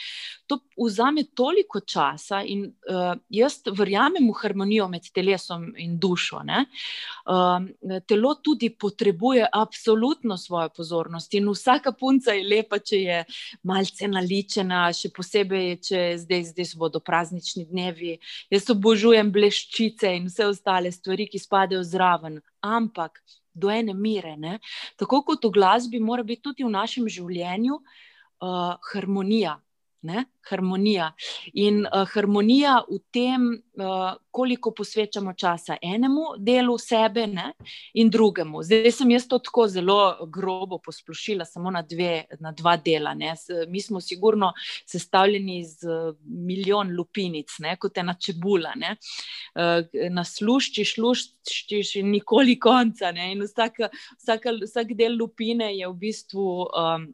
To 0.47 0.59
vzame 0.77 1.23
toliko 1.35 1.79
časa, 1.79 2.41
in 2.43 2.65
uh, 2.65 3.13
jaz 3.29 3.59
verjamem 3.77 4.29
v 4.29 4.37
harmonijo 4.41 4.87
med 4.87 5.09
telesom 5.13 5.73
in 5.77 5.97
dušo. 5.99 6.39
Uh, 6.39 7.99
telo 8.07 8.35
tudi 8.43 8.69
potrebuje 8.69 9.47
absolutno 9.53 10.37
svojo 10.37 10.69
pozornost, 10.69 11.33
in 11.33 11.49
vsaka 11.49 11.91
punca 11.91 12.33
je 12.33 12.43
lepa, 12.47 12.79
če 12.79 13.01
je 13.01 13.23
malce 13.63 14.07
naličena, 14.07 14.87
še 14.93 15.11
posebej, 15.15 15.75
če 15.83 16.03
zdaj, 16.21 16.45
zdaj 16.53 16.73
bodo 16.79 17.01
praznični 17.03 17.65
dnevi. 17.69 18.18
Jaz 18.51 18.69
obožujem 18.73 19.32
bleščice 19.32 20.13
in 20.17 20.27
vse 20.29 20.47
ostale 20.49 20.91
stvari, 20.91 21.27
ki 21.29 21.41
spadajo 21.41 21.84
zraven. 21.84 22.39
Ampak 22.65 23.21
do 23.53 23.71
ene 23.71 23.93
mere, 23.93 24.36
ne? 24.38 24.60
tako 24.97 25.23
kot 25.27 25.45
v 25.45 25.51
glasbi, 25.55 25.99
mora 25.99 26.23
biti 26.23 26.45
tudi 26.47 26.63
v 26.63 26.71
našem 26.71 27.08
življenju 27.10 27.79
uh, 27.79 28.75
harmonija. 28.93 29.58
Ne? 30.01 30.25
Harmonija. 30.49 31.12
In 31.59 31.81
uh, 31.83 32.05
harmonija 32.13 32.77
v 32.88 32.99
tem, 33.12 33.47
uh, 33.75 34.13
koliko 34.31 34.71
posvečamo 34.71 35.33
časa 35.33 35.75
enemu 35.81 36.38
delu 36.38 36.77
sebe 36.79 37.25
ne? 37.27 37.51
in 37.93 38.09
drugemu. 38.09 38.63
Zdaj 38.63 38.91
sem 38.95 39.12
jaz 39.12 39.27
to 39.27 39.41
tako 39.43 39.67
zelo 39.67 39.97
grobo 40.31 40.79
posplošila, 40.85 41.45
samo 41.45 41.71
na, 41.71 41.81
dve, 41.81 42.23
na 42.39 42.53
dva 42.55 42.77
dela. 42.77 43.12
S, 43.35 43.51
mi 43.67 43.81
smo 43.81 44.01
sigurno 44.01 44.53
sestavljeni 44.88 45.59
iz 45.59 45.83
uh, 45.83 46.15
milijon 46.23 46.95
lupinic, 46.95 47.59
ne? 47.59 47.75
kot 47.75 47.97
ena 47.97 48.15
čebula. 48.15 48.71
Uh, 48.79 49.83
Nasluščiš, 50.15 50.95
luščiš 50.97 51.95
in 51.99 52.12
nikoli 52.15 52.55
konca. 52.59 53.12
In 53.12 53.43
vsak, 53.43 53.83
vsak, 54.15 54.51
vsak 54.63 54.95
del 54.95 55.19
lupine 55.19 55.73
je 55.75 55.88
v 55.91 55.97
bistvu. 56.07 56.49
Um, 56.71 57.09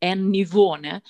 en 0.00 0.30
nivo. 0.30 0.68
Uh, 0.68 1.00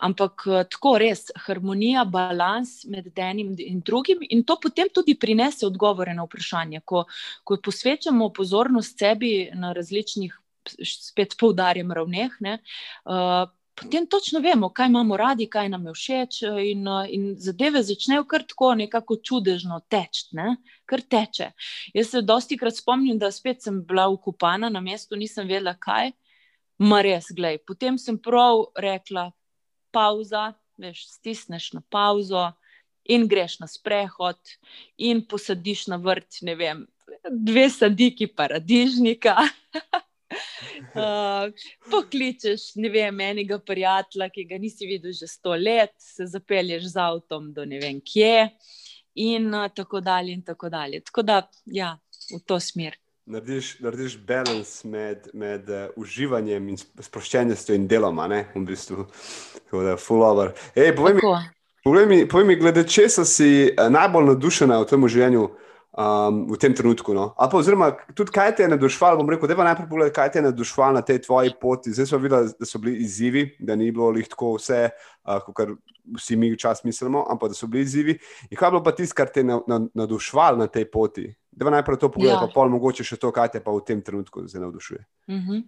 ampak 0.00 0.44
uh, 0.46 0.62
tako 0.70 0.96
res, 0.98 1.26
harmonija, 1.46 2.04
balans 2.04 2.84
med 2.88 3.10
enim 3.18 3.54
in 3.58 3.80
drugim, 3.84 4.22
in 4.30 4.44
to 4.44 4.56
potem 4.62 4.88
tudi 4.94 5.18
prinese 5.18 5.66
odgovore 5.66 6.14
na 6.14 6.24
vprašanje. 6.24 6.80
Ko, 6.84 7.04
ko 7.44 7.58
posvečamo 7.62 8.30
pozornost 8.32 8.98
sebi 8.98 9.50
na 9.54 9.72
različnih, 9.76 10.36
spet 10.86 11.36
poudarjam, 11.40 11.92
ravneh. 11.92 12.36
Ne, 12.40 12.58
uh, 13.04 13.48
Potem 13.80 14.06
točno 14.06 14.40
vemo, 14.40 14.68
kaj 14.68 14.86
imamo 14.86 15.16
radi, 15.16 15.46
kaj 15.46 15.68
nam 15.68 15.86
je 15.86 15.92
všeč, 15.94 16.42
in, 16.42 16.84
in 17.08 17.22
zadeve 17.40 17.80
začnejo 17.82 18.26
kar 18.28 18.42
tako, 18.44 18.74
nekako 18.76 19.16
čudežno 19.24 19.80
teči, 19.88 20.26
ne? 20.36 20.56
kar 20.84 21.00
teče. 21.00 21.46
Jaz 21.94 22.10
se 22.10 22.20
dosti 22.20 22.58
krat 22.60 22.76
spomnim, 22.76 23.18
da 23.18 23.30
spet 23.32 23.62
sem 23.62 23.80
bila 23.86 24.08
ukupana 24.12 24.68
na 24.68 24.82
mestu, 24.84 25.16
nisem 25.16 25.48
vedela, 25.48 25.72
kaj. 25.80 26.12
Ma 26.80 27.02
res, 27.04 27.28
glej. 27.36 27.58
Potem 27.68 27.98
sem 28.00 28.16
prav 28.16 28.70
rekla, 28.80 29.28
pauza, 29.92 30.54
veš, 30.80 31.04
stisneš 31.18 31.74
na 31.76 31.82
pauzo 31.92 32.46
in 33.04 33.26
greš 33.28 33.58
na 33.60 33.68
sprehod 33.68 34.38
in 34.96 35.20
posadiš 35.28 35.88
na 35.92 35.98
vrt, 36.00 36.40
ne 36.46 36.54
vem, 36.56 36.86
dve 37.30 37.68
sadiki 37.70 38.30
paradižnika. 38.32 39.36
Uh, 40.94 41.50
pokličeš, 41.90 42.76
ne 42.78 42.86
vem, 42.90 43.16
enega 43.20 43.56
prijatelja, 43.66 44.28
ki 44.30 44.44
ga 44.46 44.58
nisi 44.62 44.86
videl 44.86 45.10
že 45.14 45.26
sto 45.26 45.56
let, 45.58 45.90
se 45.98 46.26
zapelješ 46.30 46.86
z 46.92 47.00
avtom 47.02 47.48
do 47.54 47.64
ne 47.66 47.80
vem 47.82 47.98
kje, 47.98 48.48
in 49.18 49.50
uh, 49.50 49.66
tako 49.74 50.00
dalje. 50.00 50.36
In 50.38 50.44
tako, 50.46 50.70
dalje. 50.70 51.02
tako 51.10 51.26
da, 51.26 51.40
ja, 51.66 51.96
v 52.30 52.38
to 52.46 52.60
smer 52.62 52.94
narediš, 53.30 53.78
narediš 53.80 54.18
balans 54.26 54.84
med, 54.84 55.28
med 55.34 55.68
uh, 55.70 55.86
uživanjem 55.96 56.68
in 56.72 56.78
sproščenostjo 56.78 57.76
in 57.78 57.86
delom, 57.90 58.18
ne 58.30 58.44
v 58.54 58.64
bistvu. 58.66 59.06
Tako 59.62 59.86
da, 59.86 59.96
full 60.00 60.26
over. 60.26 60.52
Ej, 60.74 60.92
povej, 60.98 61.18
mi, 61.18 61.24
povej, 61.84 62.06
mi, 62.10 62.20
povej 62.28 62.46
mi, 62.46 62.58
glede 62.60 62.84
česa 62.88 63.24
si 63.24 63.70
uh, 63.70 63.88
najbolj 63.92 64.32
nadušena 64.32 64.80
v 64.82 64.88
tem 64.90 65.08
življenju 65.14 65.46
um, 65.46 66.42
v 66.50 66.58
tem 66.60 66.74
trenutku. 66.74 67.14
No? 67.14 67.30
Pa, 67.38 67.50
oziroma, 67.58 67.92
tudi 68.18 68.34
kaj 68.34 68.56
te 68.58 68.66
je 68.66 68.72
nadušvalo, 68.74 69.20
bom 69.22 69.30
rekel, 69.30 69.50
da 69.50 69.58
je 69.58 69.68
najprej 69.70 69.90
pogledaj, 69.90 70.14
kaj 70.18 70.32
te 70.32 70.42
je 70.42 70.48
nadušvalo 70.50 70.98
na 70.98 71.04
tej 71.06 71.22
tvoji 71.26 71.54
poti. 71.60 71.94
Zdaj 71.94 72.10
smo 72.10 72.22
videli, 72.24 72.54
da 72.58 72.66
so 72.66 72.82
bili 72.82 72.98
izzivi, 73.04 73.46
da 73.58 73.78
ni 73.78 73.92
bilo 73.94 74.10
lahko 74.14 74.56
vse, 74.58 74.88
uh, 74.90 75.38
kot 75.46 75.76
vsi 76.18 76.36
mi 76.36 76.50
včasih 76.54 76.90
mislimo, 76.90 77.24
ampak 77.30 77.54
da 77.54 77.58
so 77.58 77.70
bili 77.70 77.86
izzivi. 77.86 78.18
In 78.50 78.56
kaj 78.56 78.66
je 78.66 78.74
bilo 78.74 78.82
pa 78.82 78.94
tisto, 78.96 79.14
kar 79.14 79.30
te 79.30 79.44
je 79.44 79.50
na, 79.52 79.60
na, 79.70 79.84
nadušvalo 79.94 80.58
na 80.58 80.66
tej 80.66 80.90
poti? 80.90 81.30
Da 81.60 81.66
bi 81.68 81.74
najprej 81.74 81.98
to 82.00 82.08
pogledal, 82.08 82.38
ja. 82.38 82.46
pa 82.46 82.54
pol 82.54 82.70
mogoče 82.72 83.04
še 83.04 83.18
to, 83.20 83.28
kaj 83.36 83.50
te 83.52 83.60
pa 83.60 83.74
v 83.74 83.84
tem 83.84 84.00
trenutku 84.00 84.46
zdaj 84.48 84.64
navdušuje. 84.64 85.04
Uh 85.28 85.34
mhm. 85.34 85.52
-huh. 85.52 85.62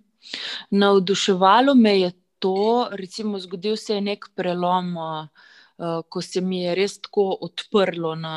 Navduševalo 0.71 1.75
me 1.75 1.99
je 2.01 2.13
to, 2.39 2.89
recimo, 2.91 3.39
zgodil 3.39 3.77
se 3.77 3.95
je 3.95 4.01
nek 4.01 4.31
prelom. 4.35 4.97
Uh, 4.97 5.27
ko 6.09 6.21
se 6.23 6.41
mi 6.41 6.63
je 6.63 6.75
res 6.75 6.99
tako 7.01 7.25
odprlo 7.41 8.15
na, 8.15 8.35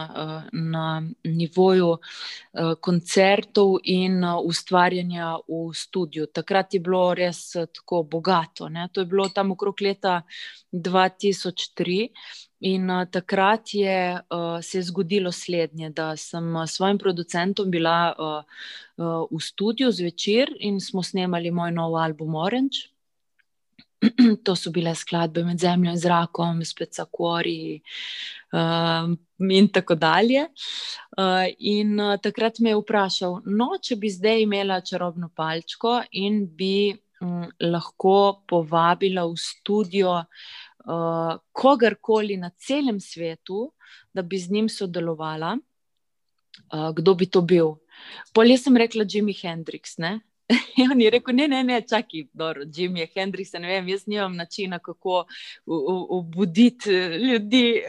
na 0.52 1.04
nivoju 1.24 1.98
koncertov 2.82 3.76
in 3.84 4.24
ustvarjanja 4.24 5.36
v 5.48 5.74
studiu. 5.74 6.26
Takrat 6.26 6.74
je 6.74 6.80
bilo 6.80 7.14
res 7.14 7.52
tako 7.52 8.04
bogato. 8.04 8.70
Ne? 8.70 8.88
To 8.94 9.02
je 9.02 9.06
bilo 9.06 9.30
tam 9.30 9.52
okrog 9.52 9.82
leta 9.82 10.22
2003. 10.72 12.10
In 12.60 12.90
uh, 12.90 13.04
takrat 13.12 13.74
je, 13.74 14.22
uh, 14.32 14.62
se 14.62 14.78
je 14.78 14.84
zgodilo 14.84 15.32
slednje, 15.32 15.90
da 15.90 16.16
sem 16.16 16.56
s 16.68 16.76
svojim 16.76 16.98
producentom 16.98 17.72
bila 17.72 18.16
uh, 18.18 18.44
uh, 18.98 19.28
v 19.32 19.42
studiu 19.44 19.92
zvečer 19.92 20.54
in 20.60 20.80
smo 20.80 21.04
snemali 21.04 21.52
moj 21.52 21.72
nov 21.72 21.98
album 22.00 22.36
Orange. 22.36 22.88
To 24.46 24.56
so 24.56 24.72
bile 24.72 24.96
skladbe 24.96 25.44
med 25.44 25.60
zemljo 25.60 25.92
in 25.92 26.00
zrakom, 26.00 26.64
spet 26.64 26.96
sakori 26.96 27.82
uh, 28.54 29.12
in 29.52 29.68
tako 29.68 29.96
dalje. 29.96 30.48
Uh, 31.18 31.52
in 31.60 32.00
uh, 32.00 32.16
takrat 32.24 32.60
me 32.60 32.72
je 32.72 32.80
vprašal, 32.80 33.42
no, 33.46 33.74
če 33.82 34.00
bi 34.00 34.10
zdaj 34.10 34.46
imela 34.48 34.80
čarobno 34.82 35.28
palčko 35.36 36.00
in 36.12 36.46
bi 36.48 36.96
um, 37.20 37.50
lahko 37.60 38.46
povabila 38.48 39.26
v 39.28 39.36
studio 39.36 40.22
uh, 40.22 40.64
kogarkoli 41.52 42.38
na 42.38 42.52
celem 42.58 43.00
svetu, 43.00 43.72
da 44.14 44.22
bi 44.22 44.38
z 44.40 44.52
njim 44.52 44.70
sodelovala, 44.70 45.58
uh, 45.58 46.92
kdo 46.96 47.16
bi 47.16 47.26
to 47.26 47.42
bil. 47.42 47.76
Polje 48.34 48.58
sem 48.58 48.78
rekla 48.78 49.06
Jimi 49.10 49.34
Hendrix. 49.34 49.98
Ne? 49.98 50.20
In 50.50 50.92
on 50.92 51.02
je 51.02 51.10
rekel, 51.10 51.36
ne, 51.36 51.48
ne, 51.48 51.64
ne, 51.64 51.82
čakaj, 51.82 52.28
dobro, 52.34 52.64
Jim 52.76 52.98
je 52.98 53.08
Hendrik, 53.16 53.48
ne 53.54 53.68
vem, 53.68 53.88
jaz 53.90 54.04
nimam 54.08 54.36
načina, 54.36 54.80
kako 54.80 55.26
obuditi 55.66 56.90
ljudi, 57.30 57.82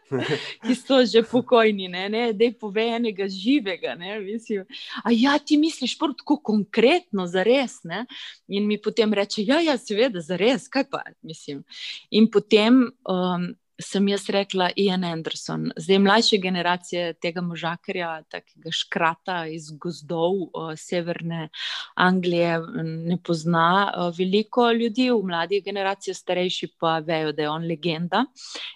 ki 0.66 0.74
so 0.74 1.00
že 1.06 1.22
pokojni, 1.22 1.88
ne, 1.88 2.08
ne, 2.08 2.32
da 2.32 2.44
je 2.44 2.58
pove 2.58 2.84
enega 2.98 3.28
živega, 3.28 3.94
ne, 3.94 4.18
mislim. 4.20 4.66
A 5.04 5.12
ja, 5.12 5.38
ti 5.38 5.56
misliš 5.56 5.98
prav 5.98 6.12
tako 6.18 6.36
konkretno, 6.36 7.26
za 7.26 7.42
res, 7.42 7.80
ne? 7.84 8.04
In 8.48 8.66
mi 8.66 8.80
potem 8.82 9.14
reče, 9.14 9.44
ja, 9.46 9.60
ja, 9.60 9.78
seveda, 9.78 10.20
za 10.20 10.36
res, 10.36 10.68
kaj 10.68 10.90
pa, 10.90 11.04
mislim. 11.22 11.64
In 12.10 12.30
potem... 12.30 12.90
Um, 13.08 13.54
sem 13.78 14.08
jaz 14.08 14.28
rekla 14.32 14.70
Ian 14.76 15.04
Anderson. 15.04 15.70
Zdaj, 15.76 15.98
mlajše 15.98 16.38
generacije 16.38 17.12
tega 17.20 17.40
možakarja, 17.40 18.22
takega 18.32 18.72
škrata 18.72 19.36
iz 19.52 19.70
gozdov 19.70 20.32
uh, 20.32 20.72
severne 20.76 21.48
Anglije, 21.94 22.58
ne 22.84 23.18
pozna 23.22 23.92
uh, 23.92 24.18
veliko 24.18 24.70
ljudi, 24.72 25.10
v 25.10 25.20
mladih 25.28 25.64
generacijah, 25.64 26.16
starejši 26.16 26.70
pa 26.80 26.98
vejo, 26.98 27.32
da 27.32 27.42
je 27.42 27.50
on 27.50 27.68
legenda 27.68 28.24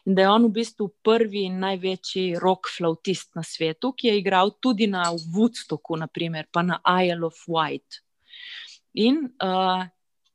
in 0.05 0.15
da 0.15 0.23
je 0.23 0.31
on 0.31 0.47
v 0.47 0.53
bistvu 0.61 0.89
prvi 1.03 1.47
in 1.49 1.59
največji 1.65 2.37
rock 2.43 2.69
flautist 2.77 3.35
na 3.35 3.43
svetu, 3.43 3.93
ki 3.93 4.09
je 4.09 4.19
igral 4.19 4.53
tudi 4.61 4.87
na 4.87 5.09
Woodstocku, 5.13 5.97
naprimer, 5.97 6.47
pa 6.53 6.63
na 6.63 6.81
Isle 6.85 7.27
of 7.27 7.45
Wight. 7.49 8.03
In 8.95 9.29
uh, 9.43 9.87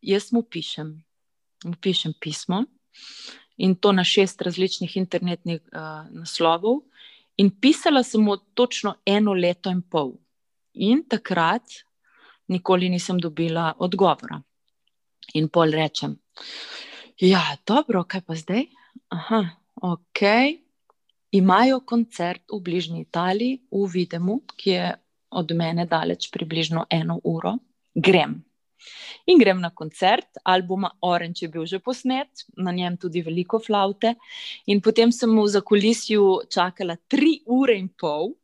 jaz 0.01 0.31
mu 0.33 0.41
pišem, 0.41 0.95
mu 1.65 1.75
pišem 1.81 2.13
pismo 2.19 2.65
in 3.57 3.75
to 3.75 3.91
na 3.91 4.03
šest 4.03 4.41
različnih 4.41 4.97
internetnih 4.97 5.61
uh, 5.61 6.05
naslovov. 6.11 6.81
In 7.37 7.51
pisala 7.61 8.03
sem 8.03 8.23
mu 8.23 8.37
točno 8.37 8.95
eno 9.05 9.33
leto 9.33 9.69
in 9.69 9.81
pol. 9.81 10.13
In 10.73 11.03
takrat 11.07 11.63
nikoli 12.47 12.89
nisem 12.89 13.19
dobila 13.19 13.73
odgovora. 13.79 14.41
In 15.33 15.49
pol 15.49 15.71
rečem, 15.71 16.15
ja, 17.19 17.41
dobro, 17.67 18.03
kaj 18.03 18.21
pa 18.21 18.35
zdaj? 18.35 18.67
Aha, 19.09 19.41
ok. 19.81 20.21
Imajo 21.31 21.81
koncert 21.83 22.43
v 22.51 22.59
bližnji 22.63 23.01
Italiji, 23.01 23.59
v 23.71 23.87
Videmu, 23.91 24.41
ki 24.55 24.69
je 24.69 24.91
od 25.35 25.51
mene 25.51 25.85
daleč 25.85 26.29
približno 26.31 26.85
eno 26.89 27.19
uro. 27.23 27.57
Grem. 27.95 28.43
In 29.25 29.39
grem 29.41 29.61
na 29.61 29.71
koncert, 29.73 30.37
albuma 30.43 30.91
Orange 31.01 31.45
je 31.45 31.49
bil 31.49 31.65
že 31.65 31.79
posnet, 31.79 32.45
na 32.57 32.71
njem 32.71 32.97
tudi 32.97 33.23
veliko 33.25 33.59
flaute. 33.59 34.15
In 34.67 34.81
potem 34.81 35.11
sem 35.11 35.31
v 35.33 35.47
zakulisju 35.49 36.45
čakala 36.49 36.97
tri 37.07 37.39
ure 37.45 37.77
in 37.77 37.89
pol. 37.89 38.35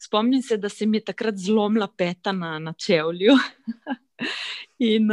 Spomnim 0.00 0.42
se, 0.42 0.56
da 0.56 0.68
se 0.68 0.86
mi 0.86 0.98
je 0.98 1.10
takrat 1.12 1.36
zlomila 1.36 1.88
peta 1.88 2.32
na, 2.32 2.58
na 2.58 2.72
čevlju. 2.72 3.36
In, 4.78 5.06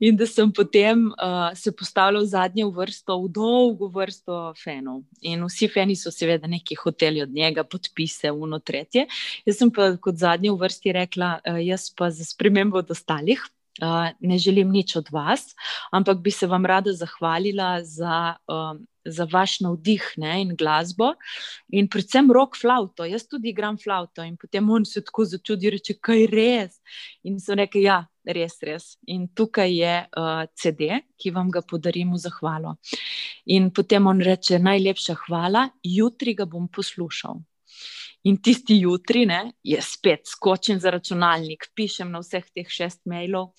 in 0.00 0.16
da 0.16 0.26
sem 0.26 0.50
potem 0.52 1.06
uh, 1.12 1.50
se 1.54 1.72
postavila 1.76 2.22
v 2.22 2.28
zadnjo 2.28 2.70
vrsto, 2.72 3.18
v 3.20 3.28
dolgo 3.36 3.88
vrsto 3.92 4.54
fanov. 4.56 5.02
In 5.20 5.44
vsi 5.44 5.68
fani 5.68 5.96
so 5.96 6.12
seveda 6.12 6.48
nekaj 6.48 6.80
hoteli 6.80 7.22
od 7.22 7.32
njega, 7.32 7.66
podpise, 7.68 8.32
uno, 8.32 8.58
tretje. 8.64 9.04
Jaz 9.44 9.60
sem 9.60 9.72
pa 9.72 9.92
kot 10.00 10.16
zadnja 10.20 10.54
v 10.54 10.60
vrsti 10.64 10.96
rekla, 10.96 11.30
uh, 11.44 11.60
jaz 11.60 11.90
pa 11.92 12.08
za 12.10 12.24
spremembo 12.24 12.80
od 12.80 12.96
ostalih 12.96 13.44
ne 14.20 14.38
želim 14.38 14.70
nič 14.70 14.96
od 14.96 15.08
vas, 15.10 15.54
ampak 15.92 16.18
bi 16.18 16.30
se 16.30 16.46
vam 16.46 16.66
rada 16.66 16.92
zahvalila 16.92 17.82
za, 17.82 18.36
um, 18.48 18.86
za 19.04 19.26
vaš 19.32 19.60
navdih 19.60 20.04
ne, 20.16 20.42
in 20.42 20.54
glasbo, 20.56 21.14
in 21.68 21.88
predvsem 21.88 22.30
rock 22.32 22.56
flauto. 22.60 23.04
Jaz 23.04 23.26
tudi 23.28 23.50
igram 23.50 23.78
flauto 23.78 24.22
in 24.22 24.36
potem 24.36 24.70
on 24.70 24.84
se 24.84 25.02
tako 25.04 25.24
začudi, 25.24 25.70
reče, 25.70 25.98
kaj 26.00 26.20
je 26.20 26.26
res. 26.30 26.80
In 27.24 27.40
so 27.40 27.54
rekli, 27.54 27.82
ja, 27.88 28.04
res, 28.24 28.60
res. 28.62 28.96
In 29.06 29.28
tukaj 29.28 29.74
je 29.74 29.96
uh, 30.06 30.44
CD, 30.54 31.00
ki 31.18 31.34
vam 31.34 31.50
ga 31.50 31.62
podarim 31.62 32.14
v 32.14 32.22
zahvalo. 32.22 32.76
In 33.46 33.70
potem 33.74 34.06
on 34.06 34.22
reče, 34.22 34.58
najlepša 34.62 35.18
hvala, 35.26 35.68
jutri 35.82 36.34
ga 36.38 36.46
bom 36.46 36.68
poslušal. 36.68 37.42
In 38.24 38.38
tisti 38.40 38.78
jutri, 38.80 39.26
ne, 39.28 39.52
je 39.62 39.80
spet 39.82 40.24
skočen 40.26 40.80
za 40.80 40.90
računalnik, 40.90 41.68
pišem 41.76 42.10
na 42.10 42.22
vseh 42.24 42.44
teh 42.54 42.68
šest 42.68 43.02
mailov, 43.04 43.52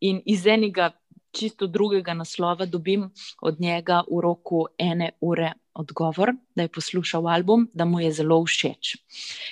in 0.00 0.20
iz 0.28 0.46
enega 0.46 0.90
čisto 1.32 1.66
drugega 1.66 2.14
naslova 2.14 2.66
dobim 2.66 3.10
od 3.42 3.60
njega 3.60 4.02
v 4.10 4.20
roku 4.20 4.66
ene 4.78 5.10
ure 5.20 5.52
odgovor, 5.74 6.34
da 6.54 6.62
je 6.62 6.68
poslušal 6.68 7.28
album, 7.28 7.68
da 7.74 7.84
mu 7.84 8.00
je 8.00 8.12
zelo 8.12 8.42
všeč. 8.44 8.96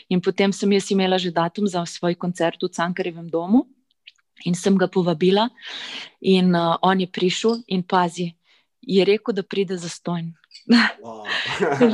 In 0.09 0.21
potem 0.21 0.53
sem 0.53 0.73
jaz 0.73 0.91
imela 0.91 1.19
že 1.19 1.31
datum 1.31 1.67
za 1.67 1.87
svoj 1.87 2.15
koncert 2.15 2.63
v 2.63 2.69
Cankarjevem 2.69 3.29
domu. 3.29 3.67
In 4.45 4.55
sem 4.55 4.77
ga 4.79 4.87
povabila, 4.87 5.49
in 6.21 6.55
uh, 6.55 6.77
on 6.83 7.01
je 7.01 7.09
prišel, 7.11 7.57
in 7.67 7.83
pazi, 7.83 8.35
je 8.83 9.05
rekel, 9.05 9.35
da 9.35 9.43
pride 9.43 9.77
za 9.77 9.89
stojn. 9.89 10.31
Wow. 10.69 11.25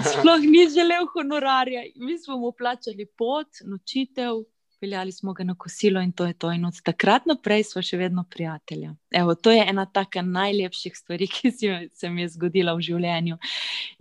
Sploh 0.03 0.41
ni 0.41 0.69
želel 0.75 1.07
honorarja, 1.13 1.83
mi 1.97 2.19
smo 2.19 2.39
mu 2.39 2.53
plačali 2.53 3.07
pot, 3.07 3.49
nočitev, 3.65 4.43
peljali 4.85 5.13
smo 5.13 5.33
ga 5.33 5.45
na 5.45 5.55
kosilo 5.55 6.01
in 6.01 6.13
to 6.13 6.27
je 6.27 6.33
to. 6.33 6.53
In 6.53 6.65
od 6.65 6.77
takrat 6.85 7.27
naprej 7.27 7.63
smo 7.65 7.83
še 7.83 7.97
vedno 7.97 8.25
prijatelji. 8.31 8.91
Evo, 9.17 9.35
to 9.35 9.51
je 9.51 9.63
ena 9.69 9.87
taka 9.87 10.23
najlepših 10.23 10.97
stvari, 10.97 11.29
ki 11.35 11.53
se 11.93 12.11
mi 12.11 12.23
je 12.23 12.29
zgodila 12.35 12.75
v 12.77 12.85
življenju. 12.85 13.39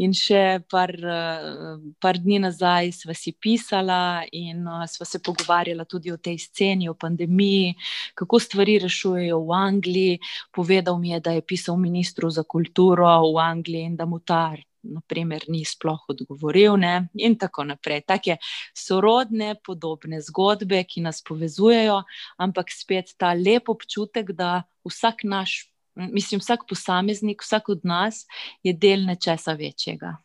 In 0.03 0.15
še 0.17 0.59
par, 0.69 0.91
eh, 0.91 1.85
par 2.03 2.19
dni 2.19 2.41
nazaj 2.43 2.91
sva 2.97 3.15
si 3.15 3.31
pisala 3.31 4.25
in 4.31 4.67
eh, 4.67 4.83
sva 4.91 5.07
se 5.07 5.23
pogovarjala 5.23 5.87
tudi 5.87 6.11
o 6.11 6.17
tej 6.17 6.41
sceni, 6.49 6.91
o 6.91 6.97
pandemiji, 6.99 7.77
kako 8.19 8.41
stvari 8.43 8.77
rešujejo 8.83 9.39
v 9.39 9.55
Angliji. 9.61 10.19
Povedal 10.51 10.99
mi 10.99 11.15
je, 11.15 11.23
da 11.23 11.37
je 11.37 11.47
pisal 11.47 11.79
ministru 11.79 12.27
za 12.29 12.43
kulturo 12.43 13.07
v 13.31 13.39
Angliji 13.39 13.87
in 13.93 13.95
da 13.95 14.05
mu 14.05 14.19
ta 14.19 14.51
naprimer, 14.83 15.45
ni 15.47 15.63
sploh 15.65 16.03
odgovoril, 16.11 16.77
ne? 16.77 17.07
in 17.15 17.37
tako 17.39 17.63
naprej. 17.63 18.03
Take 18.07 18.37
sorodne, 18.77 19.55
podobne 19.65 20.21
zgodbe, 20.21 20.83
ki 20.83 21.03
nas 21.05 21.23
povezujejo, 21.25 22.01
ampak 22.37 22.71
spet 22.73 23.15
ta 23.17 23.33
lep 23.33 23.69
občutek, 23.69 24.33
da 24.35 24.63
vsak 24.87 25.23
naš, 25.23 25.71
mislim, 25.95 26.41
vsak 26.43 26.67
posameznik, 26.69 27.43
vsak 27.43 27.69
od 27.69 27.85
nas 27.87 28.25
je 28.63 28.73
del 28.73 29.07
nečesa 29.07 29.55
večjega. 29.57 30.17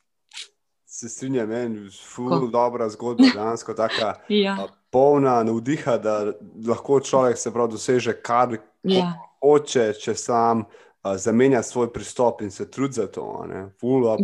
Se 0.89 1.09
strinjam, 1.09 1.49
meni 1.49 1.85
je 1.85 1.91
zelo 1.91 2.49
dobra 2.51 2.89
zgodba, 2.89 3.29
dejansko 3.35 3.75
tako 3.75 4.13
ja. 4.33 4.57
polna 4.91 5.43
navdiha, 5.45 5.99
da 5.99 6.33
lahko 6.67 7.01
človek 7.01 7.39
se 7.39 7.53
prav 7.53 7.69
doseže, 7.71 8.17
kar 8.23 8.57
ja. 8.83 9.13
hoče, 9.45 9.93
če 10.01 10.15
sam 10.15 10.65
zamenja 11.17 11.63
svoj 11.63 11.93
pristop 11.93 12.41
in 12.41 12.51
se 12.51 12.71
trudi 12.71 12.93
za 12.93 13.07
to. 13.07 13.47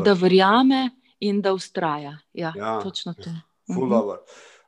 Da 0.04 0.12
verjame 0.12 0.90
in 1.20 1.42
da 1.42 1.52
ustraja. 1.52 2.18
Ja, 2.32 2.52
ja. 2.56 2.80
točno 2.80 3.14
to. 3.14 3.30
Mhm. 3.70 3.92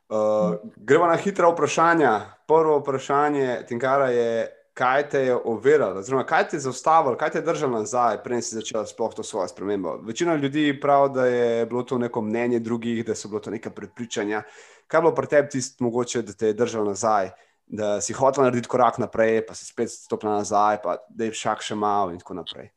Uh, 0.09 0.55
gremo 0.75 1.05
na 1.05 1.15
hitra 1.15 1.49
vprašanja. 1.49 2.21
Prvo 2.47 2.79
vprašanje, 2.79 3.59
Tinkara, 3.67 4.09
je, 4.09 4.47
kaj 4.73 5.09
te 5.09 5.19
je 5.19 5.35
oviralo, 5.35 5.99
oziroma 5.99 6.23
kaj 6.23 6.47
te 6.47 6.55
je 6.55 6.59
zaustavilo, 6.59 7.17
kaj 7.17 7.29
te 7.29 7.37
je 7.37 7.41
držalo 7.41 7.79
nazaj, 7.79 8.21
preden 8.23 8.41
si 8.41 8.55
začela 8.55 8.85
sploh 8.85 9.13
to 9.13 9.23
svojo 9.23 9.47
spremembo. 9.47 9.97
Večina 10.07 10.35
ljudi 10.35 10.79
pravi, 10.81 11.09
da 11.13 11.25
je 11.25 11.65
bilo 11.65 11.83
to 11.83 11.97
neko 11.97 12.21
mnenje 12.21 12.59
drugih, 12.59 13.05
da 13.05 13.15
so 13.15 13.27
bilo 13.27 13.39
to 13.39 13.51
neka 13.51 13.69
prepričanja. 13.69 14.43
Kaj 14.87 14.97
je 14.97 15.01
bilo 15.01 15.15
pri 15.15 15.27
tebi 15.27 15.49
tisto, 15.49 15.83
mogoče, 15.83 16.21
da 16.21 16.33
te 16.33 16.47
je 16.47 16.53
držalo 16.53 16.85
nazaj? 16.85 17.25
Uh, 17.25 17.46
da 17.67 17.97
si 18.01 18.15
hotel 18.15 18.47
narediti 18.47 18.71
korak 18.71 18.99
naprej, 19.01 19.41
pa 19.47 19.55
si 19.57 19.67
spet 19.67 19.91
stopil 19.91 20.31
nazaj, 20.31 20.81
pa 20.83 20.97
da 21.09 21.27
je 21.27 21.35
šak 21.35 21.63
še 21.63 21.75
malo 21.75 22.13
in 22.15 22.21
tako 22.21 22.39
naprej. 22.39 22.71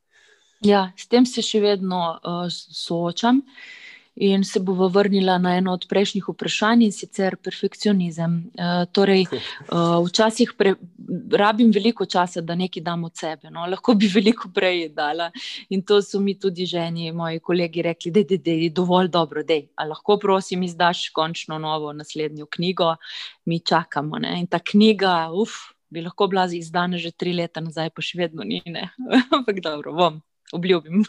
Ja, 0.67 0.91
s 0.99 1.09
tem 1.09 1.25
se 1.25 1.43
še 1.43 1.63
vedno 1.63 2.01
uh, 2.19 2.49
soočam. 2.51 3.41
Uh, 3.41 3.80
in 4.21 4.45
se 4.45 4.61
bova 4.61 4.87
vrnila 4.93 5.39
na 5.39 5.55
eno 5.57 5.73
od 5.73 5.87
prejšnjih 5.89 6.27
vprašanj 6.29 6.83
in 6.85 6.93
sicer 6.93 7.37
perfekcionizem. 7.41 8.35
Uh, 8.53 8.85
torej, 8.93 9.25
uh, 9.33 9.97
včasih 10.09 10.53
pre, 10.59 10.75
rabim 11.33 11.71
veliko 11.73 12.05
časa, 12.05 12.43
da 12.45 12.55
nekaj 12.55 12.83
dam 12.85 13.05
od 13.09 13.17
sebe, 13.17 13.49
no? 13.51 13.65
lahko 13.67 13.95
bi 13.97 14.11
veliko 14.13 14.51
prej 14.55 14.91
dala. 14.93 15.31
In 15.73 15.83
to 15.83 16.03
so 16.05 16.21
mi 16.21 16.37
tudi 16.39 16.67
ženi, 16.69 17.13
moji 17.13 17.41
kolegi, 17.41 17.83
rekli, 17.83 18.13
da 18.13 18.51
je 18.51 18.71
dovolj 18.71 19.09
dobro, 19.09 19.43
da 19.43 19.57
lahko, 19.89 20.19
prosim, 20.21 20.63
izdaš 20.69 21.09
končno 21.17 21.59
novo 21.59 21.93
naslednjo 21.97 22.47
knjigo, 22.47 22.95
mi 23.45 23.61
čakamo. 23.61 24.19
Ne? 24.19 24.37
In 24.41 24.47
ta 24.47 24.59
knjiga, 24.59 25.31
uf. 25.33 25.73
Bi 25.91 26.05
lahko 26.05 26.29
bila 26.31 26.45
izdana 26.55 26.99
že 27.03 27.11
tri 27.11 27.33
leta 27.35 27.59
nazaj, 27.61 27.91
pa 27.91 28.03
še 28.03 28.19
vedno 28.21 28.45
ni. 28.47 28.63
Ampak 29.37 29.59
dobro, 29.65 29.93
bom, 29.93 30.21
obljubim. 30.53 31.03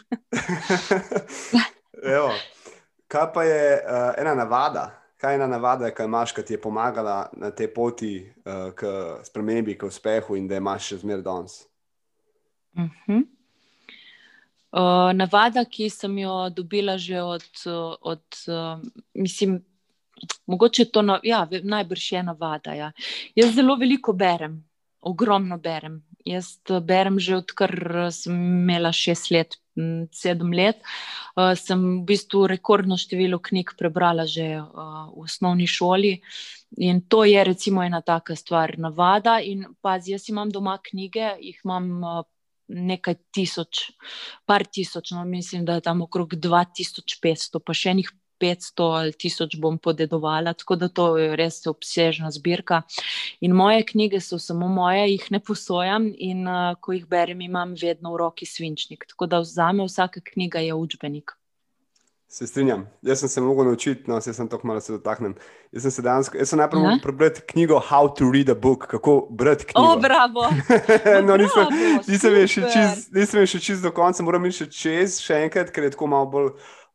Kaj 3.12 3.26
pa 3.34 3.42
je 3.44 3.64
uh, 3.76 4.14
ena 4.16 4.34
navada? 4.34 4.86
Kaj 5.20 5.34
je 5.34 5.38
ena 5.38 5.46
navada, 5.46 5.90
ki 5.94 6.06
imaš, 6.08 6.32
ki 6.32 6.44
ti 6.48 6.54
je 6.56 6.60
pomagala 6.60 7.28
na 7.36 7.50
tej 7.50 7.68
poti 7.74 8.14
uh, 8.22 8.72
k 8.72 8.88
spremembi, 9.26 9.76
k 9.78 9.86
uspehu 9.86 10.36
in 10.36 10.48
da 10.48 10.56
imaš 10.56 10.88
še 10.88 10.98
zmeraj 11.02 11.22
danes? 11.22 11.58
Uh 12.72 12.88
-huh. 12.88 13.20
uh, 14.72 15.12
navada, 15.12 15.64
ki 15.64 15.90
sem 15.90 16.18
jo 16.18 16.48
dobila 16.50 16.98
že 16.98 17.22
od, 17.22 17.44
od 18.00 18.24
uh, 18.48 18.80
mislim, 19.14 19.60
mogoče 20.46 20.84
to 20.84 21.02
no, 21.02 21.20
ja, 21.22 21.48
najbrž 21.62 22.12
je 22.12 22.22
navada. 22.22 22.74
Ja. 22.74 22.92
Jaz 23.34 23.54
zelo 23.54 23.76
veliko 23.76 24.12
berem. 24.12 24.64
ogromno 25.02 25.58
berem. 25.58 26.02
Jaz 26.24 26.58
berem 26.82 27.18
že 27.18 27.36
odkar 27.36 27.74
sem 28.14 28.34
imela 28.34 28.92
šest 28.92 29.30
let, 29.30 29.58
sedem 30.12 30.52
let. 30.52 30.82
Uh, 31.36 31.54
sem 31.58 31.80
v 31.80 32.04
bistvu 32.08 32.46
rekordno 32.50 32.98
število 33.00 33.38
knjig 33.40 33.74
prebrala 33.78 34.26
že 34.28 34.60
uh, 34.60 35.08
v 35.12 35.24
osnovni 35.24 35.66
šoli. 35.66 36.18
In 36.82 37.02
to 37.08 37.24
je 37.24 37.44
recimo 37.44 37.82
ena 37.82 38.00
taka 38.00 38.36
stvar, 38.36 38.78
navada. 38.78 39.40
In 39.40 39.66
pazi, 39.80 40.12
jaz 40.12 40.28
imam 40.28 40.50
doma 40.50 40.78
knjige, 40.82 41.36
jih 41.40 41.60
imam 41.64 41.90
uh, 42.02 42.22
nekaj 42.72 43.14
tisoč, 43.34 43.90
par 44.46 44.64
tisoč, 44.64 45.10
no 45.10 45.24
mislim, 45.24 45.64
da 45.64 45.74
je 45.74 45.80
tam 45.80 46.02
okrog 46.02 46.34
2500, 46.34 47.60
pa 47.60 47.74
še 47.76 47.92
enih 47.92 48.08
500 48.42 48.88
ali 48.98 49.12
1000 49.24 49.60
bom 49.62 49.78
podedovala, 49.78 50.54
tako 50.58 50.76
da 50.76 50.88
to 50.88 51.06
je 51.18 51.36
res 51.38 51.60
obsežna 51.70 52.30
zbirka. 52.34 52.82
In 53.40 53.54
moje 53.56 53.86
knjige 53.92 54.20
so 54.20 54.38
samo 54.38 54.68
moje, 54.68 55.06
jih 55.12 55.28
ne 55.30 55.40
posojam 55.40 56.10
in 56.16 56.48
uh, 56.48 56.74
ko 56.80 56.96
jih 56.96 57.06
berem, 57.06 57.40
imam 57.40 57.76
vedno 57.82 58.16
v 58.16 58.24
roki 58.24 58.46
svinčnik. 58.46 59.06
Tako 59.14 59.30
da 59.30 59.44
za 59.44 59.72
me 59.72 59.86
vsaka 59.86 60.20
knjiga 60.32 60.64
je 60.66 60.74
učbenik. 60.74 61.36
Se 62.32 62.46
strinjam. 62.46 62.86
Jaz 63.02 63.20
sem 63.20 63.28
se 63.28 63.40
mogel 63.40 63.64
naučiti, 63.64 64.10
no, 64.10 64.20
se 64.20 64.32
sem 64.34 64.48
tako 64.48 64.66
malo 64.66 64.80
se 64.80 64.92
dotaknil. 64.92 65.32
Jaz 65.72 65.82
sem 65.82 65.90
se 65.90 66.02
danes, 66.02 66.30
jaz 66.34 66.48
sem 66.48 66.58
najprej 66.58 66.82
ja? 66.82 66.94
prebral 67.02 67.30
knjigo 67.46 67.80
How 67.90 68.08
to 68.14 68.30
Read 68.32 68.48
a 68.48 68.54
Book, 68.54 68.86
kako 68.86 69.26
brati 69.30 69.64
knjigo. 69.64 69.88
O, 69.88 69.98
bravo! 70.00 70.46
no, 71.26 71.36
nisem, 71.36 71.66
nisem 73.12 73.40
je 73.40 73.46
še 73.46 73.60
čist 73.60 73.84
do 73.84 73.92
konca, 73.92 74.24
moram 74.24 74.48
iti 74.48 74.62
še 74.62 74.68
čez, 74.72 75.18
še 75.20 75.42
enkrat, 75.44 75.74
ker 75.76 75.84
je 75.84 75.92
tako 75.92 76.08
malo 76.08 76.30
bolj. 76.32 76.48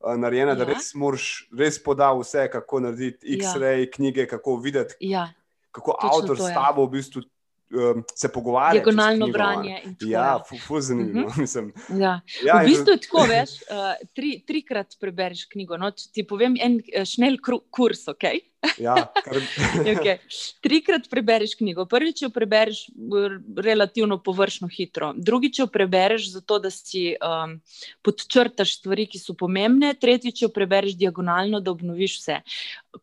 Eh, 0.06 0.18
narejena, 0.18 0.52
ja. 0.52 0.56
da 0.56 0.68
res 0.70 0.92
moraš 0.94 1.48
res 1.58 1.80
podati 1.84 2.22
vse, 2.22 2.46
kako 2.54 2.84
narediti 2.86 3.38
X-ray, 3.40 3.86
ja. 3.86 3.92
knjige, 3.96 4.28
kako 4.30 4.60
videti, 4.62 4.94
ja. 5.00 5.30
kako 5.72 5.98
Točno 6.02 6.20
avtor 6.20 6.38
s 6.38 6.54
tabo 6.54 6.86
v 6.86 6.92
bistvu 6.92 7.24
um, 7.24 8.04
se 8.16 8.30
pogovarja. 8.30 8.78
Diagonalno 8.78 9.28
branje. 9.34 9.82
Ja, 10.06 10.44
fuzini. 10.68 11.24
Uh 11.26 11.34
-huh. 11.34 11.72
ja. 12.00 12.20
ja, 12.46 12.62
v 12.62 12.66
bistvu 12.66 12.94
je 12.94 13.00
tako, 13.08 13.26
veš, 13.34 13.56
uh, 13.74 14.08
tri, 14.14 14.44
trikrat 14.48 15.00
prebereš 15.00 15.46
knjigo. 15.46 15.78
No, 15.78 15.92
ti 15.92 16.24
povem 16.24 16.56
en 16.62 16.78
šnel 17.06 17.42
kurs, 17.72 18.08
ok? 18.08 18.24
Ja, 18.78 18.96
kar... 19.24 19.38
okay. 19.94 20.18
Trikrat 20.64 21.08
prebereš 21.10 21.56
knjigo. 21.60 21.86
Prvič 21.90 22.22
jo 22.26 22.30
prebereš 22.34 22.86
relativno 23.58 24.20
površno, 24.24 24.70
hitro. 24.72 25.14
Drugič 25.18 25.60
jo 25.60 25.68
prebereš 25.72 26.32
zato, 26.34 26.60
da 26.64 26.72
si 26.74 27.12
um, 27.16 27.58
podčrtaš 28.06 28.78
stvari, 28.80 29.08
ki 29.10 29.22
so 29.22 29.36
pomembne. 29.38 29.94
Tretjič 29.98 30.44
jo 30.46 30.52
prebereš 30.54 30.98
diagonalno, 31.00 31.62
da 31.64 31.72
obnoviš 31.72 32.18
vse. 32.22 32.40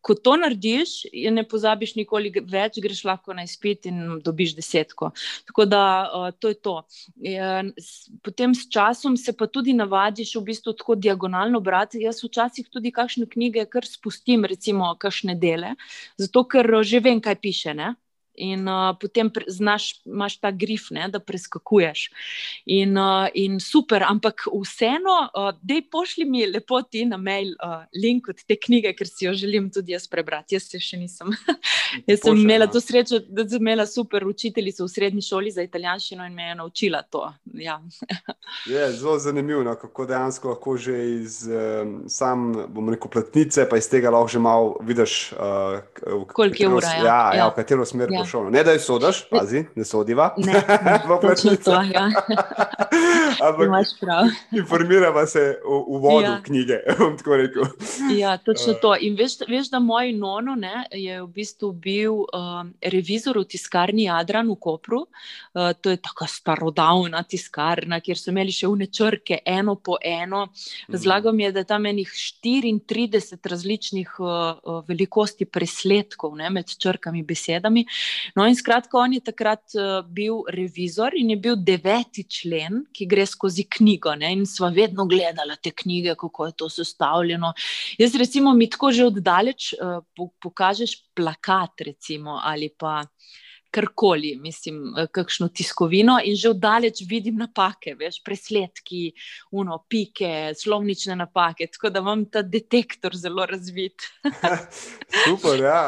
Ko 0.03 0.17
to 0.19 0.35
narediš, 0.41 1.05
ne 1.31 1.45
pozabiš 1.47 1.95
nikoli 1.99 2.33
več, 2.51 2.81
greš 2.83 3.05
lahko 3.07 3.35
na 3.37 3.45
izpit 3.47 3.87
in 3.91 4.19
dobiš 4.25 4.57
desetko. 4.59 5.13
Tako 5.47 5.69
da 5.71 5.85
uh, 6.05 6.29
to 6.39 6.51
je 6.51 6.59
to. 6.59 6.77
Potem 8.25 8.55
s 8.55 8.67
časom 8.71 9.17
se 9.17 9.33
pa 9.37 9.47
tudi 9.47 9.75
navadiš 9.77 10.35
v 10.37 10.45
bistvu 10.51 10.75
tako 10.75 10.99
diagonalno 10.99 11.61
brati. 11.61 12.03
Jaz 12.03 12.23
včasih 12.25 12.69
tudi 12.73 12.93
kakšne 12.95 13.29
knjige 13.31 13.67
kar 13.71 13.87
spustim, 13.87 14.45
recimo 14.49 14.91
kakšne 14.99 15.35
dele, 15.39 15.54
zato 16.19 16.45
ker 16.49 16.83
že 16.83 17.01
vem, 17.01 17.21
kaj 17.21 17.37
piše. 17.41 17.75
Ne? 17.75 17.95
In 18.35 18.69
uh, 18.69 18.97
potem 19.01 19.31
znaš, 19.47 20.01
imaš 20.07 20.39
ta 20.43 20.51
grif, 20.51 20.89
ne, 20.91 21.07
da 21.09 21.21
preskakuješ. 21.21 22.09
In, 22.67 22.99
uh, 22.99 23.29
in 23.35 23.61
super, 23.61 24.03
ampak 24.03 24.47
vseeno, 24.51 25.17
uh, 25.31 25.51
da 25.63 25.79
pošlji 25.91 26.25
mi 26.25 26.47
lepo 26.47 26.81
ti 26.83 27.05
na 27.07 27.17
mail 27.17 27.55
uh, 27.63 27.85
link 28.03 28.29
od 28.29 28.43
te 28.47 28.57
knjige, 28.57 28.95
ker 28.99 29.09
si 29.09 29.29
jo 29.29 29.35
želim 29.35 29.71
tudi 29.71 29.95
jaz 29.95 30.09
prebrati. 30.11 30.57
Jaz 30.57 30.69
se 30.71 30.81
še 30.83 30.99
nisem. 30.99 31.31
jaz 32.11 32.25
sem 32.25 32.41
imela 32.43 32.67
to 32.67 32.81
srečo, 32.83 33.21
da 33.29 33.47
sem 33.49 33.63
imela 33.63 33.87
super 33.87 34.27
učiteljico 34.27 34.85
v 34.85 34.91
srednji 34.91 35.23
šoli 35.23 35.55
za 35.55 35.63
italijanščino 35.63 36.27
in 36.27 36.35
me 36.35 36.49
je 36.49 36.59
naučila 36.59 37.03
to. 37.03 37.29
Ja. 37.55 37.79
je 38.73 38.91
zelo 38.93 39.19
zanimivo, 39.19 39.63
no, 39.63 39.77
kako 39.79 40.07
dejansko 40.11 40.55
lahko 40.55 40.77
že 40.77 40.99
iz 41.21 41.45
um, 41.47 42.05
sam, 42.11 42.51
bom 42.75 42.91
rekel, 42.91 43.11
platnice, 43.11 43.69
pa 43.71 43.79
iz 43.79 43.89
tega 43.91 44.11
lahko 44.11 44.35
že 44.35 44.43
malo 44.43 44.75
vidiš, 44.83 45.33
uh, 45.39 46.27
koliko 46.33 46.63
je 46.63 46.69
ura. 46.69 46.89
Ja, 46.89 47.05
ja, 47.05 47.05
ja. 47.07 47.39
ja 47.39 47.49
v 47.53 47.57
katero 47.61 47.87
smer. 47.87 48.11
Ja 48.13 48.24
šolo. 48.27 48.51
Ne, 48.51 48.65
da 48.65 48.73
je 48.73 48.79
sodaš, 48.79 49.23
pazi, 49.31 49.65
ne 49.75 49.85
sodiva. 49.85 50.35
Ne, 50.37 50.53
ne, 51.45 51.57
to, 51.65 51.73
ja. 51.73 52.09
Ampak 53.49 53.67
imaš 53.67 53.89
prav. 54.01 54.25
Informirava 54.53 55.27
se 55.27 55.59
v 55.65 55.81
uvodu 55.87 56.27
ja. 56.27 56.41
knjige. 56.43 56.79
ja, 58.23 58.37
točno 58.37 58.73
uh. 58.73 58.79
to. 58.81 58.95
In 59.01 59.17
veš, 59.17 59.39
veš, 59.49 59.71
da 59.71 59.79
moj 59.79 60.13
nono 60.13 60.55
ne, 60.55 60.85
je 60.93 61.21
v 61.23 61.29
bistvu 61.35 61.73
bil 61.73 62.25
um, 62.25 62.73
revizor 62.83 63.39
v 63.39 63.47
tiskarni 63.55 64.07
Jadran 64.09 64.51
v 64.51 64.57
Kopru. 64.61 65.05
Uh, 65.55 65.73
to 65.81 65.91
je 65.91 66.01
tako 66.03 66.29
starodavna 66.31 67.23
tiskarna, 67.23 68.01
kjer 68.05 68.21
so 68.21 68.31
imeli 68.33 68.55
še 68.55 68.71
vne 68.71 68.89
črke, 68.91 69.41
eno 69.47 69.77
po 69.77 69.99
eno. 70.03 70.47
Razlagal 70.89 71.33
mi 71.33 71.49
je, 71.49 71.53
da 71.53 71.65
je 71.65 71.71
tam 71.71 71.87
enih 71.87 72.11
34 72.45 73.51
različnih 73.51 74.17
uh, 74.21 74.83
velikosti 74.89 75.45
presledkov 75.45 76.37
ne, 76.39 76.51
med 76.51 76.71
črkami, 76.79 77.23
besedami. 77.27 77.85
No, 78.37 78.47
in 78.49 78.57
skratka, 78.57 78.99
on 78.99 79.17
je 79.17 79.23
takrat 79.25 79.77
uh, 79.79 80.01
bil 80.07 80.43
revizor 80.53 81.17
in 81.17 81.31
je 81.35 81.39
bil 81.41 81.57
deveti 81.57 82.25
člen, 82.29 82.85
ki 82.95 83.07
gre 83.11 83.27
skozi 83.27 83.67
knjigo. 83.71 84.15
Ne? 84.21 84.33
In 84.39 84.45
sva 84.49 84.71
vedno 84.75 85.07
gledala 85.11 85.57
te 85.57 85.73
knjige, 85.75 86.17
kako 86.21 86.51
je 86.51 86.57
to 86.65 86.69
sestavljeno. 86.69 87.53
Jaz, 87.99 88.15
recimo, 88.21 88.55
mi 88.55 88.71
tako 88.71 88.93
že 88.93 89.09
oddaleč 89.11 89.73
uh, 89.75 90.01
pokažeš 90.43 90.97
plakat, 91.15 91.87
recimo, 91.87 92.41
ali 92.43 92.69
pa 92.69 93.03
karkoli, 93.75 94.35
mislim, 94.41 94.95
eh, 94.99 95.09
kakšno 95.11 95.49
tiskovino 95.49 96.19
in 96.25 96.37
že 96.39 96.53
oddaleč 96.55 97.03
vidim 97.11 97.41
napake, 97.43 97.95
veš, 97.99 98.21
presledki, 98.25 99.13
uno, 99.51 99.81
pike, 99.89 100.55
slovnične 100.59 101.17
napake, 101.17 101.67
tako 101.73 101.91
da 101.91 102.03
imam 102.05 102.25
ta 102.31 102.43
detektor 102.43 103.17
zelo 103.17 103.47
razvit. 103.47 104.07
Super, 105.25 105.61
ja. 105.61 105.83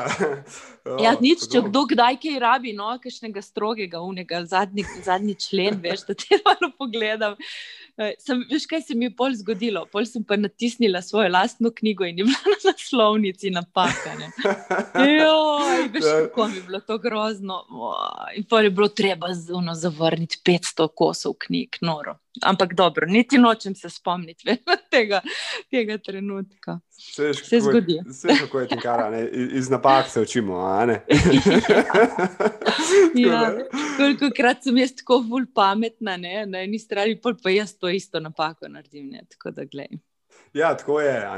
Oh, 0.85 1.01
ja, 1.05 1.15
nič, 1.21 1.47
če 1.53 1.63
kdo 1.69 1.87
kdaj 1.93 2.19
kaj 2.23 2.41
rabi, 2.43 2.75
no, 2.77 2.91
kakšnega 3.03 3.43
strogega, 3.43 4.03
unega, 4.03 4.43
zadnji, 4.45 4.87
zadnji 5.05 5.39
člen, 5.47 5.81
veš, 5.83 6.07
da 6.11 6.19
te 6.19 6.41
malo 6.47 6.73
pogledam. 6.79 7.39
Eh, 7.97 8.13
sem, 8.21 8.43
veš, 8.51 8.67
kaj 8.69 8.83
se 8.83 8.95
mi 8.95 9.07
je 9.07 9.13
pol 9.17 9.33
zgodilo? 9.39 9.87
Pol 9.93 10.05
sem 10.05 10.25
pa 10.25 10.37
natisnila 10.37 11.01
svojo 11.03 11.31
lastno 11.33 11.71
knjigo 11.73 12.05
in 12.05 12.19
je 12.19 12.25
bila 12.25 12.53
na 12.53 12.71
naslovnici 12.71 13.51
napaka. 13.51 14.13
Joj, 15.19 15.89
veš, 15.95 16.05
kako 16.05 16.49
mi 16.49 16.57
je 16.57 16.63
bilo 16.63 16.81
to 16.81 16.99
grozno. 16.99 17.63
In 18.37 18.45
pa 18.45 18.61
je 18.61 18.71
bilo 18.71 18.89
treba 18.89 19.33
zuno 19.35 19.75
zavrniti 19.75 20.41
500 20.45 20.89
kosov 20.95 21.39
knjig, 21.47 21.81
noro. 21.81 22.19
Ampak 22.43 22.75
dobro, 22.75 23.07
niti 23.07 23.39
nočem 23.39 23.75
se 23.75 23.91
spomniti 23.91 24.45
tega, 24.95 25.21
tega 25.71 25.99
trenutka. 25.99 26.81
Seš, 26.91 27.45
se 27.49 27.61
zgodi. 27.61 28.01
Vse, 28.07 28.29
kako 28.41 28.61
je 28.61 28.69
ti 28.69 28.77
kar, 28.83 29.15
iz 29.33 29.71
napak 29.71 30.09
se 30.09 30.21
učimo. 30.21 30.57
ja, 33.15 33.55
koliko 33.97 34.31
krat 34.37 34.63
sem 34.65 34.79
jaz 34.79 34.95
tako 34.97 35.25
ful 35.29 35.47
pametna, 35.55 36.17
ne? 36.17 36.47
na 36.47 36.59
eni 36.65 36.79
strani 36.79 37.21
pa 37.21 37.51
jaz 37.51 37.79
to 37.79 37.89
isto 37.89 38.21
napako 38.21 38.69
naredim. 38.69 39.09
Ne? 39.09 39.25
Tako 39.31 39.51
da 39.51 39.65
gledaj. 39.65 39.99
Ja, 40.53 40.77
tako 40.77 41.01
je. 41.01 41.29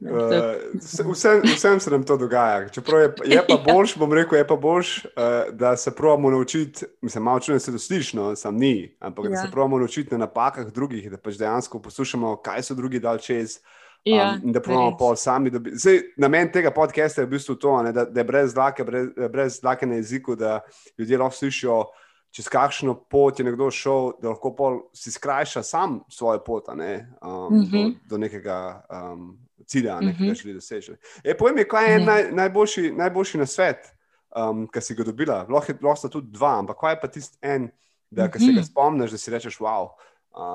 Uh, 0.00 1.10
vsem, 1.12 1.42
vsem 1.44 1.80
se 1.80 1.90
nam 1.90 2.02
to 2.02 2.16
dogaja. 2.16 2.56
Je, 2.56 3.14
je 3.24 3.42
pa 3.48 3.56
boljš, 3.72 3.96
bom 3.96 4.12
rekel, 4.12 4.38
je 4.38 4.46
pa 4.46 4.56
boljš, 4.56 5.04
uh, 5.04 5.10
da 5.52 5.76
se 5.76 5.94
pravimo 5.94 6.30
naučiti. 6.30 6.84
Mislim, 7.00 7.24
malo 7.24 7.40
čudno 7.40 7.58
se 7.58 7.72
dosliš, 7.72 8.12
no, 8.12 8.36
sam 8.36 8.56
ni, 8.56 8.96
ampak 9.00 9.24
ja. 9.24 9.30
da 9.30 9.36
se 9.36 9.50
pravimo 9.52 9.78
naučiti 9.78 10.14
na 10.14 10.18
napakah 10.18 10.66
drugih, 10.66 11.10
da 11.10 11.16
pač 11.16 11.34
dejansko 11.34 11.82
poslušamo, 11.82 12.36
kaj 12.36 12.62
so 12.62 12.74
drugi 12.74 13.00
dal 13.00 13.18
čez. 13.18 13.58
Um, 13.58 14.14
ja, 14.14 14.38
da 14.42 14.60
pravimo 14.60 14.96
pol 14.96 15.16
sami. 15.16 15.50
Zdaj, 15.72 16.00
namen 16.16 16.52
tega 16.52 16.70
podcasta 16.70 17.22
je 17.22 17.26
v 17.26 17.30
bistvu 17.30 17.54
to, 17.54 17.82
ne, 17.82 17.92
da, 17.92 18.04
da 18.04 18.20
je 18.20 18.24
brez 18.24 18.54
dlake, 18.54 18.84
brez, 18.84 19.08
brez 19.30 19.60
dlake 19.60 19.86
na 19.86 19.94
jeziku, 19.94 20.36
da 20.36 20.60
ljudje 20.98 21.18
lahko 21.18 21.36
slišijo 21.36 21.84
čez 22.30 22.48
kakšno 22.48 22.94
pot 23.10 23.38
je 23.38 23.44
nekdo 23.44 23.70
šel, 23.70 24.12
da 24.22 24.28
lahko 24.28 24.90
si 24.94 25.10
skrajša 25.10 25.62
sam 25.62 26.00
svojo 26.08 26.42
pot 26.44 26.68
ne, 26.74 27.08
um, 27.22 27.30
uh 27.30 27.52
-huh. 27.52 27.70
do, 27.70 27.78
mhm. 27.78 27.92
do 28.08 28.18
nekega 28.18 28.82
um, 28.90 29.38
cilja, 29.66 30.00
ne, 30.00 30.12
ki 30.12 30.24
ga 30.24 30.32
mhm. 30.32 30.34
želi 30.34 30.54
doseči. 30.54 30.92
E, 31.24 31.36
povej 31.36 31.54
mi, 31.54 31.64
kaj 31.68 31.92
je 31.92 31.98
naj, 32.04 32.32
najboljši, 32.32 32.92
najboljši 32.92 33.38
na 33.38 33.46
svet, 33.46 33.94
um, 34.36 34.66
ki 34.66 34.80
si 34.80 34.94
ga 34.94 35.04
dobila? 35.04 35.46
Lahko, 35.48 35.72
lahko 35.72 35.96
sta 35.96 36.08
tudi 36.08 36.30
dva, 36.30 36.58
ampak 36.58 36.76
kaj 36.80 36.92
je 36.92 37.00
pa 37.00 37.08
tisti 37.08 37.38
en, 37.42 37.70
da 38.10 38.24
uh 38.24 38.30
-huh. 38.30 38.38
se 38.38 38.52
ga 38.52 38.60
mhm. 38.60 38.70
spomniš, 38.70 39.10
da 39.10 39.18
si 39.18 39.30
rečeš, 39.30 39.58
wow, 39.58 39.88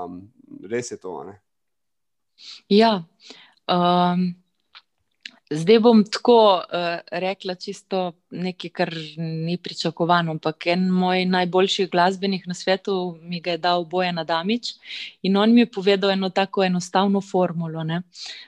um, 0.05 0.31
res 0.69 0.91
je 0.91 0.97
to. 0.97 1.23
Ne? 1.23 1.41
Ja. 2.69 3.03
Um, 3.67 4.42
Zdaj 5.53 5.79
bom 5.79 6.03
tako 6.03 6.37
uh, 6.55 6.99
rekla, 7.11 7.55
čisto 7.55 8.13
nekaj, 8.31 8.69
kar 8.69 8.89
ni 9.17 9.57
pričakovano. 9.57 10.31
Ampak 10.31 10.67
en 10.67 10.87
moj 10.89 11.25
najboljših 11.25 11.89
glasbenih 11.91 12.47
na 12.47 12.53
svetu 12.53 13.17
mi 13.21 13.41
ga 13.41 13.51
je 13.51 13.57
dal 13.57 13.85
Bojan 13.85 14.17
Adamič 14.17 14.73
in 15.21 15.37
on 15.37 15.53
mi 15.53 15.61
je 15.61 15.71
povedal 15.71 16.11
eno 16.11 16.29
tako 16.29 16.63
enostavno 16.63 17.21
formulo. 17.21 17.83
Ne? 17.83 18.01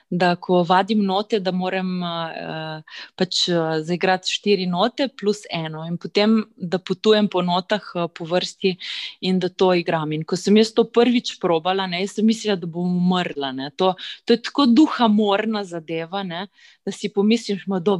Da, 0.09 0.35
ko 0.35 0.63
vadim 0.63 1.03
note, 1.05 1.39
da 1.39 1.51
moram 1.51 2.01
uh, 2.03 2.81
pač 3.15 3.47
uh, 3.49 3.77
zaigrati 3.85 4.31
štiri 4.31 4.65
note 4.65 5.07
plus 5.19 5.43
eno, 5.51 5.85
in 5.85 5.97
potem 5.97 6.37
da 6.55 6.79
potujem 6.79 7.27
po 7.27 7.41
notah 7.41 7.91
uh, 7.95 8.07
po 8.13 8.25
vrsti 8.25 8.75
in 9.21 9.39
da 9.39 9.49
to 9.49 9.73
igram. 9.73 10.11
In 10.11 10.23
ko 10.23 10.39
sem 10.39 10.57
jaz 10.57 10.73
to 10.73 10.87
prvič 10.89 11.35
probala, 11.41 11.87
ne, 11.87 12.01
sem 12.07 12.25
mislila, 12.25 12.55
da 12.55 12.67
bom 12.67 12.97
umrla. 12.97 13.53
To, 13.77 13.93
to 14.25 14.33
je 14.33 14.41
tako 14.41 14.65
duhamorna 14.65 15.63
zadeva. 15.63 16.23
Ne? 16.23 16.47
da 16.85 16.91
si 16.95 17.09
pomisliš, 17.11 17.65
da 17.67 17.97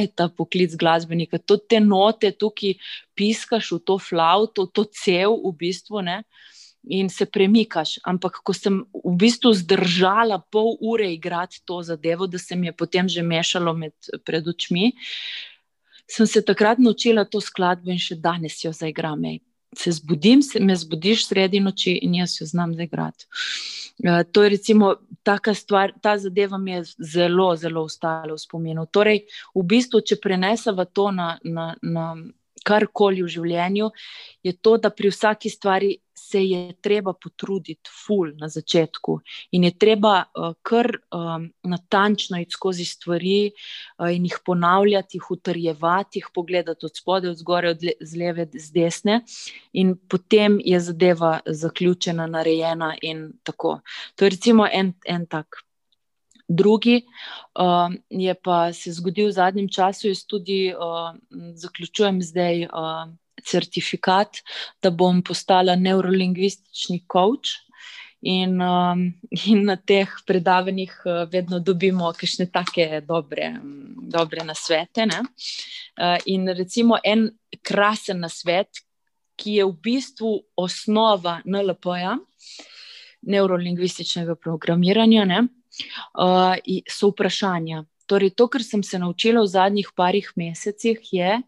je 0.00 0.08
ta 0.08 0.28
poklic 0.28 0.74
glasbenika. 0.76 1.38
To 1.38 1.56
te 1.56 1.80
note 1.80 2.30
tukaj 2.32 2.78
piskaš 3.14 3.72
v 3.72 3.78
to 3.84 3.98
flauto, 3.98 4.66
to 4.66 4.84
cel 4.84 5.36
v 5.44 5.52
bistvu. 5.58 6.02
Ne? 6.02 6.22
In 6.88 7.08
se 7.12 7.26
premikaš. 7.26 7.98
Ampak, 8.04 8.40
ko 8.42 8.54
sem 8.56 8.80
v 8.92 9.14
bistvu 9.20 9.52
zdržala 9.52 10.40
pol 10.50 10.76
ure 10.80 11.10
igrati 11.12 11.60
to 11.64 11.82
zadevo, 11.82 12.26
da 12.26 12.38
se 12.38 12.56
mi 12.56 12.70
je 12.70 12.72
potem 12.72 13.08
že 13.08 13.22
mešalo 13.22 13.74
med, 13.74 13.92
pred 14.24 14.46
očmi, 14.48 14.92
sem 16.08 16.26
se 16.26 16.40
takrat 16.44 16.78
naučila 16.78 17.24
to 17.24 17.40
skladbo 17.40 17.92
in 17.92 18.00
še 18.00 18.16
danes 18.16 18.64
jo 18.64 18.72
zaigram. 18.72 19.20
Se 19.76 19.92
zbudim, 19.92 20.42
se 20.42 20.60
me 20.60 20.76
zbudiš 20.76 21.26
sredi 21.28 21.60
noči 21.60 21.98
in 22.02 22.14
jaz 22.14 22.40
jo 22.40 22.46
znam 22.46 22.74
zaigrati. 22.74 23.26
Uh, 23.98 24.22
to 24.32 24.42
je 24.42 24.48
recimo 24.48 24.94
taka 25.22 25.54
stvar, 25.54 25.92
ta 26.02 26.18
zadeva 26.18 26.58
mi 26.58 26.70
je 26.70 26.84
zelo, 26.98 27.56
zelo 27.56 27.82
ostala 27.82 28.32
v 28.34 28.38
spominu. 28.38 28.86
Torej, 28.86 29.24
v 29.54 29.62
bistvu, 29.62 30.00
če 30.00 30.20
prenesemo 30.22 30.84
to 30.84 31.10
na, 31.10 31.38
na, 31.44 31.74
na 31.82 32.14
karkoli 32.64 33.22
v 33.22 33.32
življenju, 33.32 33.90
je 34.42 34.52
to, 34.52 34.76
da 34.78 34.90
pri 34.90 35.10
vsaki 35.10 35.50
stvari 35.50 35.96
se 36.18 36.42
je 36.44 36.72
treba 36.82 37.12
potruditi, 37.12 37.90
ful 37.90 38.32
na 38.36 38.48
začetku. 38.48 39.18
In 39.56 39.64
je 39.64 39.72
treba 39.78 40.14
uh, 40.24 40.52
kar 40.62 40.90
um, 41.14 41.46
natančno 41.62 42.40
iti 42.42 42.56
skozi 42.56 42.84
stvari 42.84 43.50
uh, 43.50 44.10
in 44.14 44.26
jih 44.26 44.38
ponavljati, 44.44 45.18
jih 45.18 45.30
utrjevati, 45.30 46.18
jih 46.18 46.28
pogledati 46.34 46.86
od 46.86 46.96
spodaj, 46.96 47.30
od 47.30 47.38
zgore, 47.38 47.70
od 47.70 47.84
le, 47.84 47.94
z 48.00 48.18
leve, 48.18 48.48
z 48.52 48.72
desne, 48.74 49.20
in 49.72 49.94
potem 50.08 50.58
je 50.64 50.80
zadeva 50.80 51.38
zaključena, 51.46 52.26
narejena 52.26 52.94
in 53.02 53.32
tako. 53.42 53.78
To 54.16 54.24
je 54.24 54.30
recimo 54.36 54.66
en, 54.72 54.92
en 55.06 55.26
tak. 55.26 55.62
Drugi 56.48 57.02
uh, 57.60 57.92
je 58.10 58.34
pa 58.34 58.72
se 58.72 58.92
zgodil 58.92 59.28
v 59.28 59.36
zadnjem 59.36 59.68
času, 59.68 60.08
jaz 60.08 60.24
tudi 60.24 60.72
uh, 60.72 61.12
zaključujem 61.54 62.22
zdaj 62.22 62.64
uh, 62.64 63.12
certifikat, 63.50 64.42
da 64.82 64.90
bom 64.90 65.22
postala 65.22 65.76
neurolingvistični 65.76 67.04
coach. 67.12 67.56
In, 68.20 68.56
um, 68.58 69.04
in 69.46 69.60
na 69.68 69.76
teh 69.76 70.10
predavanjih 70.26 70.94
uh, 71.06 71.20
vedno 71.30 71.60
dobimo 71.62 72.08
kakšne 72.18 72.48
take 72.50 72.98
dobre, 73.06 73.52
dobre 74.10 74.42
nasvete. 74.42 75.06
Uh, 75.06 76.16
in 76.26 76.50
recimo 76.50 76.98
en 77.04 77.28
krasen 77.62 78.18
nasvet, 78.26 78.82
ki 79.38 79.60
je 79.60 79.68
v 79.68 79.76
bistvu 79.86 80.32
osnova 80.58 81.36
NLP-ja, 81.46 82.16
neurolingvističnega 83.22 84.34
programiranja. 84.34 85.22
Ne? 85.24 85.44
uh, 86.14 86.56
so 86.90 87.12
vprašanja. 87.12 87.84
Torej, 88.08 88.32
to, 88.36 88.48
kar 88.48 88.64
sem 88.64 88.82
se 88.82 88.98
naučila 88.98 89.42
v 89.42 89.52
zadnjih 89.52 89.90
parih 89.96 90.30
mesecih, 90.36 91.00
je, 91.12 91.40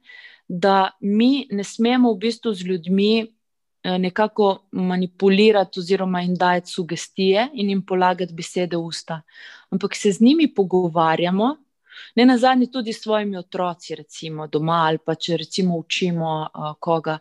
da 0.51 0.91
mi 1.01 1.47
ne 1.51 1.65
smemo 1.65 2.11
v 2.13 2.19
bistvu 2.19 2.53
z 2.55 2.67
ljudmi 2.67 3.23
uh, 3.23 3.99
nekako 3.99 4.67
manipulirati 4.73 5.81
oziroma 5.81 6.21
jim 6.21 6.35
dajati 6.35 6.71
sugestije 6.71 7.49
in 7.53 7.71
jim 7.71 7.87
polagati 7.87 8.35
besede 8.35 8.77
v 8.77 8.81
usta, 8.81 9.21
ampak 9.71 9.95
se 9.95 10.13
z 10.13 10.21
njimi 10.21 10.55
pogovarjamo. 10.55 11.57
Ne 12.17 12.27
na 12.27 12.39
zadnji, 12.39 12.71
tudi 12.71 12.93
s 12.93 13.03
svojimi 13.03 13.37
otroci, 13.37 13.95
recimo 13.95 14.47
doma, 14.47 14.83
ali 14.89 14.99
pa 14.99 15.15
če 15.15 15.37
recimo 15.37 15.77
učimo 15.79 16.49
uh, 16.55 16.75
koga. 16.81 17.19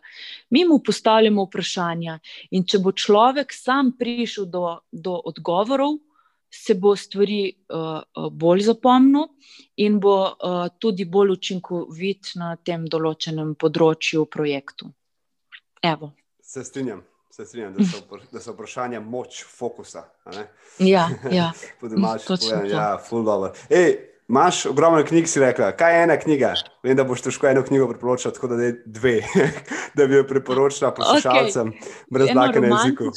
Mi 0.50 0.64
mu 0.64 0.80
postavljamo 0.82 1.44
vprašanja, 1.44 2.18
in 2.50 2.66
če 2.66 2.78
bo 2.78 2.92
človek 2.92 3.52
sam 3.54 3.92
prišel 3.98 4.50
do, 4.50 4.78
do 4.90 5.20
odgovorov, 5.24 6.00
se 6.50 6.74
bo 6.74 6.96
stvari 6.96 7.52
uh, 7.68 8.30
bolj 8.32 8.60
zapomnil 8.66 9.28
in 9.76 10.00
bo 10.00 10.16
uh, 10.26 10.66
tudi 10.78 11.04
bolj 11.04 11.36
učinkovit 11.38 12.34
na 12.40 12.56
tem 12.56 12.88
določenem 12.90 13.54
področju 13.54 14.26
projektu. 14.26 14.90
Evo. 15.82 16.12
Se 16.42 16.64
strinjam. 16.66 17.04
Se 17.30 17.46
strinjam, 17.46 17.76
da 17.78 17.86
so, 17.86 18.02
da 18.34 18.42
so 18.42 18.52
vprašanja 18.56 19.00
moč 19.00 19.44
fokusa. 19.46 20.08
Ja, 20.78 21.08
ja. 21.30 21.52
imaš 21.96 22.26
ja, 22.66 22.96
ful 23.06 23.22
dobro. 23.24 23.52
Ej, 23.70 23.94
imaš 24.28 24.64
ogromno 24.66 25.04
knjig, 25.06 25.30
si 25.30 25.40
rekla. 25.40 25.70
Kaj 25.78 25.96
je 25.96 26.02
ena 26.08 26.18
knjiga? 26.18 26.52
Vem, 26.82 26.98
da 26.98 27.06
boš 27.06 27.22
težko 27.28 27.46
eno 27.46 27.62
knjigo 27.66 27.86
priporočila, 27.94 28.34
tako 28.34 28.50
da 28.56 28.62
je 28.62 28.74
dve, 28.86 29.20
da 29.96 30.06
bi 30.10 30.18
jo 30.18 30.26
priporočila 30.26 30.90
poslušalcem 30.98 31.72
okay. 31.72 31.96
brez 32.10 32.34
znaka 32.34 32.60
na 32.60 32.74
jeziku 32.74 33.14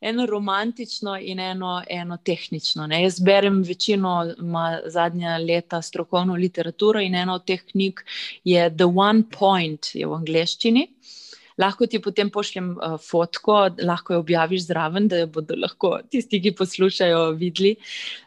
eno 0.00 0.26
romantično 0.26 1.16
in 1.20 1.40
eno, 1.40 1.82
eno 1.90 2.16
tehnično. 2.24 2.86
Ne. 2.86 3.02
Jaz 3.02 3.20
berem 3.20 3.62
večino 3.62 4.34
zadnja 4.86 5.36
leta 5.38 5.82
strokovno 5.82 6.34
literaturo 6.34 7.00
in 7.00 7.14
ena 7.14 7.34
od 7.34 7.44
teh 7.46 7.64
knjig 7.64 8.00
je 8.44 8.70
The 8.76 8.86
One 8.86 9.22
Point 9.38 9.94
je 9.94 10.06
v 10.06 10.14
angleščini. 10.14 10.86
Lahko 11.58 11.88
ti 11.90 11.98
potem 11.98 12.28
pošljem 12.30 12.70
uh, 12.76 12.94
fotko, 13.02 13.56
lahko 13.82 14.14
jo 14.14 14.20
objaviš 14.22 14.68
zraven, 14.68 15.08
da 15.10 15.24
jo 15.24 15.26
bodo 15.26 15.56
lahko 15.58 15.96
tisti, 16.10 16.38
ki 16.42 16.52
poslušajo, 16.54 17.32
videli. 17.40 17.74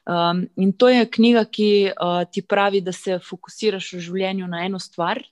Um, 0.03 0.43
in 0.59 0.73
to 0.75 0.89
je 0.91 1.05
knjiga, 1.07 1.45
ki 1.47 1.69
uh, 1.93 2.25
ti 2.27 2.43
pravi, 2.43 2.81
da 2.83 2.91
se 2.91 3.21
fokusiraš 3.23 3.93
v 3.93 4.01
življenju 4.09 4.51
na 4.51 4.65
eno 4.65 4.83
stvar, 4.83 5.23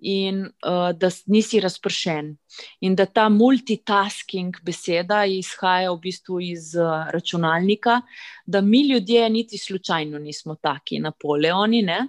in 0.00 0.44
uh, 0.44 0.90
da 0.96 1.10
nisi 1.26 1.60
razpršen. 1.60 2.36
In 2.80 2.94
da 2.94 3.06
ta 3.06 3.28
multitasking 3.28 4.56
beseda 4.66 5.24
izhaja 5.24 5.92
v 5.92 5.98
bistvu 6.02 6.40
iz 6.40 6.74
uh, 6.74 7.10
računalnika, 7.12 8.00
da 8.46 8.60
mi 8.60 8.82
ljudje 8.88 9.28
niti 9.30 9.58
slučajno 9.58 10.18
nismo 10.18 10.54
taki 10.54 10.98
Napoleoni, 10.98 11.82
ne? 11.82 12.08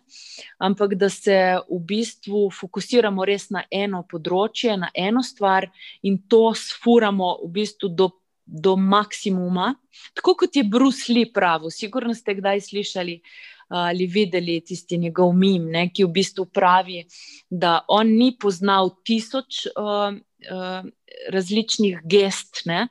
ampak 0.58 0.94
da 0.96 1.10
se 1.10 1.58
v 1.70 1.80
bistvu 1.80 2.50
fokusiramo 2.60 3.26
res 3.26 3.50
na 3.50 3.64
eno 3.72 4.04
področje, 4.10 4.78
na 4.78 4.90
eno 4.96 5.24
stvar 5.24 5.70
in 6.02 6.22
to 6.28 6.52
sfuramo 6.56 7.38
v 7.46 7.52
bistvu 7.62 7.94
do. 7.96 8.12
Do 8.52 8.74
maksimuma, 8.76 9.70
tako 10.18 10.34
kot 10.36 10.56
je 10.58 10.64
Bruce 10.68 11.14
Lee 11.14 11.30
pravil. 11.32 11.70
Sigurno 11.72 12.12
ste 12.18 12.34
kdaj 12.36 12.60
slišali, 12.66 13.14
uh, 13.22 13.52
ali 13.72 14.06
videli 14.06 14.60
tisti 14.62 14.98
njegov 14.98 15.34
mim, 15.34 15.70
ne, 15.72 15.88
ki 15.94 16.06
v 16.06 16.12
bistvu 16.12 16.46
pravi, 16.52 17.06
da 17.50 17.80
on 17.88 18.12
ni 18.18 18.34
poznal 18.40 18.92
tisoč 19.08 19.66
uh, 19.72 20.12
uh, 20.12 20.86
različnih 21.32 22.02
gest 22.04 22.66
ne, 22.66 22.88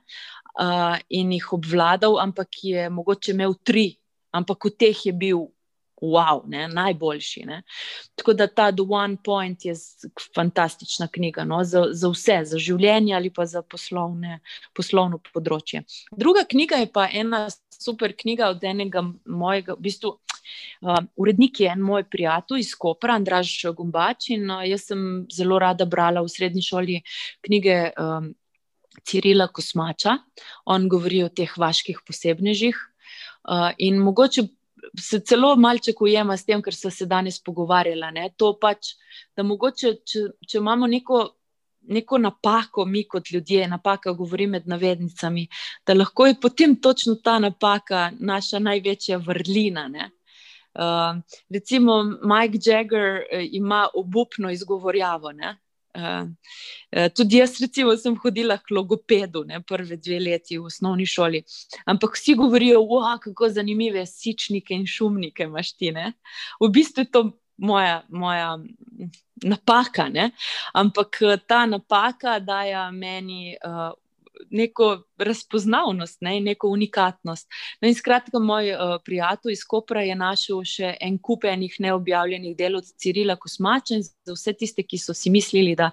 uh, 0.57 0.97
in 1.09 1.33
jih 1.37 1.53
obvladal, 1.53 2.19
ampak 2.21 2.63
je 2.63 2.89
mogoče 2.91 3.37
imel 3.37 3.59
tri, 3.65 3.93
ampak 4.33 4.71
v 4.71 4.77
teh 4.79 5.07
je 5.07 5.17
bil. 5.17 5.49
Wow, 6.01 6.47
ne, 6.49 6.63
najboljši. 6.73 7.43
Ne. 7.45 7.59
Tako 8.17 8.33
da 8.33 8.47
ta 8.49 8.71
The 8.73 8.87
One 8.89 9.19
Point 9.25 9.65
je 9.65 9.75
fantastična 10.35 11.11
knjiga 11.13 11.45
no, 11.45 11.59
za, 11.65 11.83
za 11.93 12.09
vse, 12.09 12.39
za 12.45 12.59
življenje 12.59 13.13
ali 13.15 13.29
pa 13.29 13.45
za 13.45 13.61
poslovne, 13.61 14.39
poslovno 14.73 15.21
področje. 15.35 15.83
Druga 16.17 16.47
knjiga 16.49 16.81
je 16.81 16.89
pa 16.89 17.05
ena 17.13 17.43
super 17.81 18.15
knjiga 18.17 18.51
od 18.53 18.65
enega 18.65 19.05
mojega, 19.27 19.77
v 19.79 19.89
bistvu, 19.89 20.19
Uh, 20.81 20.97
urednik 21.17 21.61
je 21.61 21.69
en 21.69 21.83
moj 21.85 22.05
prijatelj 22.11 22.63
iz 22.65 22.75
Kopra, 22.75 23.15
Andraž 23.15 23.53
Gumbač. 23.77 24.31
In 24.35 24.51
uh, 24.51 24.65
jaz 24.67 24.89
sem 24.91 25.27
zelo 25.33 25.59
rada 25.63 25.87
brala 25.87 26.25
v 26.25 26.33
srednji 26.33 26.65
šoli 26.65 27.01
knjige 27.47 27.77
um, 27.95 28.33
Cirila 29.07 29.49
Kosmača. 29.49 30.17
On 30.67 30.89
govori 30.89 31.23
o 31.25 31.29
teh 31.29 31.53
vaških 31.57 32.01
posebnežih. 32.07 32.79
Uh, 33.45 33.71
in 33.79 34.01
mogoče 34.03 34.49
se 34.99 35.21
celo 35.21 35.55
malček 35.57 36.01
ujema 36.01 36.37
s 36.37 36.45
tem, 36.49 36.63
kar 36.63 36.75
so 36.75 36.91
se 36.91 37.07
danes 37.07 37.41
pogovarjali. 37.43 38.31
To 38.37 38.55
pač, 38.61 38.95
da 39.37 39.45
mogoče, 39.47 39.95
če, 40.05 40.27
če 40.47 40.59
imamo 40.59 40.89
neko. 40.91 41.29
Neko 41.83 42.19
napako, 42.19 42.85
mi 42.85 43.05
kot 43.09 43.31
ljudje, 43.31 43.69
napaka, 43.69 44.13
govorim 44.13 44.51
med 44.51 44.69
navednicami, 44.69 45.47
da 45.87 45.95
lahko 45.95 46.27
je 46.27 46.41
potem 46.41 46.77
točno 46.81 47.15
ta 47.15 47.39
napaka 47.39 48.11
naša 48.19 48.59
največja 48.59 49.17
vrlina. 49.17 49.89
Ne? 49.89 50.11
Uh, 50.75 51.23
recimo, 51.51 52.05
Mike 52.05 52.59
Jagger 52.65 53.17
uh, 53.17 53.43
ima 53.53 53.89
obupno 53.95 54.51
izgovorjavo. 54.51 55.29
Uh, 55.29 55.57
Uh, 55.95 57.09
tudi 57.17 57.37
jaz, 57.37 57.57
recimo, 57.61 57.97
sem 57.99 58.15
hodila 58.23 58.57
k 58.63 58.71
logopedu, 58.77 59.43
ne, 59.47 59.59
prve 59.67 59.97
dve 59.99 60.21
leti 60.23 60.59
v 60.59 60.69
osnovni 60.71 61.07
šoli. 61.07 61.43
Ampak 61.91 62.15
vsi 62.15 62.37
govorijo, 62.39 62.85
kako 63.23 63.49
zanimive 63.49 64.07
sičnike 64.07 64.75
in 64.75 64.87
šumnike 64.87 65.43
imaš 65.43 65.73
ti. 65.73 65.91
Ne. 65.93 66.13
V 66.61 66.71
bistvu 66.71 67.03
je 67.03 67.11
to 67.11 67.25
moja, 67.61 68.03
moja 68.09 68.59
napaka, 69.45 70.09
ne. 70.09 70.31
ampak 70.75 71.21
ta 71.47 71.67
napaka 71.67 72.41
daje 72.41 72.91
meni 72.93 73.57
uh, 73.65 73.93
neko 74.51 75.03
razpoznavnost, 75.19 76.21
ne, 76.21 76.41
neko 76.41 76.69
unikatnost. 76.69 77.49
No 77.81 77.89
in 77.89 77.95
skratka, 77.95 78.39
moj 78.39 78.73
uh, 78.73 78.97
prijatelj 79.05 79.53
iz 79.53 79.65
Kopra 79.69 80.03
je 80.03 80.15
našel 80.17 80.63
še 80.65 80.95
en 81.01 81.19
kup 81.19 81.45
enih 81.45 81.77
neobjavljenih 81.79 82.57
del 82.57 82.79
od 82.81 82.89
Cirila 82.97 83.37
Kosmača 83.37 83.99
in 83.99 84.05
za 84.05 84.37
vse 84.37 84.55
tiste, 84.57 84.85
ki 84.87 84.99
so 84.99 85.15
si 85.15 85.31
mislili, 85.31 85.75
da 85.77 85.91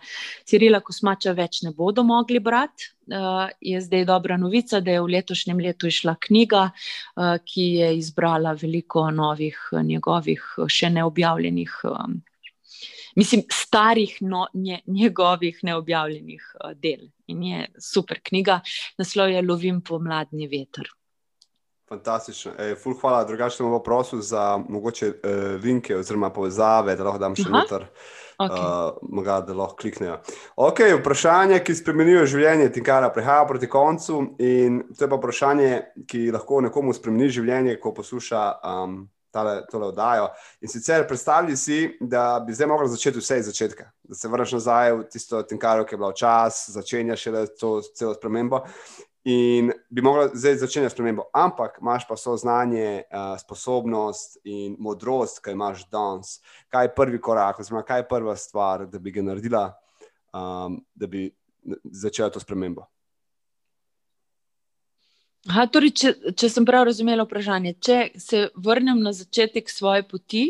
Cirila 0.48 0.80
Kosmača 0.80 1.36
več 1.38 1.62
ne 1.68 1.74
bodo 1.76 2.04
mogli 2.08 2.40
brati. 2.40 2.94
Uh, 3.08 3.48
je 3.64 3.80
zdaj 3.82 4.04
dobra 4.06 4.36
novica, 4.38 4.82
da 4.84 4.92
je 4.92 5.02
v 5.02 5.12
letošnjem 5.16 5.60
letu 5.64 5.88
išla 5.88 6.18
knjiga, 6.28 6.64
uh, 6.72 7.38
ki 7.40 7.68
je 7.80 7.92
izbrala 7.98 8.52
veliko 8.60 9.06
novih 9.12 9.60
njegovih 9.84 10.44
še 10.68 10.90
neobjavljenih 10.92 11.78
um, 11.88 12.18
mislim, 13.16 13.44
starih 13.54 14.18
no, 14.22 14.48
nje, 14.54 14.82
njegovih 14.88 15.60
neobjavljenih 15.64 16.52
uh, 16.56 16.72
del. 16.76 17.10
In 17.28 17.44
je 17.44 17.66
super 17.82 18.22
knjiga, 18.24 18.62
naslov 18.98 19.30
je 19.30 19.42
Lovim 19.42 19.82
pomladni 19.82 20.48
veter. 20.48 20.88
Fantastično. 21.88 22.52
Ej, 22.60 22.76
ful, 22.76 22.98
hvala. 23.00 23.24
Drugače 23.24 23.64
bom 23.64 23.80
prosil 23.84 24.22
za 24.22 24.58
mogoče 24.70 25.08
uh, 25.08 25.64
linke 25.64 25.96
oziroma 25.96 26.30
povezave, 26.36 26.96
da 26.96 27.04
lahko 27.08 27.20
dam 27.20 27.36
še 27.36 27.48
noter. 27.50 27.86
Okay. 28.38 28.60
Uh, 29.16 29.24
da 29.48 29.54
lahko 29.54 29.76
kliknejo. 29.80 30.20
Okay, 30.56 30.94
vprašanje, 31.00 31.62
ki 31.64 31.76
spremenijo 31.76 32.26
življenje, 32.28 32.68
Tinkara, 32.76 33.10
prihaja 33.10 33.48
proti 33.48 33.70
koncu. 33.72 34.20
In 34.44 34.82
to 34.98 35.06
je 35.06 35.10
pa 35.10 35.18
vprašanje, 35.18 35.72
ki 36.08 36.28
lahko 36.36 36.60
nekomu 36.68 36.94
spremeni 36.94 37.32
življenje, 37.34 37.80
ko 37.80 37.96
posluša 37.96 38.44
um, 38.62 39.00
tale, 39.38 39.58
tole 39.72 39.92
oddajo. 39.92 40.32
In 40.62 40.72
sicer 40.72 41.06
predstavljaj 41.08 41.60
si, 41.62 41.82
da 42.02 42.40
bi 42.46 42.56
zdaj 42.58 42.72
mogla 42.72 42.88
začeti 42.90 43.22
vse 43.22 43.40
iz 43.40 43.52
začetka, 43.52 43.92
da 44.04 44.18
se 44.18 44.32
vrneš 44.32 44.58
nazaj 44.58 44.96
v 44.96 45.06
tisto 45.14 45.44
tinkaro, 45.44 45.86
ki 45.86 45.96
je 45.96 46.02
bila 46.02 46.10
včasih, 46.16 46.74
začenjaš 46.80 47.28
še 47.28 47.46
to 47.60 47.78
celo 47.94 48.16
spremembo. 48.18 48.64
In 49.28 49.74
bi 49.92 50.02
mogla 50.02 50.30
zdaj 50.34 50.62
začeti 50.62 50.90
spremembo, 50.90 51.28
ampak 51.36 51.82
imaš 51.82 52.06
pa 52.08 52.16
so 52.16 52.38
znanje, 52.40 53.04
uh, 53.12 53.36
sposobnost 53.42 54.40
in 54.48 54.78
modrost, 54.80 55.42
kaj 55.44 55.58
imaš 55.58 55.84
danes. 55.92 56.38
Kaj 56.72 56.88
je 56.88 56.94
prvi 56.96 57.22
korak, 57.22 57.60
oziroma 57.60 57.84
kaj 57.84 58.06
je 58.06 58.08
prva 58.08 58.36
stvar, 58.40 58.86
da 58.88 59.00
bi 59.00 59.12
ga 59.12 59.26
naredila, 59.28 59.66
um, 60.32 60.80
da 60.96 61.12
bi 61.12 61.28
začela 61.92 62.32
to 62.32 62.40
spremembo? 62.40 62.88
Aha, 65.48 65.68
torej, 65.72 65.94
če, 65.96 66.14
če 66.36 66.50
sem 66.52 66.66
prav 66.68 66.88
razumela 66.90 67.24
vprašanje, 67.24 67.78
če 67.84 67.98
se 68.20 68.48
vrnem 68.60 69.00
na 69.04 69.14
začetek 69.16 69.70
svoje 69.72 70.04
poti, 70.08 70.46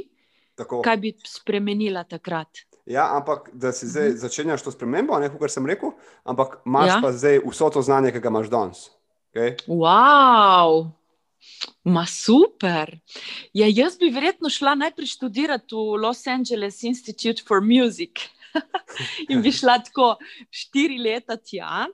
Tako. 0.58 0.82
kaj 0.86 0.98
bi 1.04 1.14
spremenila 1.28 2.02
takrat? 2.10 2.64
Ja, 2.88 3.10
ampak 3.18 3.52
da 3.54 3.74
si 3.76 3.90
zdaj 3.90 4.14
mhm. 4.14 4.20
začenjaš 4.24 4.64
to 4.66 4.74
spremembo, 4.74 5.18
ne 5.20 5.30
kar 5.34 5.52
sem 5.54 5.66
rekel, 5.70 5.92
ampak 6.26 6.62
imaš 6.66 6.94
ja. 6.94 7.02
pa 7.04 7.12
zdaj 7.14 7.42
vso 7.46 7.70
to 7.76 7.84
znanje, 7.84 8.14
ki 8.16 8.24
ga 8.24 8.32
imaš 8.34 8.50
danes. 8.54 8.86
Okay? 9.34 9.58
Wow! 9.68 10.88
Ma 11.86 12.06
super. 12.10 12.96
Ja, 13.54 13.68
jaz 13.70 14.00
bi 14.00 14.10
verjetno 14.12 14.50
šla 14.50 14.74
najprej 14.80 15.12
študirati 15.14 15.76
v 15.76 16.00
Los 16.02 16.26
Angeles 16.28 16.82
Institute 16.84 17.44
for 17.48 17.62
Music 17.62 18.26
in 19.32 19.44
bi 19.46 19.54
šla 19.54 19.78
tako 19.86 20.16
štiri 20.50 20.98
leta 21.04 21.38
tja 21.38 21.86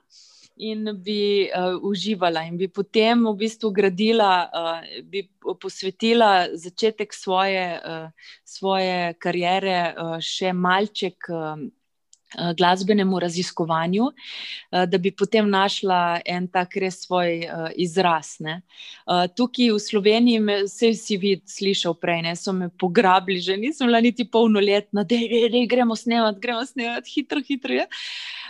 in 0.56 0.90
bi 1.02 1.48
uh, 1.48 1.74
uživala, 1.82 2.44
in 2.46 2.56
bi 2.56 2.68
potem 2.68 3.26
v 3.26 3.34
bistvu 3.44 3.70
gradila, 3.74 4.32
uh, 4.46 5.00
bi 5.02 5.26
posvetila 5.60 6.54
začetek 6.54 7.14
svoje, 7.14 7.80
uh, 7.80 8.10
svoje 8.44 9.14
kariere 9.18 9.94
uh, 9.94 10.18
še 10.22 10.52
malček. 10.52 11.30
Uh, 11.30 11.70
Glasbenemu 12.34 13.20
raziskovanju, 13.22 14.08
da 14.90 14.98
bi 14.98 15.12
potem 15.14 15.46
našla 15.46 16.18
en 16.26 16.48
tak 16.50 16.74
res 16.82 16.96
svoj 17.04 17.46
izraz. 17.78 18.32
Ne. 18.42 18.56
Tukaj 19.38 19.70
v 19.70 19.78
Sloveniji, 19.78 20.40
vse 20.66 20.90
si 20.98 21.14
vid, 21.14 21.44
slišal 21.46 21.94
prej, 21.94 22.24
ne, 22.26 22.34
so 22.34 22.50
me 22.50 22.72
pograbili, 22.74 23.38
že 23.38 23.54
nisem 23.54 23.86
bila 23.86 24.02
niti 24.02 24.26
polnoletna, 24.26 25.06
da 25.06 25.20
gremo 25.70 25.94
snemati, 25.94 26.42
gremo 26.42 26.66
snemati, 26.66 27.14
hitro, 27.14 27.38
hitro. 27.38 27.78
Je. 27.78 27.86
Uh, 27.86 28.42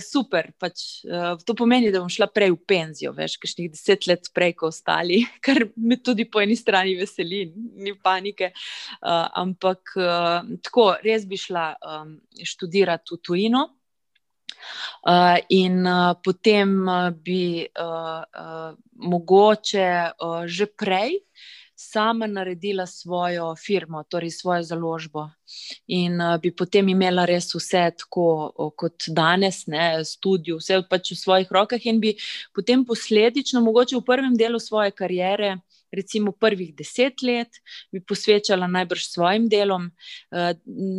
super. 0.00 0.50
Pač, 0.58 1.04
uh, 1.04 1.36
to 1.44 1.54
pomeni, 1.58 1.92
da 1.92 2.00
bom 2.02 2.10
šla 2.12 2.28
prej 2.32 2.52
v 2.54 2.60
penzijo, 2.68 3.12
veš, 3.16 3.36
kakšnih 3.42 3.70
deset 3.72 4.06
let 4.08 4.30
prej, 4.34 4.54
kot 4.58 4.72
ostali, 4.72 5.22
kar 5.44 5.66
me 5.76 5.98
tudi 6.00 6.28
po 6.30 6.42
eni 6.42 6.56
strani 6.56 6.96
veseli, 6.98 7.44
ni 7.54 7.94
panike. 7.94 8.52
Uh, 9.00 9.26
ampak 9.42 9.94
uh, 10.00 10.40
tako, 10.64 10.92
res 11.04 11.26
bi 11.28 11.40
šla 11.40 11.72
um, 11.78 12.16
študirati 12.38 13.14
v 13.14 13.20
tujino. 13.22 13.66
Uh, 15.06 15.38
in 15.54 15.84
uh, 15.86 16.16
potem 16.24 16.72
uh, 16.88 17.12
bi 17.14 17.62
uh, 17.62 18.24
uh, 18.26 18.72
mogoče 19.06 19.90
uh, 20.18 20.42
že 20.50 20.66
prej 20.66 21.14
uh, 21.20 21.57
sama 21.78 22.26
naredila 22.26 22.86
svojo 22.86 23.54
firmo, 23.56 24.02
torej 24.02 24.30
svojo 24.30 24.62
založbo. 24.62 25.28
In 25.86 26.20
uh, 26.20 26.34
bi 26.42 26.50
potem 26.50 26.88
imela 26.88 27.22
res 27.24 27.52
vse 27.54 27.84
tako 28.02 28.72
kot 28.76 29.06
danes, 29.14 29.62
ne, 29.70 30.02
studio, 30.04 30.58
vse 30.58 30.80
pač 30.90 31.12
v 31.14 31.18
svojih 31.20 31.52
rokah, 31.54 31.86
in 31.86 32.00
bi 32.02 32.16
potem 32.54 32.82
posledično, 32.84 33.62
mogoče 33.62 33.96
v 33.96 34.04
prvem 34.10 34.34
delu 34.36 34.58
svoje 34.58 34.90
kariere, 34.90 35.60
recimo 35.92 36.32
prvih 36.32 36.74
deset 36.76 37.22
let, 37.22 37.60
bi 37.92 38.00
posvečala 38.00 38.66
najbrž 38.66 39.04
svojim 39.08 39.48
delom, 39.48 39.88
uh, 40.32 40.52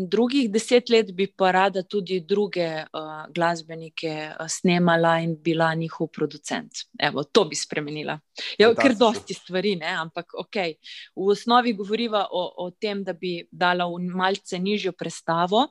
drugih 0.10 0.50
deset 0.52 0.90
let 0.90 1.12
bi 1.16 1.28
pa 1.28 1.52
rada 1.52 1.84
tudi 1.84 2.20
druge 2.20 2.68
uh, 2.84 3.26
glasbenike 3.36 4.14
uh, 4.32 4.48
snemala 4.50 5.20
in 5.24 5.36
bila 5.44 5.74
njihov 5.76 6.08
producent. 6.08 6.86
Evo, 7.00 7.24
to 7.24 7.46
bi 7.46 7.56
spremenila. 7.56 8.20
Ja, 8.60 8.72
ker 8.76 8.96
dosti 8.96 9.34
stvari, 9.34 9.76
ne? 9.80 9.92
ampak 10.02 10.34
ok. 10.38 10.58
V 11.16 11.32
osnovi 11.34 11.74
govoriva 11.74 12.26
o, 12.32 12.46
o 12.66 12.70
tem, 12.72 13.04
da 13.04 13.14
bi 13.14 13.40
dala 13.52 13.88
v 13.90 14.00
malce 14.16 14.60
nižjo 14.60 14.94
prestavo 14.98 15.68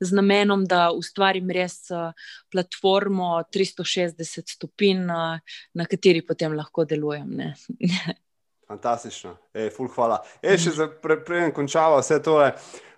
z 0.00 0.14
namenom, 0.14 0.64
da 0.68 0.88
ustvarim 0.94 1.50
res 1.50 1.88
platformo 2.52 3.38
360 3.54 4.54
stopinj, 4.56 5.06
na 5.74 5.86
kateri 5.88 6.22
potem 6.26 6.56
lahko 6.56 6.84
delujem. 6.88 7.36
Fantastično, 8.68 9.32
Ej, 9.56 9.70
ful, 9.72 9.88
hvala. 9.88 10.18
E, 10.42 10.52
še 10.60 10.74
za 10.76 10.86
preden 11.02 11.24
pre, 11.24 11.38
končava 11.56 12.02
vse 12.02 12.18
to, 12.20 12.34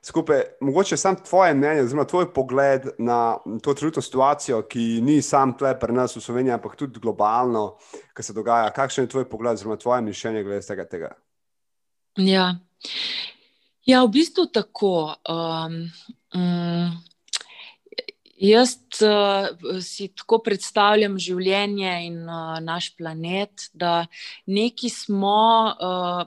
skupaj, 0.03 0.41
mogoče 0.66 0.97
samo 0.99 1.21
tvoje 1.29 1.55
mnenje, 1.55 1.85
oziroma 1.85 2.05
tvoj 2.11 2.27
pogled 2.35 2.89
na 2.99 3.37
to 3.62 3.75
trenutno 3.79 4.03
situacijo, 4.03 4.64
ki 4.66 4.99
ni 5.07 5.21
sam 5.23 5.55
tle 5.59 5.77
pri 5.79 5.95
nas 5.95 6.16
v 6.16 6.25
Sloveniji, 6.25 6.57
ampak 6.57 6.75
tudi 6.77 7.01
globalno, 7.01 7.77
kaj 8.14 8.27
se 8.27 8.35
dogaja. 8.35 8.73
Kakšen 8.75 9.07
je 9.07 9.12
tvoj 9.14 9.29
pogled, 9.31 9.61
oziroma 9.61 9.79
tvoje 9.79 10.03
mišljenje 10.09 10.43
glede 10.49 10.66
tega? 10.66 10.89
tega? 10.91 11.12
Ja. 12.18 12.49
ja, 13.87 14.03
v 14.05 14.11
bistvu 14.18 14.49
tako. 14.51 15.14
Um, 15.23 15.85
um, 16.35 16.99
Jaz 18.41 18.78
uh, 19.05 19.51
si 19.84 20.07
tako 20.16 20.38
predstavljam 20.41 21.18
življenje 21.20 21.93
in 22.07 22.22
uh, 22.24 22.57
naš 22.64 22.95
planet, 22.97 23.66
da 23.76 24.07
neki 24.49 24.88
smo 24.88 25.43
uh, 25.68 26.22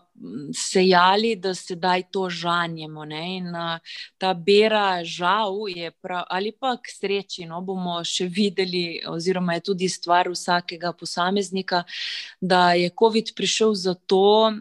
sejali, 0.54 1.36
da 1.36 1.54
sedaj 1.56 2.04
to 2.12 2.30
žanjemo. 2.30 3.04
In, 3.04 3.48
uh, 3.56 3.80
ta 4.18 4.34
bera, 4.34 5.04
žal, 5.04 5.68
je 5.70 5.92
prav, 5.92 6.24
ali 6.30 6.52
pa 6.52 6.76
k 6.78 6.92
sreči, 6.92 7.46
no, 7.50 7.62
bomo 7.62 8.00
še 8.08 8.28
videli, 8.32 9.02
oziroma 9.08 9.58
je 9.58 9.66
tudi 9.72 9.90
stvar 9.90 10.30
vsakega 10.32 10.94
posameznika, 10.94 11.84
da 12.42 12.74
je 12.80 12.92
COVID 13.00 13.34
prišel 13.36 13.76
zato. 13.76 14.54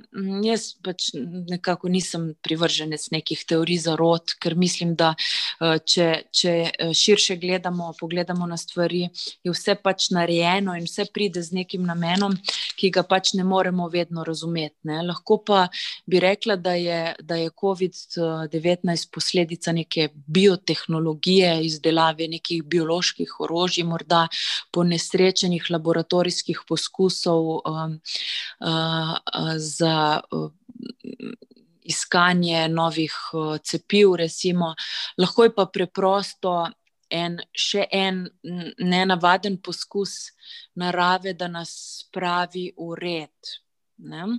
Jaz 0.43 0.73
pač 0.83 1.13
nekako 1.15 1.89
nisem 1.93 2.33
privrženec 2.43 3.11
nekih 3.15 3.45
teorij 3.49 3.83
za 3.87 3.97
rod, 3.97 4.35
ker 4.43 4.57
mislim, 4.59 4.97
da 4.99 5.13
uh, 5.15 5.79
če, 5.79 6.09
če 6.33 6.55
širše 6.97 7.37
gledamo, 7.43 7.93
pogledamo 8.01 8.47
na 8.47 8.57
stvari, 8.57 9.07
je 9.45 9.53
vse 9.55 9.77
pač 9.83 10.11
narejeno 10.15 10.77
in 10.79 10.87
vse 10.89 11.07
pride 11.13 11.43
z 11.43 11.63
nekim 11.63 11.87
namenom, 11.87 12.35
ki 12.79 12.91
ga 12.95 13.05
pač 13.07 13.35
ne 13.39 13.45
moremo 13.47 13.89
vedno 13.93 14.25
razumeti. 14.27 14.77
Ne. 14.89 15.03
Lahko 15.07 15.39
pa 15.47 15.52
bi 16.07 16.21
rekla, 16.21 16.57
da 16.57 16.75
je, 16.75 17.15
je 17.19 17.51
COVID-19 17.63 19.09
posledica 19.13 19.73
neke 19.73 20.09
biotehnologije, 20.15 21.55
izdelave 21.67 22.29
nekih 22.29 22.65
bioloških 22.65 23.41
orožij, 23.41 23.85
morda 23.85 24.27
po 24.73 24.85
nesrečenih 24.85 25.71
laboratorijskih 25.71 26.65
poskusov 26.69 27.49
um, 27.49 27.99
uh, 28.61 28.69
uh, 28.69 29.55
za. 29.57 30.21
Uh, 30.31 30.51
Iskanje 31.83 32.69
novih 32.71 33.15
cepiv, 33.67 34.13
recimo, 34.15 34.69
lahko 35.19 35.45
je 35.45 35.51
pa 35.55 35.65
preprosto 35.67 36.53
en, 37.13 37.37
še 37.53 37.87
en 37.93 38.25
nenavaden 38.81 39.59
poskus 39.65 40.33
narave, 40.79 41.35
da 41.37 41.49
nas 41.53 41.73
spravi 42.03 42.71
v 42.79 42.97
red. 42.99 43.53
Ne? 44.13 44.39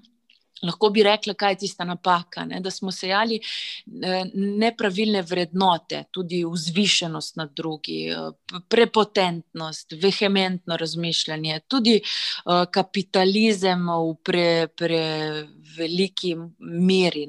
Lahko 0.63 0.89
bi 0.89 1.03
rekla, 1.03 1.33
kaj 1.33 1.51
je 1.51 1.57
tista 1.65 1.83
napaka, 1.83 2.45
ne? 2.45 2.59
da 2.59 2.71
smo 2.71 2.91
sejali 2.91 3.39
eh, 3.39 4.23
nepravilne 4.33 5.21
vrednote, 5.21 6.03
tudi 6.11 6.43
vzvišenost 6.45 7.35
nad 7.35 7.51
drugi, 7.55 8.07
eh, 8.09 8.59
prepotentnost, 8.69 9.93
vehementno 10.01 10.77
razmišljanje, 10.77 11.59
tudi 11.67 11.99
eh, 11.99 12.65
kapitalizem 12.71 13.89
v 13.89 14.15
preveliki 14.23 16.35
pre 16.35 16.49
meri. 16.59 17.27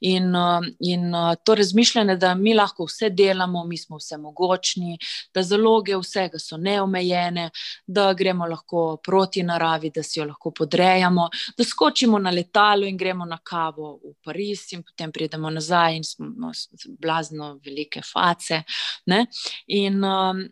In, 0.00 0.34
in 0.80 1.12
to 1.44 1.54
razmišljanje, 1.54 2.16
da 2.16 2.34
mi 2.34 2.54
lahko 2.54 2.86
vse 2.88 3.10
delamo, 3.10 3.64
mi 3.64 3.78
smo 3.78 3.96
vse 3.96 4.16
mogočni, 4.16 4.98
da 5.34 5.42
zaloge 5.42 5.96
vsega 5.96 6.38
so 6.38 6.56
neomejene, 6.56 7.50
da 7.86 8.12
gremo 8.14 8.46
lahko 8.46 8.96
proti 9.04 9.42
naravi, 9.42 9.90
da 9.94 10.02
si 10.02 10.20
jo 10.20 10.26
lahko 10.26 10.50
podrejamo, 10.50 11.28
da 11.58 11.64
skočimo 11.64 12.18
na 12.18 12.30
letalo 12.30 12.57
letalo 12.58 12.86
in 12.86 12.96
gremo 12.96 13.24
na 13.24 13.38
kavo 13.38 14.00
v 14.02 14.14
Pariz, 14.24 14.72
in 14.72 14.82
potem 14.82 15.12
pridemo 15.12 15.50
nazaj 15.50 15.96
in 15.96 16.04
smo 16.04 16.50
blazno 16.98 17.58
velike 17.64 18.02
face. 18.02 18.64
Ne? 19.06 19.26
In 19.66 20.02
um, 20.02 20.42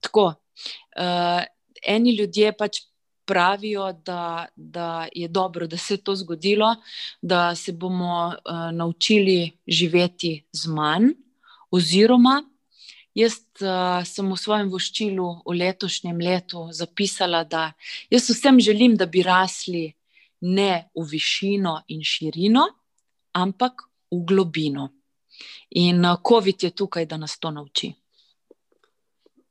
tako, 0.00 0.34
uh, 0.96 1.42
eni 1.86 2.16
ljudje 2.16 2.52
pač. 2.56 2.82
Pravijo, 3.26 3.86
da, 4.04 4.44
da 4.54 5.08
je 5.08 5.28
dobro, 5.28 5.64
da 5.66 5.78
se 5.80 5.94
je 5.94 6.02
to 6.04 6.12
zgodilo, 6.14 6.74
da 7.22 7.54
se 7.54 7.72
bomo 7.72 8.26
uh, 8.28 8.68
naučili 8.72 9.50
živeti 9.66 10.44
z 10.52 10.68
manj, 10.68 11.14
oziroma 11.70 12.42
Jaz 13.14 13.38
uh, 13.62 14.04
sem 14.04 14.28
v 14.28 14.36
svojem 14.36 14.68
voščilu 14.68 15.26
v 15.46 15.56
letošnjem 15.56 16.18
letu 16.20 16.66
zapisala, 16.74 17.44
da 17.46 17.72
jaz 18.10 18.28
vsem 18.28 18.60
želim, 18.60 18.96
da 18.98 19.06
bi 19.06 19.22
rasli 19.22 19.94
ne 20.44 20.90
v 20.94 21.06
višino 21.08 21.80
in 21.88 22.04
širino, 22.04 22.66
ampak 23.32 23.88
v 24.12 24.20
globino. 24.28 24.88
In 25.80 26.04
uh, 26.04 26.20
COVID 26.28 26.62
je 26.62 26.70
tukaj, 26.70 27.06
da 27.06 27.16
nas 27.16 27.38
to 27.38 27.50
nauči. 27.50 27.92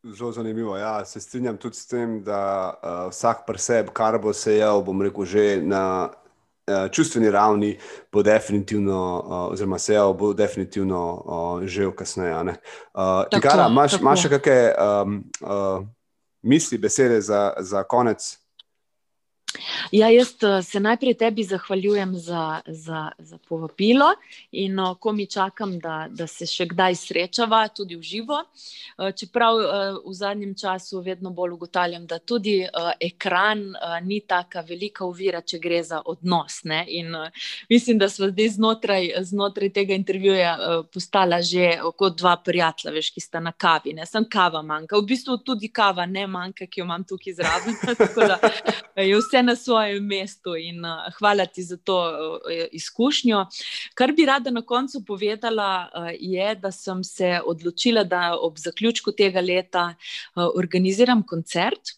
Zelo 0.04 0.32
zanimivo. 0.32 0.78
Ja, 0.78 1.06
se 1.06 1.22
strinjam 1.22 1.58
tudi 1.58 1.76
s 1.76 1.88
tem, 1.88 2.24
da 2.24 2.74
uh, 2.74 3.10
vsak 3.10 3.46
preseb, 3.48 3.90
kar 3.96 4.20
bo 4.20 4.34
sejal, 4.34 4.84
bom 4.84 5.02
rekel, 5.02 5.26
že 5.26 5.46
na 5.64 6.12
uh, 6.68 6.92
čustveni 6.92 7.32
ravni, 7.32 7.78
bo 8.12 8.24
definitivno, 8.24 9.00
uh, 9.26 9.52
oziroma 9.52 9.80
sejal, 9.80 10.14
bo 10.14 10.34
definitivno 10.34 11.02
uh, 11.02 11.68
že 11.68 11.90
kasneje. 11.96 12.36
Uh, 12.94 13.24
Tikara, 13.32 13.68
imaš 13.72 14.28
še 14.28 14.32
kakšne 14.36 14.60
um, 14.76 15.20
uh, 15.42 15.88
misli, 16.44 16.78
besede 16.78 17.22
za, 17.22 17.54
za 17.60 17.84
konec? 17.84 18.43
Ja, 19.92 20.10
jaz 20.10 20.34
eh, 20.44 20.62
se 20.62 20.80
najprej 20.80 21.14
tebi 21.14 21.44
zahvaljujem 21.44 22.16
za, 22.16 22.62
za, 22.68 23.12
za 23.20 23.38
povabilo 23.48 24.14
in 24.52 24.80
uh, 24.80 24.98
ko 25.00 25.12
mi 25.12 25.28
čakam, 25.28 25.80
da, 25.80 26.08
da 26.10 26.28
se 26.28 26.46
še 26.50 26.66
kdaj 26.72 26.96
srečava, 26.96 27.68
tudi 27.68 27.96
v 27.96 28.02
živo. 28.02 28.40
Uh, 28.98 29.12
čeprav 29.18 29.60
v 30.06 30.14
zadnjem 30.14 30.56
času 30.58 31.02
vedno 31.02 31.30
bolj 31.30 31.54
ugotavljam, 31.54 32.06
da 32.08 32.20
tudi 32.20 32.64
ekran 33.00 33.64
ni 34.04 34.20
tako 34.28 34.64
velika 34.68 35.06
uvira, 35.06 35.42
če 35.42 35.60
gre 35.60 35.84
za 35.84 36.02
odnos. 36.06 36.62
In, 36.88 37.14
uh, 37.16 37.30
mislim, 37.70 37.98
da 37.98 38.10
smo 38.10 38.30
zdaj 38.32 38.50
znotraj, 38.58 39.12
znotraj 39.22 39.70
tega 39.74 39.94
intervjuja 39.94 40.58
postala 40.94 41.42
že 41.42 41.78
kot 41.98 42.18
dva 42.18 42.36
prijatelja, 42.38 42.94
veš, 42.94 43.12
ki 43.14 43.22
sta 43.22 43.40
na 43.44 43.52
kavi. 43.52 43.94
Ne? 43.94 44.06
Sem 44.10 44.26
kava 44.30 44.62
manjka, 44.62 44.98
v 44.98 45.08
bistvu 45.14 45.38
tudi 45.46 45.70
kava 45.74 46.06
ne 46.06 46.26
manjka, 46.28 46.68
ki 46.68 46.82
jo 46.82 46.88
imam 46.88 47.04
tukaj 47.08 47.38
zraven. 47.38 47.78
je 49.10 49.18
vse 49.18 49.43
na 49.44 49.56
svojem 49.56 50.06
mestu 50.08 50.56
in 50.56 50.86
uh, 50.86 51.08
hvala 51.20 51.46
ti 51.46 51.64
za 51.64 51.78
to 51.78 51.98
uh, 52.00 52.52
izkušnjo. 52.72 53.46
Kar 53.94 54.12
bi 54.18 54.26
rada 54.26 54.52
na 54.52 54.62
koncu 54.62 55.04
povedala, 55.06 55.90
uh, 55.90 56.12
je, 56.20 56.56
da 56.56 56.72
sem 56.72 57.04
se 57.04 57.40
odločila, 57.46 58.04
da 58.04 58.38
ob 58.40 58.58
zaključku 58.58 59.12
tega 59.12 59.42
leta 59.42 59.90
uh, 59.94 60.48
organiziram 60.56 61.24
koncert. 61.28 61.98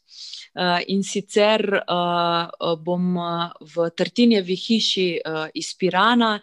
Uh, 0.55 0.79
in 0.87 1.01
sicer 1.03 1.59
uh, 1.67 2.47
bom 2.79 3.17
v 3.59 3.89
Tartinjevi 3.91 4.55
hiši 4.55 5.07
uh, 5.19 5.49
iz 5.51 5.73
Pirana 5.75 6.39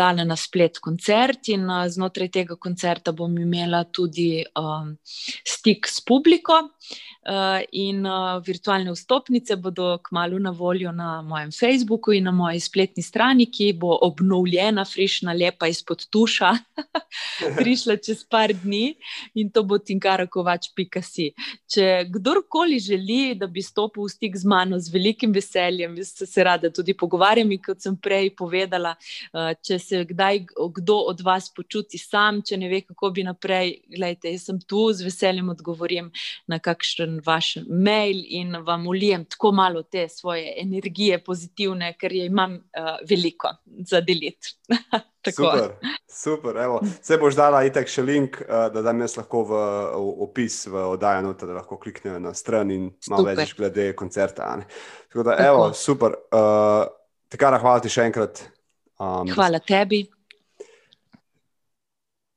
dala 0.00 0.24
na 0.24 0.36
splet 0.36 0.78
koncert, 0.80 1.50
in 1.52 1.68
znotraj 1.68 2.30
tega 2.32 2.56
koncerta 2.56 3.12
bom 3.12 3.34
imela 3.36 3.82
tudi 3.84 4.44
stik 5.44 5.88
s 5.90 6.00
publiko. 6.00 6.62
Uh, 7.24 7.62
in 7.72 8.04
uh, 8.04 8.36
virtualne 8.44 8.92
vstopnice 8.92 9.56
bodo 9.56 9.98
kmalo 10.04 10.38
na 10.38 10.50
voljo 10.50 10.90
na 10.92 11.22
mojem 11.22 11.52
Facebooku 11.52 12.12
in 12.12 12.24
na 12.24 12.32
moji 12.32 12.60
spletni 12.60 13.02
strani, 13.02 13.46
ki 13.48 13.70
bo 13.80 13.94
obnovljena, 14.04 14.84
frišna, 14.84 15.32
lepa 15.32 15.70
izpod 15.72 16.04
tuša, 16.12 16.50
prišla 17.58 17.96
čez 17.96 18.26
par 18.28 18.52
dni 18.52 18.92
in 19.40 19.48
to 19.48 19.62
bo 19.64 19.78
tinkarakovač.si. 19.80 21.30
Če 21.74 21.86
kdorkoli 22.12 22.76
želi, 22.78 23.34
da 23.40 23.48
bi 23.48 23.64
stopil 23.64 24.04
v 24.04 24.12
stik 24.12 24.36
z 24.36 24.44
mano 24.44 24.76
z 24.76 24.92
velikim 24.92 25.32
veseljem, 25.32 25.96
jaz 26.02 26.12
se 26.28 26.44
rada 26.44 26.68
tudi 26.68 26.92
pogovarjam. 26.92 27.56
In 27.56 27.62
kot 27.64 27.80
sem 27.80 27.96
prej 27.96 28.34
povedala, 28.36 28.92
uh, 29.32 29.54
če 29.64 29.80
se 29.80 30.02
kdaj 30.12 30.42
kdo 30.76 30.98
od 31.08 31.24
vas 31.24 31.48
počuti 31.56 31.96
sam, 31.96 32.44
če 32.44 32.60
ne 32.60 32.68
ve, 32.68 32.84
kako 32.84 33.14
bi 33.16 33.24
naprej, 33.24 33.78
gledajte, 33.96 34.36
jaz 34.36 34.50
sem 34.50 34.60
tu 34.60 34.90
z 34.92 35.08
veseljem 35.08 35.48
odgovorim 35.56 36.12
na 36.52 36.60
kakšen 36.60 37.13
vaš 37.24 37.56
mail 37.68 38.22
in 38.24 38.56
vam 38.66 38.86
ulijem 38.86 39.24
tako 39.24 39.52
malo 39.52 39.82
te 39.82 40.08
svoje 40.08 40.54
energije, 40.60 41.18
pozitivne, 41.24 41.92
ker 41.98 42.12
je 42.12 42.26
imam 42.26 42.54
uh, 42.54 42.96
veliko 43.10 43.54
za 43.86 44.00
deliti. 44.00 44.56
Super, 45.24 45.70
super. 46.08 46.56
Evo, 46.56 46.80
se 47.02 47.16
boš 47.16 47.36
dala 47.38 47.62
itek 47.64 47.88
še 47.88 48.02
link, 48.04 48.36
uh, 48.44 48.66
da 48.72 48.82
dam 48.84 49.00
jaz 49.00 49.14
lahko 49.16 49.40
v, 49.48 49.60
v 49.94 50.10
opis 50.26 50.58
v 50.68 50.82
oddajanju, 50.90 51.32
da 51.40 51.54
lahko 51.54 51.78
kliknejo 51.80 52.18
na 52.20 52.34
stran 52.36 52.68
in 52.74 52.90
malo 53.08 53.32
več 53.32 53.54
glede 53.56 53.94
koncerta. 53.96 54.50
Tako 55.08 55.24
da, 55.24 55.38
Tako. 55.38 55.46
evo, 55.48 55.70
super. 55.72 56.18
Uh, 56.28 56.84
Tekara, 57.32 57.56
hvala 57.62 57.80
ti 57.80 57.88
še 57.88 58.04
enkrat. 58.10 58.44
Um, 59.00 59.32
hvala 59.32 59.62
tebi. 59.64 60.04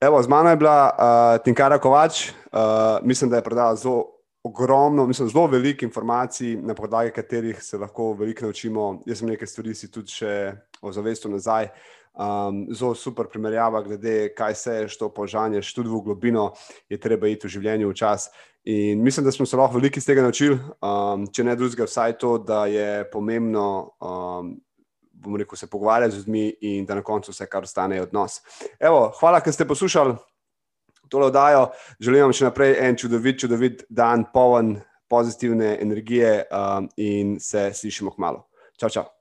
Evo, 0.02 0.22
z 0.24 0.28
mano 0.30 0.50
je 0.50 0.56
bila 0.62 0.78
uh, 0.90 1.44
Tinkara 1.44 1.80
Kovač. 1.82 2.30
Uh, 2.30 3.02
mislim, 3.02 3.30
da 3.30 3.42
je 3.42 3.44
predala 3.44 3.76
zelo 3.76 4.17
ogromno, 4.48 5.06
mislim, 5.08 5.30
zelo 5.30 5.48
veliko 5.48 5.86
informacij, 5.86 6.56
na 6.64 6.76
podlagi 6.76 7.12
katerih 7.12 7.64
se 7.64 7.78
lahko 7.78 8.14
veliko 8.14 8.46
naučimo. 8.46 9.02
Jaz 9.06 9.20
sem 9.20 9.30
nekaj 9.30 9.48
stvari 9.48 9.76
si 9.76 9.92
tudi 9.92 10.14
še 10.16 10.34
ozavestil 10.82 11.32
nazaj. 11.36 11.72
Um, 12.18 12.64
zelo 12.74 12.96
super 12.98 13.28
primerjava, 13.30 13.84
glede 13.86 14.32
kaj 14.34 14.56
se 14.56 14.76
je, 14.76 14.88
što 14.90 15.12
požanješ, 15.14 15.74
tudi 15.74 15.90
v 15.90 16.00
globino 16.02 16.48
je 16.90 16.98
treba 16.98 17.30
iti 17.30 17.46
v 17.46 17.52
življenju 17.54 17.92
v 17.92 17.98
čas. 17.98 18.30
In 18.68 19.04
mislim, 19.04 19.26
da 19.26 19.32
smo 19.32 19.46
se 19.46 19.58
lahko 19.58 19.78
veliko 19.78 20.02
iz 20.02 20.06
tega 20.06 20.24
naučili, 20.26 20.58
um, 20.82 21.28
če 21.32 21.46
ne 21.46 21.56
drugega, 21.56 21.86
vsaj 21.86 22.18
to, 22.18 22.38
da 22.42 22.66
je 22.66 23.06
pomembno, 23.12 23.68
um, 24.02 24.56
bomo 25.12 25.38
rekel, 25.38 25.60
se 25.60 25.70
pogovarjati 25.70 26.16
z 26.16 26.24
ljudmi 26.24 26.48
in 26.72 26.90
da 26.90 26.98
na 26.98 27.06
koncu 27.06 27.32
vse, 27.32 27.46
kar 27.46 27.64
ostane, 27.70 28.00
je 28.00 28.08
odnos. 28.08 28.42
Evo, 28.80 29.12
hvala, 29.20 29.44
ker 29.46 29.54
ste 29.54 29.70
poslušali 29.70 30.18
tole 31.10 31.32
oddajo. 31.32 31.68
Želim 32.00 32.28
vam 32.28 32.36
še 32.36 32.50
naprej 32.50 32.78
en 32.88 33.00
čudovit, 33.00 33.40
čudovit 33.42 33.84
dan, 33.90 34.28
poln 34.34 34.78
pozitivne 35.10 35.78
energije 35.82 36.42
um, 36.52 36.90
in 36.98 37.38
se 37.40 37.70
slišimo 37.74 38.12
k 38.16 38.24
malu. 38.24 38.44
Čau, 38.78 38.90
čau. 38.90 39.17